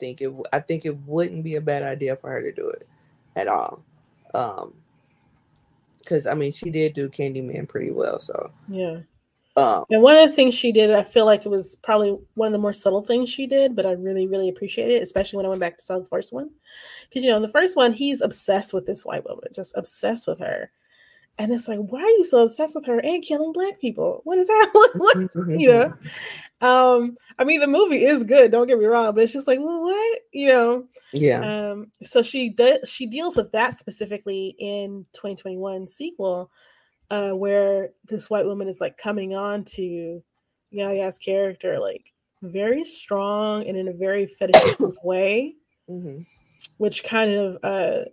think 0.00 0.20
it 0.20 0.32
I 0.52 0.58
think 0.60 0.84
it 0.84 0.96
wouldn't 1.06 1.44
be 1.44 1.56
a 1.56 1.60
bad 1.60 1.82
idea 1.82 2.16
for 2.16 2.30
her 2.30 2.42
to 2.42 2.52
do 2.52 2.68
it 2.70 2.88
at 3.36 3.46
all. 3.46 3.82
Um 4.34 4.74
because 5.98 6.26
I 6.26 6.34
mean 6.34 6.52
she 6.52 6.70
did 6.70 6.94
do 6.94 7.08
Candyman 7.08 7.68
pretty 7.68 7.90
well, 7.90 8.18
so 8.18 8.50
yeah. 8.66 9.00
Um, 9.56 9.84
and 9.90 10.02
one 10.02 10.16
of 10.16 10.28
the 10.28 10.34
things 10.34 10.54
she 10.54 10.70
did, 10.72 10.90
I 10.92 11.02
feel 11.02 11.26
like 11.26 11.44
it 11.44 11.50
was 11.50 11.76
probably 11.82 12.16
one 12.34 12.46
of 12.46 12.52
the 12.52 12.58
more 12.58 12.72
subtle 12.72 13.02
things 13.02 13.28
she 13.28 13.46
did, 13.46 13.74
but 13.74 13.84
I 13.84 13.92
really, 13.92 14.26
really 14.26 14.48
appreciate 14.48 14.90
it, 14.90 15.02
especially 15.02 15.38
when 15.38 15.46
I 15.46 15.48
went 15.48 15.60
back 15.60 15.76
to 15.76 15.84
saw 15.84 15.98
the 15.98 16.04
first 16.04 16.32
one. 16.32 16.50
Because 17.08 17.24
you 17.24 17.30
know, 17.30 17.36
in 17.36 17.42
the 17.42 17.48
first 17.48 17.76
one, 17.76 17.92
he's 17.92 18.20
obsessed 18.20 18.72
with 18.72 18.86
this 18.86 19.04
white 19.04 19.24
woman, 19.24 19.48
just 19.52 19.76
obsessed 19.76 20.26
with 20.26 20.38
her. 20.38 20.70
And 21.40 21.54
it's 21.54 21.68
like, 21.68 21.78
why 21.78 22.02
are 22.02 22.18
you 22.18 22.26
so 22.26 22.42
obsessed 22.42 22.74
with 22.74 22.84
her 22.84 22.98
and 23.00 23.22
killing 23.22 23.54
black 23.54 23.80
people? 23.80 24.20
What 24.24 24.36
is 24.36 24.46
that? 24.46 25.30
you 25.58 25.68
know? 25.68 25.94
Um, 26.62 27.16
I 27.38 27.44
mean, 27.44 27.60
the 27.60 27.66
movie 27.66 28.04
is 28.04 28.22
good, 28.22 28.50
don't 28.50 28.66
get 28.66 28.78
me 28.78 28.84
wrong, 28.84 29.14
but 29.14 29.24
it's 29.24 29.32
just 29.32 29.46
like, 29.46 29.58
what? 29.58 30.18
You 30.30 30.46
know? 30.46 30.84
Yeah. 31.10 31.40
Um, 31.70 31.90
so 32.02 32.22
she 32.22 32.50
does 32.50 32.86
she 32.86 33.06
deals 33.06 33.34
with 33.34 33.50
that 33.52 33.78
specifically 33.78 34.54
in 34.58 35.06
2021 35.14 35.88
sequel, 35.88 36.50
uh, 37.08 37.30
where 37.30 37.92
this 38.04 38.28
white 38.28 38.44
woman 38.44 38.68
is 38.68 38.78
like 38.78 38.98
coming 38.98 39.34
on 39.34 39.64
to 39.76 40.22
Yahya's 40.70 41.18
character, 41.18 41.80
like 41.80 42.12
very 42.42 42.84
strong 42.84 43.66
and 43.66 43.78
in 43.78 43.88
a 43.88 43.94
very 43.94 44.26
fetishistic 44.26 45.02
way. 45.02 45.54
Mm-hmm. 45.88 46.24
Which 46.76 47.04
kind 47.04 47.30
of 47.30 47.56
uh 47.62 48.04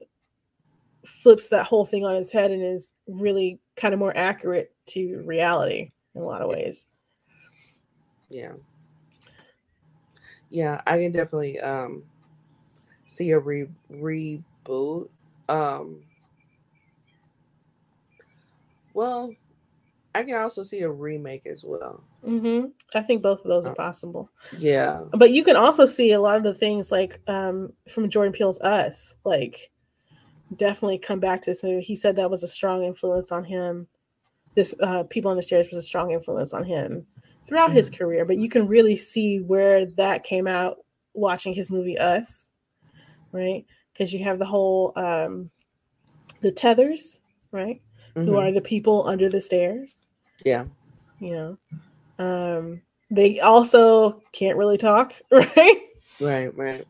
flips 1.08 1.48
that 1.48 1.66
whole 1.66 1.86
thing 1.86 2.06
on 2.06 2.16
its 2.16 2.32
head 2.32 2.52
and 2.52 2.62
is 2.62 2.92
really 3.08 3.60
kind 3.76 3.94
of 3.94 4.00
more 4.00 4.16
accurate 4.16 4.74
to 4.88 5.22
reality 5.26 5.92
in 6.16 6.22
a 6.22 6.26
lot 6.26 6.42
of 6.42 6.50
ways. 6.50 6.88
Yeah. 8.30 8.54
Yeah, 10.50 10.82
I 10.86 10.98
can 10.98 11.12
definitely 11.12 11.60
um 11.60 12.04
see 13.06 13.32
a 13.32 13.40
re- 13.40 13.70
reboot. 13.92 15.10
Um 15.50 16.04
well, 18.94 19.32
I 20.16 20.24
can 20.24 20.36
also 20.36 20.64
see 20.64 20.82
a 20.82 20.90
remake 20.90 21.46
as 21.46 21.64
well. 21.64 22.04
Mm-hmm. 22.26 22.68
I 22.96 23.02
think 23.02 23.22
both 23.22 23.40
of 23.42 23.50
those 23.50 23.66
are 23.68 23.72
uh, 23.72 23.76
possible. 23.76 24.32
Yeah, 24.58 25.04
but 25.12 25.32
you 25.32 25.44
can 25.44 25.56
also 25.56 25.86
see 25.86 26.12
a 26.12 26.20
lot 26.20 26.38
of 26.38 26.44
the 26.44 26.56
things 26.56 26.92
like 26.92 27.22
um, 27.28 27.72
from 27.88 28.10
Jordan 28.10 28.34
Peele's 28.34 28.60
Us, 28.62 29.16
like 29.24 29.70
definitely 30.56 30.98
come 30.98 31.20
back 31.20 31.42
to 31.42 31.52
this 31.52 31.64
movie. 31.64 31.82
He 31.82 31.96
said 31.96 32.16
that 32.16 32.30
was 32.30 32.44
a 32.44 32.48
strong 32.48 32.84
influence 32.84 33.32
on 33.32 33.44
him. 33.44 33.88
This 34.56 34.74
uh, 34.82 35.04
People 35.04 35.32
on 35.32 35.38
the 35.38 35.44
Stairs 35.44 35.68
was 35.70 35.78
a 35.78 35.88
strong 35.88 36.12
influence 36.12 36.54
on 36.54 36.64
him 36.64 37.06
throughout 37.48 37.68
mm-hmm. 37.68 37.78
his 37.78 37.90
career, 37.90 38.26
but 38.26 38.38
you 38.38 38.50
can 38.50 38.68
really 38.68 38.96
see 38.96 39.40
where 39.40 39.86
that 39.86 40.24
came 40.24 40.48
out 40.48 40.78
watching 41.14 41.54
his 41.54 41.72
movie 41.72 41.98
Us, 41.98 42.52
right? 43.32 43.66
Because 43.94 44.14
you 44.14 44.24
have 44.24 44.40
the 44.40 44.46
whole 44.46 44.94
um, 44.96 45.50
the 46.42 46.52
tethers, 46.52 47.20
right? 47.52 47.82
Mm-hmm. 48.16 48.28
Who 48.28 48.38
are 48.38 48.52
the 48.52 48.62
people 48.62 49.08
under 49.08 49.30
the 49.30 49.42
stairs? 49.42 50.06
Yeah, 50.46 50.66
you 51.20 51.32
know, 51.32 51.58
um, 52.20 52.82
they 53.12 53.40
also 53.40 54.22
can't 54.32 54.58
really 54.58 54.78
talk, 54.78 55.14
right? 55.32 55.82
Right, 56.20 56.56
right. 56.58 56.86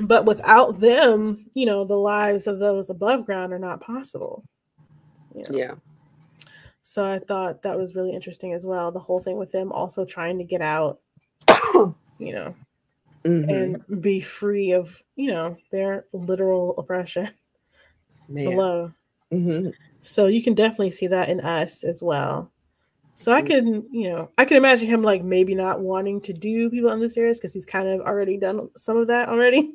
But 0.00 0.24
without 0.24 0.80
them, 0.80 1.46
you 1.54 1.66
know, 1.66 1.84
the 1.84 1.94
lives 1.94 2.46
of 2.46 2.58
those 2.58 2.90
above 2.90 3.26
ground 3.26 3.52
are 3.52 3.58
not 3.58 3.80
possible. 3.80 4.44
You 5.34 5.44
know? 5.48 5.58
Yeah. 5.58 5.74
So 6.82 7.04
I 7.04 7.18
thought 7.18 7.62
that 7.62 7.78
was 7.78 7.94
really 7.94 8.12
interesting 8.12 8.52
as 8.52 8.66
well. 8.66 8.92
The 8.92 9.00
whole 9.00 9.20
thing 9.20 9.38
with 9.38 9.52
them 9.52 9.72
also 9.72 10.04
trying 10.04 10.38
to 10.38 10.44
get 10.44 10.60
out, 10.60 11.00
you 12.18 12.32
know, 12.32 12.54
mm-hmm. 13.24 13.48
and 13.48 14.02
be 14.02 14.20
free 14.20 14.72
of, 14.72 15.02
you 15.16 15.30
know, 15.30 15.56
their 15.72 16.04
literal 16.12 16.76
oppression 16.76 17.30
Man. 18.28 18.50
below. 18.50 18.92
Mm-hmm. 19.32 19.70
So 20.02 20.26
you 20.26 20.42
can 20.42 20.54
definitely 20.54 20.90
see 20.90 21.06
that 21.06 21.30
in 21.30 21.40
us 21.40 21.82
as 21.84 22.02
well. 22.02 22.52
So 23.14 23.32
I 23.32 23.42
mm. 23.42 23.46
can, 23.46 23.88
you 23.92 24.10
know, 24.10 24.30
I 24.38 24.44
can 24.44 24.56
imagine 24.56 24.88
him 24.88 25.02
like 25.02 25.22
maybe 25.22 25.54
not 25.54 25.80
wanting 25.80 26.20
to 26.22 26.32
do 26.32 26.68
people 26.68 26.90
on 26.90 27.00
the 27.00 27.08
series 27.08 27.38
because 27.38 27.52
he's 27.52 27.66
kind 27.66 27.88
of 27.88 28.00
already 28.00 28.36
done 28.36 28.68
some 28.76 28.96
of 28.96 29.06
that 29.06 29.28
already. 29.28 29.74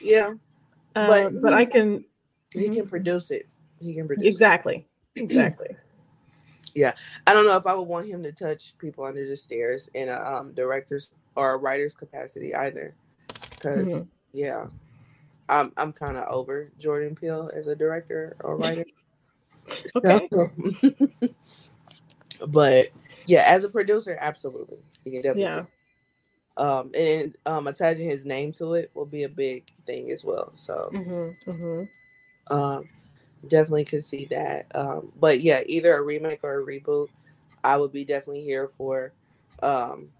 yeah, 0.00 0.28
um, 0.96 1.08
but 1.08 1.42
but 1.42 1.52
he, 1.52 1.58
I 1.58 1.64
can. 1.64 2.04
He 2.52 2.60
mm-hmm. 2.60 2.74
can 2.74 2.86
produce 2.86 3.30
it. 3.30 3.48
He 3.80 3.94
can 3.94 4.06
produce 4.06 4.26
exactly, 4.26 4.86
exactly. 5.16 5.68
yeah, 6.74 6.92
I 7.26 7.32
don't 7.32 7.46
know 7.46 7.56
if 7.56 7.66
I 7.66 7.74
would 7.74 7.88
want 7.88 8.06
him 8.06 8.22
to 8.22 8.32
touch 8.32 8.76
people 8.78 9.04
under 9.04 9.26
the 9.26 9.36
stairs 9.36 9.88
in 9.94 10.08
a 10.08 10.20
um, 10.20 10.52
director's 10.52 11.10
or 11.36 11.54
a 11.54 11.56
writer's 11.56 11.94
capacity 11.94 12.54
either, 12.54 12.94
because 13.50 13.86
mm-hmm. 13.86 14.02
yeah, 14.32 14.66
I'm 15.48 15.72
I'm 15.76 15.92
kind 15.92 16.16
of 16.16 16.28
over 16.28 16.70
Jordan 16.78 17.14
Peele 17.14 17.50
as 17.56 17.66
a 17.66 17.74
director 17.74 18.36
or 18.40 18.56
writer. 18.58 18.84
okay. 19.96 20.28
So, 21.42 21.73
but 22.48 22.88
yeah, 23.26 23.44
as 23.46 23.64
a 23.64 23.68
producer, 23.68 24.16
absolutely, 24.20 24.78
you 25.04 25.12
can 25.12 25.22
definitely. 25.22 25.42
Yeah. 25.42 25.64
Um, 26.56 26.92
and 26.94 27.36
um, 27.46 27.66
attaching 27.66 28.08
his 28.08 28.24
name 28.24 28.52
to 28.52 28.74
it 28.74 28.90
will 28.94 29.06
be 29.06 29.24
a 29.24 29.28
big 29.28 29.64
thing 29.86 30.12
as 30.12 30.24
well. 30.24 30.52
So, 30.54 30.88
mm-hmm, 30.94 31.50
mm-hmm. 31.50 32.54
um, 32.56 32.88
definitely 33.48 33.84
could 33.84 34.04
see 34.04 34.26
that. 34.26 34.66
Um, 34.74 35.10
but 35.18 35.40
yeah, 35.40 35.62
either 35.66 35.96
a 35.96 36.02
remake 36.02 36.40
or 36.44 36.60
a 36.60 36.64
reboot, 36.64 37.08
I 37.64 37.76
would 37.76 37.92
be 37.92 38.04
definitely 38.04 38.44
here 38.44 38.68
for. 38.76 39.12
Um, 39.62 40.10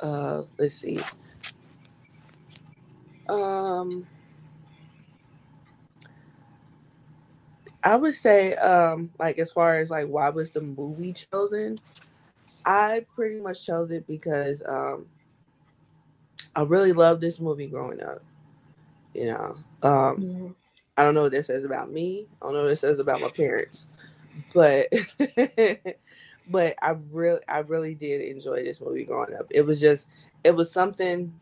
uh, 0.00 0.42
let's 0.58 0.74
see. 0.74 1.00
Um, 3.28 4.06
I 7.82 7.96
would 7.96 8.14
say, 8.14 8.54
um, 8.56 9.10
like 9.18 9.38
as 9.38 9.52
far 9.52 9.76
as 9.76 9.90
like 9.90 10.06
why 10.06 10.28
was 10.28 10.50
the 10.50 10.60
movie 10.60 11.12
chosen? 11.12 11.78
I 12.64 13.06
pretty 13.14 13.40
much 13.40 13.64
chose 13.64 13.90
it 13.90 14.06
because 14.06 14.62
um, 14.66 15.06
I 16.54 16.62
really 16.62 16.92
loved 16.92 17.20
this 17.20 17.40
movie 17.40 17.66
growing 17.66 18.02
up. 18.02 18.22
You 19.14 19.26
know, 19.26 19.56
um, 19.82 20.16
mm-hmm. 20.16 20.48
I 20.96 21.02
don't 21.02 21.14
know 21.14 21.22
what 21.22 21.32
this 21.32 21.46
says 21.46 21.64
about 21.64 21.90
me. 21.90 22.26
I 22.40 22.46
don't 22.46 22.54
know 22.54 22.62
what 22.62 22.72
it 22.72 22.76
says 22.76 22.98
about 22.98 23.20
my 23.20 23.30
parents, 23.30 23.86
but 24.52 24.88
but 26.48 26.74
I 26.82 26.96
really 27.10 27.40
I 27.48 27.60
really 27.60 27.94
did 27.94 28.20
enjoy 28.20 28.62
this 28.62 28.80
movie 28.80 29.04
growing 29.04 29.34
up. 29.34 29.46
It 29.50 29.62
was 29.62 29.80
just 29.80 30.08
it 30.44 30.54
was 30.54 30.70
something. 30.70 31.32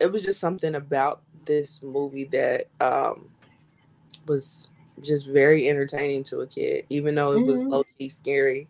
It 0.00 0.10
was 0.10 0.24
just 0.24 0.40
something 0.40 0.74
about 0.74 1.22
this 1.44 1.82
movie 1.82 2.24
that 2.24 2.66
um, 2.80 3.28
was 4.26 4.68
just 5.00 5.28
very 5.28 5.68
entertaining 5.68 6.24
to 6.24 6.40
a 6.40 6.46
kid, 6.46 6.86
even 6.90 7.14
though 7.14 7.32
it 7.32 7.46
was 7.46 7.60
mm-hmm. 7.60 7.70
low 7.70 7.84
key 7.98 8.08
scary. 8.08 8.68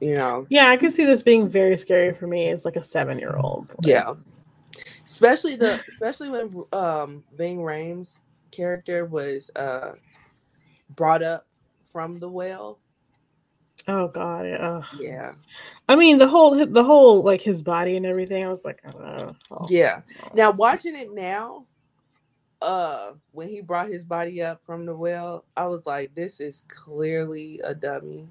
You 0.00 0.14
know. 0.14 0.46
Yeah, 0.48 0.68
I 0.68 0.76
can 0.76 0.92
see 0.92 1.04
this 1.04 1.22
being 1.22 1.48
very 1.48 1.76
scary 1.76 2.14
for 2.14 2.26
me 2.26 2.48
as 2.48 2.64
like 2.64 2.76
a 2.76 2.82
seven 2.82 3.18
year 3.18 3.36
old. 3.36 3.68
Yeah. 3.82 4.14
Especially 5.04 5.56
the 5.56 5.82
especially 5.88 6.30
when 6.30 6.64
um 6.72 7.24
Ving 7.36 7.58
Rhames 7.58 8.18
character 8.50 9.04
was 9.06 9.50
uh 9.56 9.92
brought 10.94 11.22
up 11.22 11.46
from 11.92 12.18
the 12.18 12.28
well. 12.28 12.78
Oh 13.88 14.08
god, 14.08 14.46
yeah. 14.46 14.82
Yeah. 14.98 15.32
I 15.88 15.96
mean 15.96 16.18
the 16.18 16.28
whole 16.28 16.64
the 16.64 16.84
whole 16.84 17.22
like 17.22 17.40
his 17.40 17.62
body 17.62 17.96
and 17.96 18.06
everything, 18.06 18.44
I 18.44 18.48
was 18.48 18.64
like, 18.64 18.80
oh, 18.94 19.34
Yeah. 19.68 20.02
Now 20.34 20.52
watching 20.52 20.94
it 20.94 21.12
now, 21.12 21.64
uh 22.60 23.12
when 23.32 23.48
he 23.48 23.60
brought 23.60 23.88
his 23.88 24.04
body 24.04 24.42
up 24.42 24.64
from 24.64 24.86
the 24.86 24.96
well, 24.96 25.44
I 25.56 25.66
was 25.66 25.86
like, 25.86 26.14
this 26.14 26.40
is 26.40 26.64
clearly 26.68 27.60
a 27.64 27.74
dummy. 27.74 28.28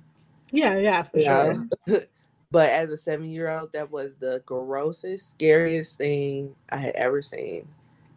Yeah, 0.51 0.77
yeah, 0.79 1.03
for 1.03 1.19
yeah. 1.19 1.63
sure. 1.87 2.03
but 2.51 2.69
as 2.69 2.91
a 2.91 2.97
seven 2.97 3.29
year 3.29 3.49
old, 3.49 3.73
that 3.73 3.91
was 3.91 4.15
the 4.17 4.41
grossest, 4.45 5.29
scariest 5.31 5.97
thing 5.97 6.55
I 6.69 6.77
had 6.77 6.95
ever 6.95 7.21
seen 7.21 7.67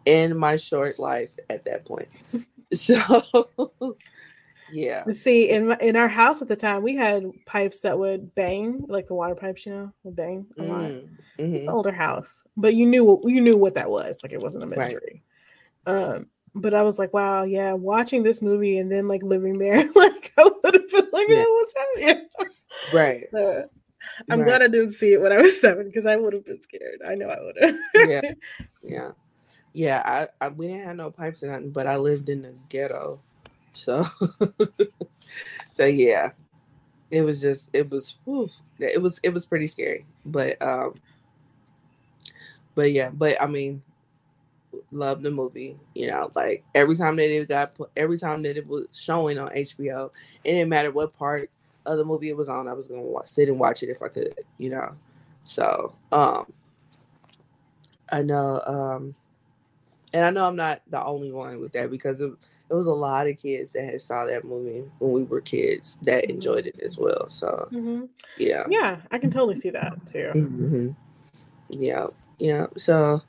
in 0.05 0.37
my 0.37 0.57
short 0.57 0.99
life 0.99 1.31
at 1.49 1.65
that 1.65 1.85
point. 1.85 2.09
so 2.73 3.97
yeah. 4.73 5.05
See, 5.13 5.51
in 5.51 5.69
my, 5.69 5.77
in 5.81 5.97
our 5.97 6.09
house 6.09 6.41
at 6.41 6.49
the 6.49 6.57
time, 6.57 6.83
we 6.83 6.95
had 6.95 7.25
pipes 7.47 7.81
that 7.81 7.99
would 7.99 8.35
bang, 8.35 8.85
like 8.89 9.09
the 9.09 9.15
water 9.15 9.35
pipes, 9.35 9.67
you 9.67 9.73
know, 9.73 9.93
would 10.05 10.17
bang 10.17 10.47
a 10.59 10.63
lot. 10.63 10.81
Mm-hmm. 10.83 11.55
It's 11.55 11.65
an 11.65 11.71
older 11.71 11.93
house, 11.93 12.45
but 12.57 12.75
you 12.75 12.87
knew 12.87 13.21
you 13.25 13.41
knew 13.41 13.57
what 13.57 13.75
that 13.75 13.91
was. 13.91 14.21
Like 14.23 14.33
it 14.33 14.41
wasn't 14.41 14.65
a 14.65 14.67
mystery. 14.67 15.01
Right. 15.15 15.23
Um, 15.87 16.27
but 16.55 16.75
I 16.75 16.83
was 16.83 16.99
like, 16.99 17.13
wow, 17.15 17.45
yeah, 17.45 17.73
watching 17.73 18.23
this 18.23 18.43
movie 18.43 18.79
and 18.79 18.91
then 18.91 19.09
like 19.09 19.23
living 19.23 19.59
there, 19.59 19.77
like 19.95 20.33
I 20.39 20.45
would 20.45 20.75
have 20.75 20.89
been 20.89 21.07
like, 21.13 21.29
yeah. 21.29 21.45
oh, 21.47 21.55
what's 21.55 21.75
happening? 22.03 22.29
Right. 22.93 23.25
Uh, 23.37 23.63
I'm 24.31 24.41
right. 24.41 24.47
glad 24.47 24.63
I 24.63 24.69
didn't 24.69 24.93
see 24.93 25.13
it 25.13 25.21
when 25.21 25.31
I 25.31 25.37
was 25.37 25.61
seven 25.61 25.87
because 25.87 26.07
I 26.07 26.17
would 26.17 26.33
have 26.33 26.47
been 26.47 26.63
scared. 26.63 27.03
I 27.07 27.15
know 27.15 27.29
I 27.29 27.41
would 27.43 27.57
have. 27.61 27.77
yeah. 28.09 28.21
Yeah. 28.83 29.11
Yeah. 29.75 30.03
I, 30.07 30.45
I 30.45 30.49
we 30.49 30.69
didn't 30.69 30.87
have 30.87 30.97
no 30.97 31.11
pipes 31.11 31.43
or 31.43 31.51
nothing, 31.51 31.71
but 31.71 31.87
I 31.87 31.97
lived 31.97 32.31
in 32.31 32.41
the 32.41 32.55
ghetto. 32.71 33.21
So 33.75 34.07
so 35.71 35.85
yeah. 35.85 36.31
It 37.11 37.21
was 37.23 37.43
just 37.43 37.69
it 37.75 37.91
was 37.91 38.17
whew, 38.25 38.49
it 38.79 39.03
was 39.03 39.21
it 39.23 39.35
was 39.35 39.45
pretty 39.45 39.67
scary. 39.67 40.07
But 40.25 40.61
um 40.63 40.95
but 42.75 42.93
yeah, 42.93 43.11
but 43.11 43.41
I 43.41 43.49
mean 43.49 43.83
love 44.93 45.23
the 45.23 45.31
movie. 45.31 45.77
You 45.95 46.09
know, 46.09 46.31
like 46.35 46.65
every 46.75 46.97
time 46.97 47.17
that 47.17 47.31
it 47.31 47.49
got 47.49 47.75
every 47.97 48.19
time 48.19 48.43
that 48.43 48.57
it 48.57 48.67
was 48.67 48.87
showing 48.93 49.39
on 49.39 49.51
HBO, 49.51 50.11
it 50.45 50.53
didn't 50.53 50.69
matter 50.69 50.91
what 50.91 51.17
part 51.17 51.51
of 51.87 51.99
the 51.99 52.05
movie 52.05 52.29
it 52.29 52.37
was 52.37 52.49
on, 52.49 52.69
I 52.69 52.73
was 52.73 52.89
gonna 52.89 53.03
watch, 53.03 53.29
sit 53.29 53.49
and 53.49 53.59
watch 53.59 53.83
it 53.83 53.89
if 53.89 54.03
I 54.03 54.09
could. 54.09 54.35
You 54.59 54.71
know, 54.71 54.95
so 55.45 55.95
um, 56.13 56.53
I 58.11 58.23
know, 58.23 58.63
um, 58.67 59.15
and 60.13 60.25
I 60.25 60.31
know 60.31 60.47
I'm 60.47 60.57
not 60.57 60.83
the 60.89 61.03
only 61.03 61.33
one 61.33 61.61
with 61.61 61.73
that 61.73 61.91
because 61.91 62.21
it, 62.21 62.33
it 62.71 62.75
was 62.75 62.87
a 62.87 62.95
lot 62.95 63.27
of 63.27 63.39
kids 63.39 63.73
that 63.73 63.85
had 63.85 64.01
saw 64.01 64.25
that 64.27 64.45
movie 64.45 64.85
when 64.99 65.13
we 65.13 65.23
were 65.25 65.41
kids 65.41 65.99
that 66.03 66.25
mm-hmm. 66.25 66.35
enjoyed 66.35 66.67
it 66.67 66.81
as 66.81 66.99
well. 66.99 67.29
So 67.31 67.69
mm-hmm. 67.73 68.05
yeah, 68.39 68.65
yeah, 68.69 68.99
I 69.11 69.19
can 69.19 69.31
totally 69.31 69.57
see 69.57 69.71
that 69.71 70.07
too. 70.07 70.33
Mm-hmm. 70.35 70.91
Yeah, 71.71 72.07
yeah. 72.39 72.67
So 72.77 73.23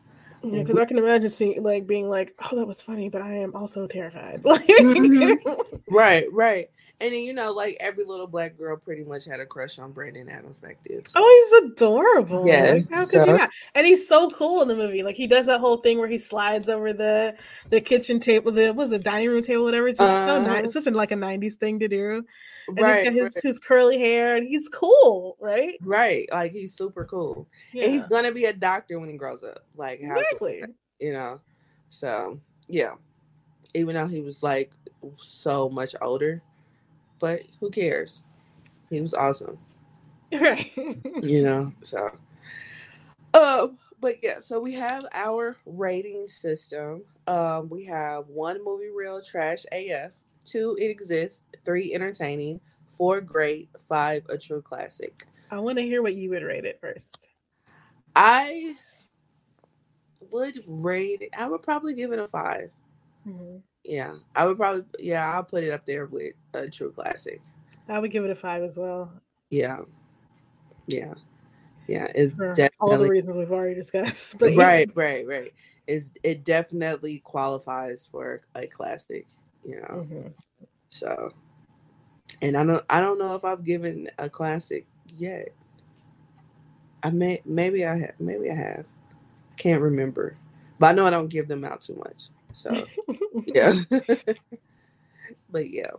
yeah, 0.43 0.59
because 0.59 0.77
I 0.77 0.85
can 0.85 0.97
imagine 0.97 1.30
seeing 1.30 1.61
like 1.63 1.88
being 1.88 2.09
like, 2.09 2.34
"Oh, 2.51 2.55
that 2.55 2.68
was 2.68 2.81
funny," 2.81 3.09
but 3.09 3.22
I 3.22 3.34
am 3.34 3.55
also 3.55 3.88
terrified. 3.88 4.43
mm-hmm. 4.43 5.61
Right, 5.93 6.26
right. 6.31 6.69
And 7.01 7.13
then 7.13 7.22
you 7.22 7.34
know, 7.34 7.51
like 7.51 7.77
every 7.80 8.05
little 8.05 8.27
black 8.27 8.57
girl 8.57 8.77
pretty 8.77 9.03
much 9.03 9.26
had 9.26 9.39
a 9.39 9.45
crush 9.45 9.80
on 9.80 9.91
Brandon 9.91 10.30
Adams 10.30 10.59
back 10.59 10.77
then. 10.88 11.01
Oh, 11.15 11.61
he's 11.63 11.72
adorable. 11.72 12.47
Yeah, 12.47 12.73
like, 12.73 12.89
how 12.91 13.05
could 13.05 13.23
so. 13.23 13.31
you 13.31 13.38
not? 13.38 13.49
And 13.73 13.88
he's 13.88 14.07
so 14.07 14.30
cool 14.30 14.61
in 14.61 14.68
the 14.68 14.76
movie. 14.76 15.01
Like 15.01 15.15
he 15.15 15.26
does 15.26 15.47
that 15.47 15.59
whole 15.59 15.77
thing 15.77 15.97
where 15.97 16.07
he 16.07 16.19
slides 16.19 16.69
over 16.69 16.93
the 16.93 17.35
the 17.69 17.81
kitchen 17.81 18.19
table, 18.19 18.51
the 18.51 18.72
was 18.72 18.91
a 18.91 18.99
dining 18.99 19.30
room 19.30 19.41
table, 19.41 19.63
whatever. 19.63 19.88
It's 19.88 19.99
just 19.99 20.11
uh, 20.11 20.27
so 20.27 20.41
nice. 20.41 20.49
Uh-huh. 20.49 20.61
It's 20.65 20.73
such 20.73 20.88
a, 20.88 20.91
like 20.91 21.11
a 21.11 21.15
'90s 21.15 21.55
thing 21.55 21.80
to 21.80 21.88
do. 21.88 22.23
And 22.77 22.81
right, 22.81 22.99
he's 22.99 23.06
got 23.07 23.14
his, 23.14 23.35
right. 23.35 23.43
his 23.43 23.60
curly 23.60 23.99
hair, 23.99 24.35
and 24.35 24.48
he's 24.48 24.69
cool, 24.69 25.38
right? 25.39 25.76
Right, 25.81 26.27
like 26.31 26.52
he's 26.52 26.76
super 26.76 27.06
cool, 27.06 27.48
yeah. 27.73 27.85
and 27.85 27.93
he's 27.93 28.07
gonna 28.07 28.31
be 28.31 28.45
a 28.45 28.53
doctor 28.53 28.99
when 28.99 29.10
he 29.10 29.18
grows 29.18 29.43
up. 29.43 29.65
Like 29.76 29.99
exactly, 29.99 30.64
you 30.99 31.14
know. 31.14 31.39
So 31.89 32.39
yeah, 32.68 32.93
even 33.73 33.95
though 33.95 34.07
he 34.07 34.22
was 34.22 34.43
like 34.43 34.72
so 35.19 35.69
much 35.69 35.95
older 36.02 36.41
but 37.22 37.43
who 37.60 37.69
cares? 37.69 38.23
He 38.89 38.99
was 38.99 39.14
awesome. 39.14 39.57
Right. 40.34 40.72
you 41.23 41.43
know, 41.43 41.73
so 41.84 42.10
uh 43.34 43.68
but 43.99 44.15
yeah, 44.23 44.39
so 44.39 44.61
we 44.61 44.73
have 44.76 45.06
our 45.11 45.57
rating 45.65 46.26
system. 46.30 47.03
Um, 47.27 47.68
we 47.68 47.84
have 47.85 48.30
one 48.30 48.64
movie 48.64 48.89
real 48.95 49.22
trash 49.22 49.65
AF, 49.73 50.11
two 50.45 50.77
it 50.80 50.88
exists, 50.88 51.43
three 51.65 51.93
entertaining, 51.93 52.59
four 52.88 53.22
great, 53.22 53.69
five 53.88 54.23
a 54.30 54.38
true 54.38 54.61
classic. 54.61 55.27
I 55.49 55.59
want 55.59 55.77
to 55.77 55.84
hear 55.84 56.01
what 56.01 56.15
you 56.15 56.30
would 56.30 56.43
rate 56.43 56.65
it 56.65 56.80
first. 56.80 57.27
I 58.15 58.76
would 60.31 60.59
rate 60.68 61.22
it. 61.22 61.30
I 61.38 61.47
would 61.47 61.61
probably 61.61 61.93
give 61.93 62.11
it 62.11 62.19
a 62.19 62.27
5 62.27 62.69
mm-hmm. 63.27 63.57
Yeah, 63.84 64.15
I 64.35 64.45
would 64.45 64.57
probably. 64.57 64.84
Yeah, 64.99 65.34
I'll 65.34 65.43
put 65.43 65.63
it 65.63 65.72
up 65.72 65.85
there 65.88 66.05
with 66.05 66.34
a 66.53 66.69
true 66.69 66.91
classic. 66.91 67.41
I 67.89 67.97
would 67.97 68.11
give 68.11 68.23
it 68.23 68.30
a 68.30 68.35
five 68.35 68.61
as 68.61 68.77
well. 68.77 69.11
Yeah, 69.49 69.80
yeah, 70.85 71.15
yeah. 71.88 72.11
It's 72.13 72.35
For 72.35 72.53
definitely 72.53 72.77
all 72.80 72.97
the 72.99 73.09
reasons 73.09 73.38
we've 73.38 73.51
already 73.51 73.73
discussed. 73.73 74.38
But 74.39 74.55
right, 74.55 74.88
yeah. 74.88 75.01
right, 75.03 75.27
right. 75.27 75.53
Is 75.88 76.11
it 76.22 76.43
definitely 76.43 77.19
qualifies 77.19 78.07
for 78.11 78.43
a 78.53 78.68
classic? 78.68 79.26
You 79.65 79.75
know, 79.81 79.88
mm-hmm. 79.88 80.27
so. 80.89 81.31
And 82.41 82.57
I 82.57 82.63
don't. 82.63 82.83
I 82.89 82.99
don't 82.99 83.19
know 83.19 83.35
if 83.35 83.43
I've 83.43 83.63
given 83.63 84.09
a 84.17 84.29
classic 84.29 84.85
yet. 85.07 85.49
I 87.03 87.11
may. 87.11 87.41
Maybe 87.45 87.85
I 87.85 87.97
have. 87.97 88.13
Maybe 88.19 88.49
I 88.49 88.55
have. 88.55 88.85
Can't 89.57 89.81
remember, 89.81 90.38
but 90.79 90.88
I 90.88 90.91
know 90.93 91.05
I 91.05 91.11
don't 91.11 91.27
give 91.27 91.47
them 91.47 91.63
out 91.63 91.81
too 91.81 91.95
much. 91.95 92.29
So 92.53 92.73
yeah. 93.45 93.81
but 95.49 95.69
yeah. 95.69 95.91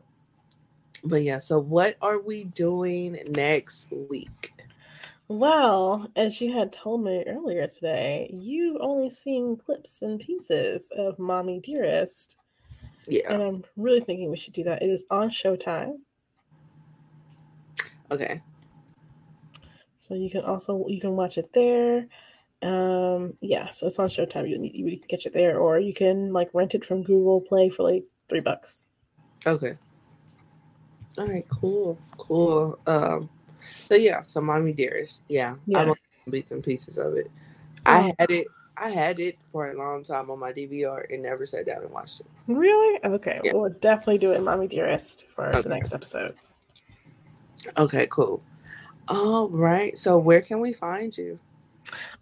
But 1.04 1.22
yeah, 1.24 1.38
so 1.40 1.58
what 1.58 1.96
are 2.00 2.20
we 2.20 2.44
doing 2.44 3.18
next 3.30 3.90
week? 3.90 4.54
Well, 5.28 6.08
as 6.14 6.40
you 6.40 6.52
had 6.52 6.72
told 6.72 7.02
me 7.02 7.24
earlier 7.26 7.66
today, 7.66 8.30
you've 8.32 8.76
only 8.80 9.10
seen 9.10 9.56
clips 9.56 10.02
and 10.02 10.20
pieces 10.20 10.88
of 10.96 11.18
Mommy 11.18 11.58
Dearest. 11.60 12.36
Yeah. 13.06 13.32
And 13.32 13.42
I'm 13.42 13.64
really 13.76 14.00
thinking 14.00 14.30
we 14.30 14.36
should 14.36 14.52
do 14.52 14.64
that. 14.64 14.82
It 14.82 14.90
is 14.90 15.04
on 15.10 15.30
Showtime. 15.30 15.98
Okay. 18.10 18.42
So 19.98 20.14
you 20.14 20.30
can 20.30 20.42
also 20.44 20.84
you 20.88 21.00
can 21.00 21.16
watch 21.16 21.38
it 21.38 21.52
there. 21.52 22.06
Um, 22.62 23.34
yeah, 23.40 23.70
so 23.70 23.86
it's 23.86 23.98
on 23.98 24.08
Showtime. 24.08 24.48
You 24.48 24.58
you, 24.62 24.86
you 24.86 24.98
can 24.98 25.08
catch 25.08 25.26
it 25.26 25.32
there, 25.32 25.58
or 25.58 25.78
you 25.78 25.94
can 25.94 26.32
like 26.32 26.50
rent 26.52 26.74
it 26.74 26.84
from 26.84 27.02
Google 27.02 27.40
Play 27.40 27.70
for 27.70 27.82
like 27.82 28.04
three 28.28 28.40
bucks. 28.40 28.88
Okay. 29.46 29.76
All 31.18 31.26
right, 31.26 31.46
cool, 31.48 31.98
cool. 32.18 32.78
Um, 32.86 33.28
so 33.84 33.94
yeah, 33.94 34.22
so 34.26 34.40
Mommy 34.40 34.72
Dearest, 34.72 35.22
yeah, 35.28 35.56
yeah. 35.66 35.80
I'm 35.80 35.94
bits 36.30 36.52
and 36.52 36.64
pieces 36.64 36.98
of 36.98 37.14
it. 37.18 37.30
I 37.84 38.14
had 38.18 38.30
it, 38.30 38.46
I 38.82 38.88
had 38.88 39.20
it 39.20 39.38
for 39.52 39.70
a 39.70 39.78
long 39.78 40.02
time 40.02 40.28
on 40.28 40.40
my 40.40 40.52
DVR 40.52 41.04
and 41.08 41.22
never 41.22 41.46
sat 41.46 41.66
down 41.66 41.82
and 41.82 41.90
watched 41.90 42.18
it. 42.18 42.26
Really? 42.48 42.98
Okay, 43.04 43.40
yeah. 43.44 43.52
we'll 43.54 43.70
definitely 43.70 44.18
do 44.18 44.32
it, 44.32 44.42
Mommy 44.42 44.66
Dearest, 44.66 45.28
for 45.28 45.46
okay. 45.46 45.62
the 45.62 45.68
next 45.68 45.94
episode. 45.94 46.34
Okay, 47.78 48.08
cool. 48.10 48.42
All 49.06 49.48
right, 49.48 49.96
so 49.96 50.18
where 50.18 50.40
can 50.40 50.58
we 50.58 50.72
find 50.72 51.16
you? 51.16 51.38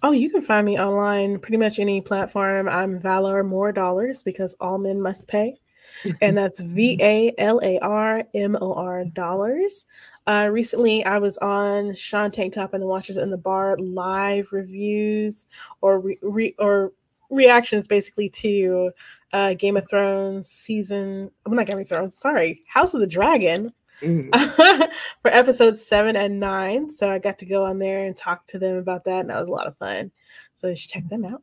Oh, 0.02 0.12
you 0.12 0.28
can 0.28 0.42
find 0.42 0.66
me 0.66 0.78
online 0.78 1.38
pretty 1.38 1.56
much 1.56 1.78
any 1.78 2.02
platform. 2.02 2.68
I'm 2.68 3.00
Valar 3.00 3.46
Mor 3.46 3.72
Dollars 3.72 4.22
because 4.22 4.54
all 4.60 4.76
men 4.76 5.00
must 5.00 5.28
pay. 5.28 5.56
and 6.20 6.36
that's 6.36 6.60
V 6.60 6.98
A 7.00 7.32
L 7.38 7.58
A 7.62 7.78
R 7.80 8.24
M 8.34 8.56
O 8.60 8.74
R 8.74 9.04
dollars. 9.06 9.86
Uh, 10.26 10.48
recently, 10.50 11.04
I 11.04 11.18
was 11.18 11.38
on 11.38 11.94
Sean 11.94 12.30
Tank 12.30 12.54
Top 12.54 12.74
and 12.74 12.82
the 12.82 12.86
Watchers 12.86 13.18
on 13.18 13.30
the 13.30 13.38
Wall 13.38 13.76
live 13.78 14.52
reviews 14.52 15.46
or 15.80 16.00
re- 16.00 16.18
re- 16.22 16.54
or 16.58 16.92
reactions 17.30 17.88
basically 17.88 18.28
to 18.28 18.92
uh, 19.32 19.54
Game 19.54 19.76
of 19.76 19.88
Thrones 19.88 20.48
season. 20.48 21.30
I'm 21.46 21.54
not 21.54 21.66
Game 21.66 21.78
of 21.78 21.88
Thrones. 21.88 22.16
Sorry, 22.16 22.62
House 22.68 22.94
of 22.94 23.00
the 23.00 23.06
Dragon 23.06 23.72
mm-hmm. 24.02 24.82
for 25.22 25.30
episodes 25.30 25.84
seven 25.84 26.16
and 26.16 26.40
nine. 26.40 26.90
So 26.90 27.10
I 27.10 27.18
got 27.18 27.38
to 27.38 27.46
go 27.46 27.64
on 27.64 27.78
there 27.78 28.06
and 28.06 28.16
talk 28.16 28.46
to 28.48 28.58
them 28.58 28.76
about 28.76 29.04
that, 29.04 29.20
and 29.20 29.30
that 29.30 29.38
was 29.38 29.48
a 29.48 29.52
lot 29.52 29.66
of 29.66 29.76
fun. 29.76 30.10
So 30.56 30.68
you 30.68 30.76
should 30.76 30.90
check 30.90 31.08
them 31.08 31.24
out. 31.24 31.42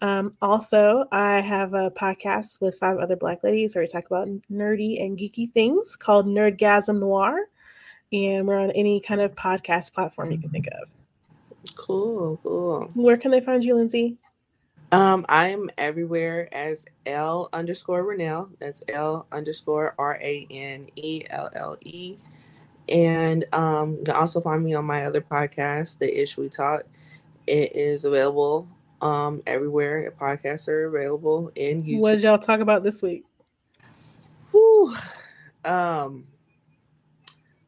Um, 0.00 0.36
also, 0.40 1.06
I 1.10 1.40
have 1.40 1.74
a 1.74 1.90
podcast 1.90 2.60
with 2.60 2.78
five 2.78 2.98
other 2.98 3.16
Black 3.16 3.42
ladies 3.42 3.74
where 3.74 3.82
we 3.82 3.88
talk 3.88 4.06
about 4.06 4.28
nerdy 4.50 5.02
and 5.02 5.18
geeky 5.18 5.50
things 5.50 5.96
called 5.96 6.26
Nerdgasm 6.26 7.00
Noir, 7.00 7.46
and 8.12 8.46
we're 8.46 8.58
on 8.58 8.70
any 8.72 9.00
kind 9.00 9.20
of 9.20 9.34
podcast 9.34 9.92
platform 9.92 10.30
you 10.30 10.38
can 10.38 10.50
think 10.50 10.66
of. 10.80 10.88
Cool, 11.74 12.38
cool. 12.42 12.88
Where 12.94 13.16
can 13.16 13.30
they 13.30 13.40
find 13.40 13.64
you, 13.64 13.74
Lindsay? 13.74 14.16
Um, 14.90 15.26
I 15.28 15.48
am 15.48 15.68
everywhere 15.76 16.48
as 16.54 16.86
L 17.04 17.50
underscore 17.52 18.02
Ranelle. 18.04 18.48
That's 18.58 18.82
L 18.88 19.26
underscore 19.30 19.94
R 19.98 20.18
A 20.22 20.46
N 20.50 20.88
E 20.96 21.22
L 21.28 21.50
L 21.54 21.76
E. 21.82 22.16
And 22.88 23.44
um, 23.52 23.96
you 23.98 24.04
can 24.04 24.14
also 24.14 24.40
find 24.40 24.64
me 24.64 24.74
on 24.74 24.86
my 24.86 25.04
other 25.04 25.20
podcast, 25.20 25.98
The 25.98 26.22
Ish 26.22 26.38
We 26.38 26.48
Talk. 26.48 26.84
It 27.46 27.76
is 27.76 28.04
available 28.04 28.68
um 29.00 29.42
everywhere 29.46 30.12
podcasts 30.20 30.68
are 30.68 30.86
available 30.86 31.52
in 31.54 31.84
YouTube. 31.84 32.00
What 32.00 32.12
did 32.12 32.22
y'all 32.22 32.38
talk 32.38 32.60
about 32.60 32.82
this 32.82 33.02
week? 33.02 33.24
Whew. 34.50 34.94
Um 35.64 36.26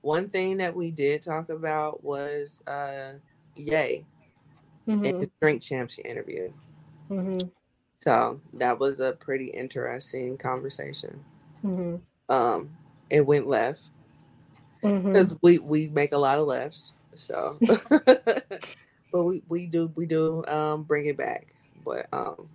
one 0.03 0.29
thing 0.29 0.59
that 0.59 0.75
we 0.75 0.91
did 0.91 1.23
talk 1.23 1.49
about 1.51 2.03
was 2.03 2.63
uh 2.67 3.13
Ye 3.57 4.05
mm-hmm. 4.89 5.05
and 5.05 5.23
the 5.23 5.31
drink 5.41 5.63
champs 5.63 5.99
interview. 5.99 6.53
Mm-hmm. 7.11 7.49
So 8.01 8.41
that 8.55 8.79
was 8.79 9.01
a 9.01 9.13
pretty 9.13 9.47
interesting 9.47 10.39
conversation. 10.39 11.23
Mm-hmm. 11.65 11.97
Um, 12.33 12.71
it 13.11 13.27
went 13.27 13.49
left 13.49 13.91
because 14.81 15.35
mm-hmm. 15.35 15.37
we 15.43 15.59
we 15.59 15.89
make 15.89 16.13
a 16.13 16.19
lot 16.19 16.39
of 16.39 16.47
lefts. 16.47 16.93
So, 17.15 17.59
but 18.07 19.23
we 19.25 19.43
we 19.49 19.67
do 19.67 19.93
we 19.95 20.07
do 20.07 20.45
um 20.47 20.85
bring 20.85 21.07
it 21.07 21.17
back. 21.17 21.55
But 21.85 22.07
um, 22.13 22.49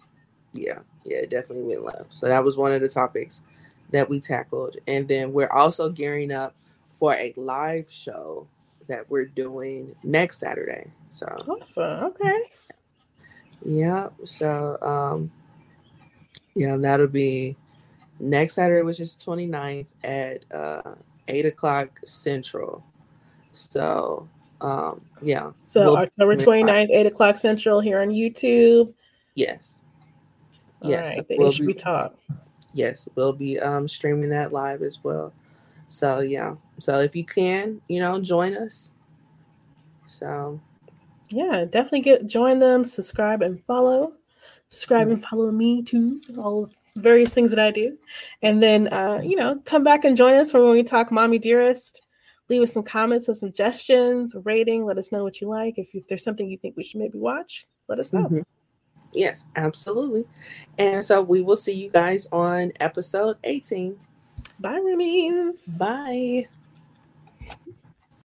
yeah, 0.54 0.80
yeah, 1.04 1.18
it 1.18 1.30
definitely 1.30 1.76
went 1.76 1.86
left. 1.86 2.14
So 2.14 2.28
that 2.28 2.44
was 2.44 2.58
one 2.58 2.72
of 2.72 2.82
the 2.82 2.90
topics 2.90 3.44
that 3.92 4.10
we 4.10 4.20
tackled, 4.20 4.78
and 4.88 5.08
then 5.08 5.34
we're 5.34 5.52
also 5.52 5.90
gearing 5.90 6.32
up 6.32 6.56
for 6.98 7.14
a 7.14 7.34
live 7.36 7.86
show 7.90 8.48
that 8.88 9.10
we're 9.10 9.26
doing 9.26 9.96
next 10.04 10.40
Saturday. 10.40 10.92
So 11.10 11.26
awesome. 11.48 12.06
Okay. 12.06 12.40
Yeah. 13.64 14.10
So 14.24 14.78
um 14.82 15.32
yeah, 16.56 16.78
that'll 16.78 17.08
be 17.08 17.56
next 18.20 18.56
Saturday, 18.56 18.84
which 18.84 19.00
is 19.00 19.16
29th 19.16 19.88
at 20.04 20.46
uh 20.54 20.96
eight 21.28 21.46
o'clock 21.46 22.00
central. 22.06 22.84
So 23.54 24.30
um 24.62 25.02
yeah. 25.22 25.52
So 25.58 25.86
we'll 25.86 25.98
October 25.98 26.36
29th, 26.36 26.90
eight 26.92 27.08
o'clock 27.08 27.38
central 27.38 27.80
here 27.80 28.00
on 28.02 28.10
YouTube. 28.10 28.94
Yes. 29.36 29.74
All 30.82 30.90
yes. 30.90 31.18
Right, 31.18 31.26
we'll 31.40 31.52
be, 31.58 31.74
talk. 31.74 32.16
Yes, 32.74 33.10
we'll 33.16 33.34
be 33.34 33.60
um 33.60 33.88
streaming 33.88 34.30
that 34.30 34.54
live 34.54 34.82
as 34.82 35.04
well. 35.04 35.34
So 35.90 36.20
yeah. 36.20 36.56
So 36.80 36.99
if 36.99 37.15
you 37.15 37.26
can, 37.26 37.81
you 37.88 37.99
know, 37.99 38.19
join 38.22 38.56
us. 38.57 38.91
So 40.07 40.60
yeah, 41.30 41.65
definitely 41.65 42.02
get 42.02 42.27
join 42.27 42.60
them, 42.60 42.85
subscribe 42.85 43.41
and 43.41 43.64
follow. 43.65 44.14
Subscribe 44.69 45.07
and 45.10 45.23
follow 45.23 45.52
me 45.52 45.84
too. 45.84 46.22
All 46.38 46.69
various 46.97 47.34
things 47.34 47.49
that 47.52 47.60
I 47.60 47.72
do. 47.72 47.97
And 48.41 48.61
then 48.61 48.88
uh, 48.93 49.22
you 49.23 49.35
know, 49.35 49.61
come 49.65 49.84
back 49.84 50.06
and 50.06 50.18
join 50.18 50.34
us 50.34 50.52
for 50.52 50.61
when 50.61 50.73
we 50.73 50.84
talk 50.84 51.11
Mommy 51.11 51.39
Dearest. 51.39 52.02
Leave 52.47 52.61
us 52.61 52.73
some 52.73 52.84
comments 52.84 53.27
and 53.27 53.35
suggestions, 53.35 54.35
rating. 54.43 54.85
Let 54.85 54.99
us 54.99 55.11
know 55.11 55.23
what 55.23 55.41
you 55.41 55.49
like. 55.49 55.80
If, 55.80 55.95
you, 55.95 56.03
there's 56.07 56.23
something 56.23 56.47
you 56.47 56.57
think 56.57 56.77
we 56.77 56.84
should 56.84 56.99
maybe 56.99 57.18
watch, 57.18 57.65
let 57.88 57.97
us 57.97 58.14
know. 58.14 58.26
Mm-hmm. 58.26 58.41
Yes, 59.14 59.45
absolutely. 59.56 60.26
And 60.77 61.03
so 61.03 61.22
we 61.22 61.41
will 61.41 61.56
see 61.56 61.73
you 61.73 61.89
guys 61.89 62.27
on 62.31 62.72
episode 62.80 63.38
18. 63.43 63.97
Bye, 64.60 64.80
Roomies. 64.80 65.80
Bye. 65.80 66.47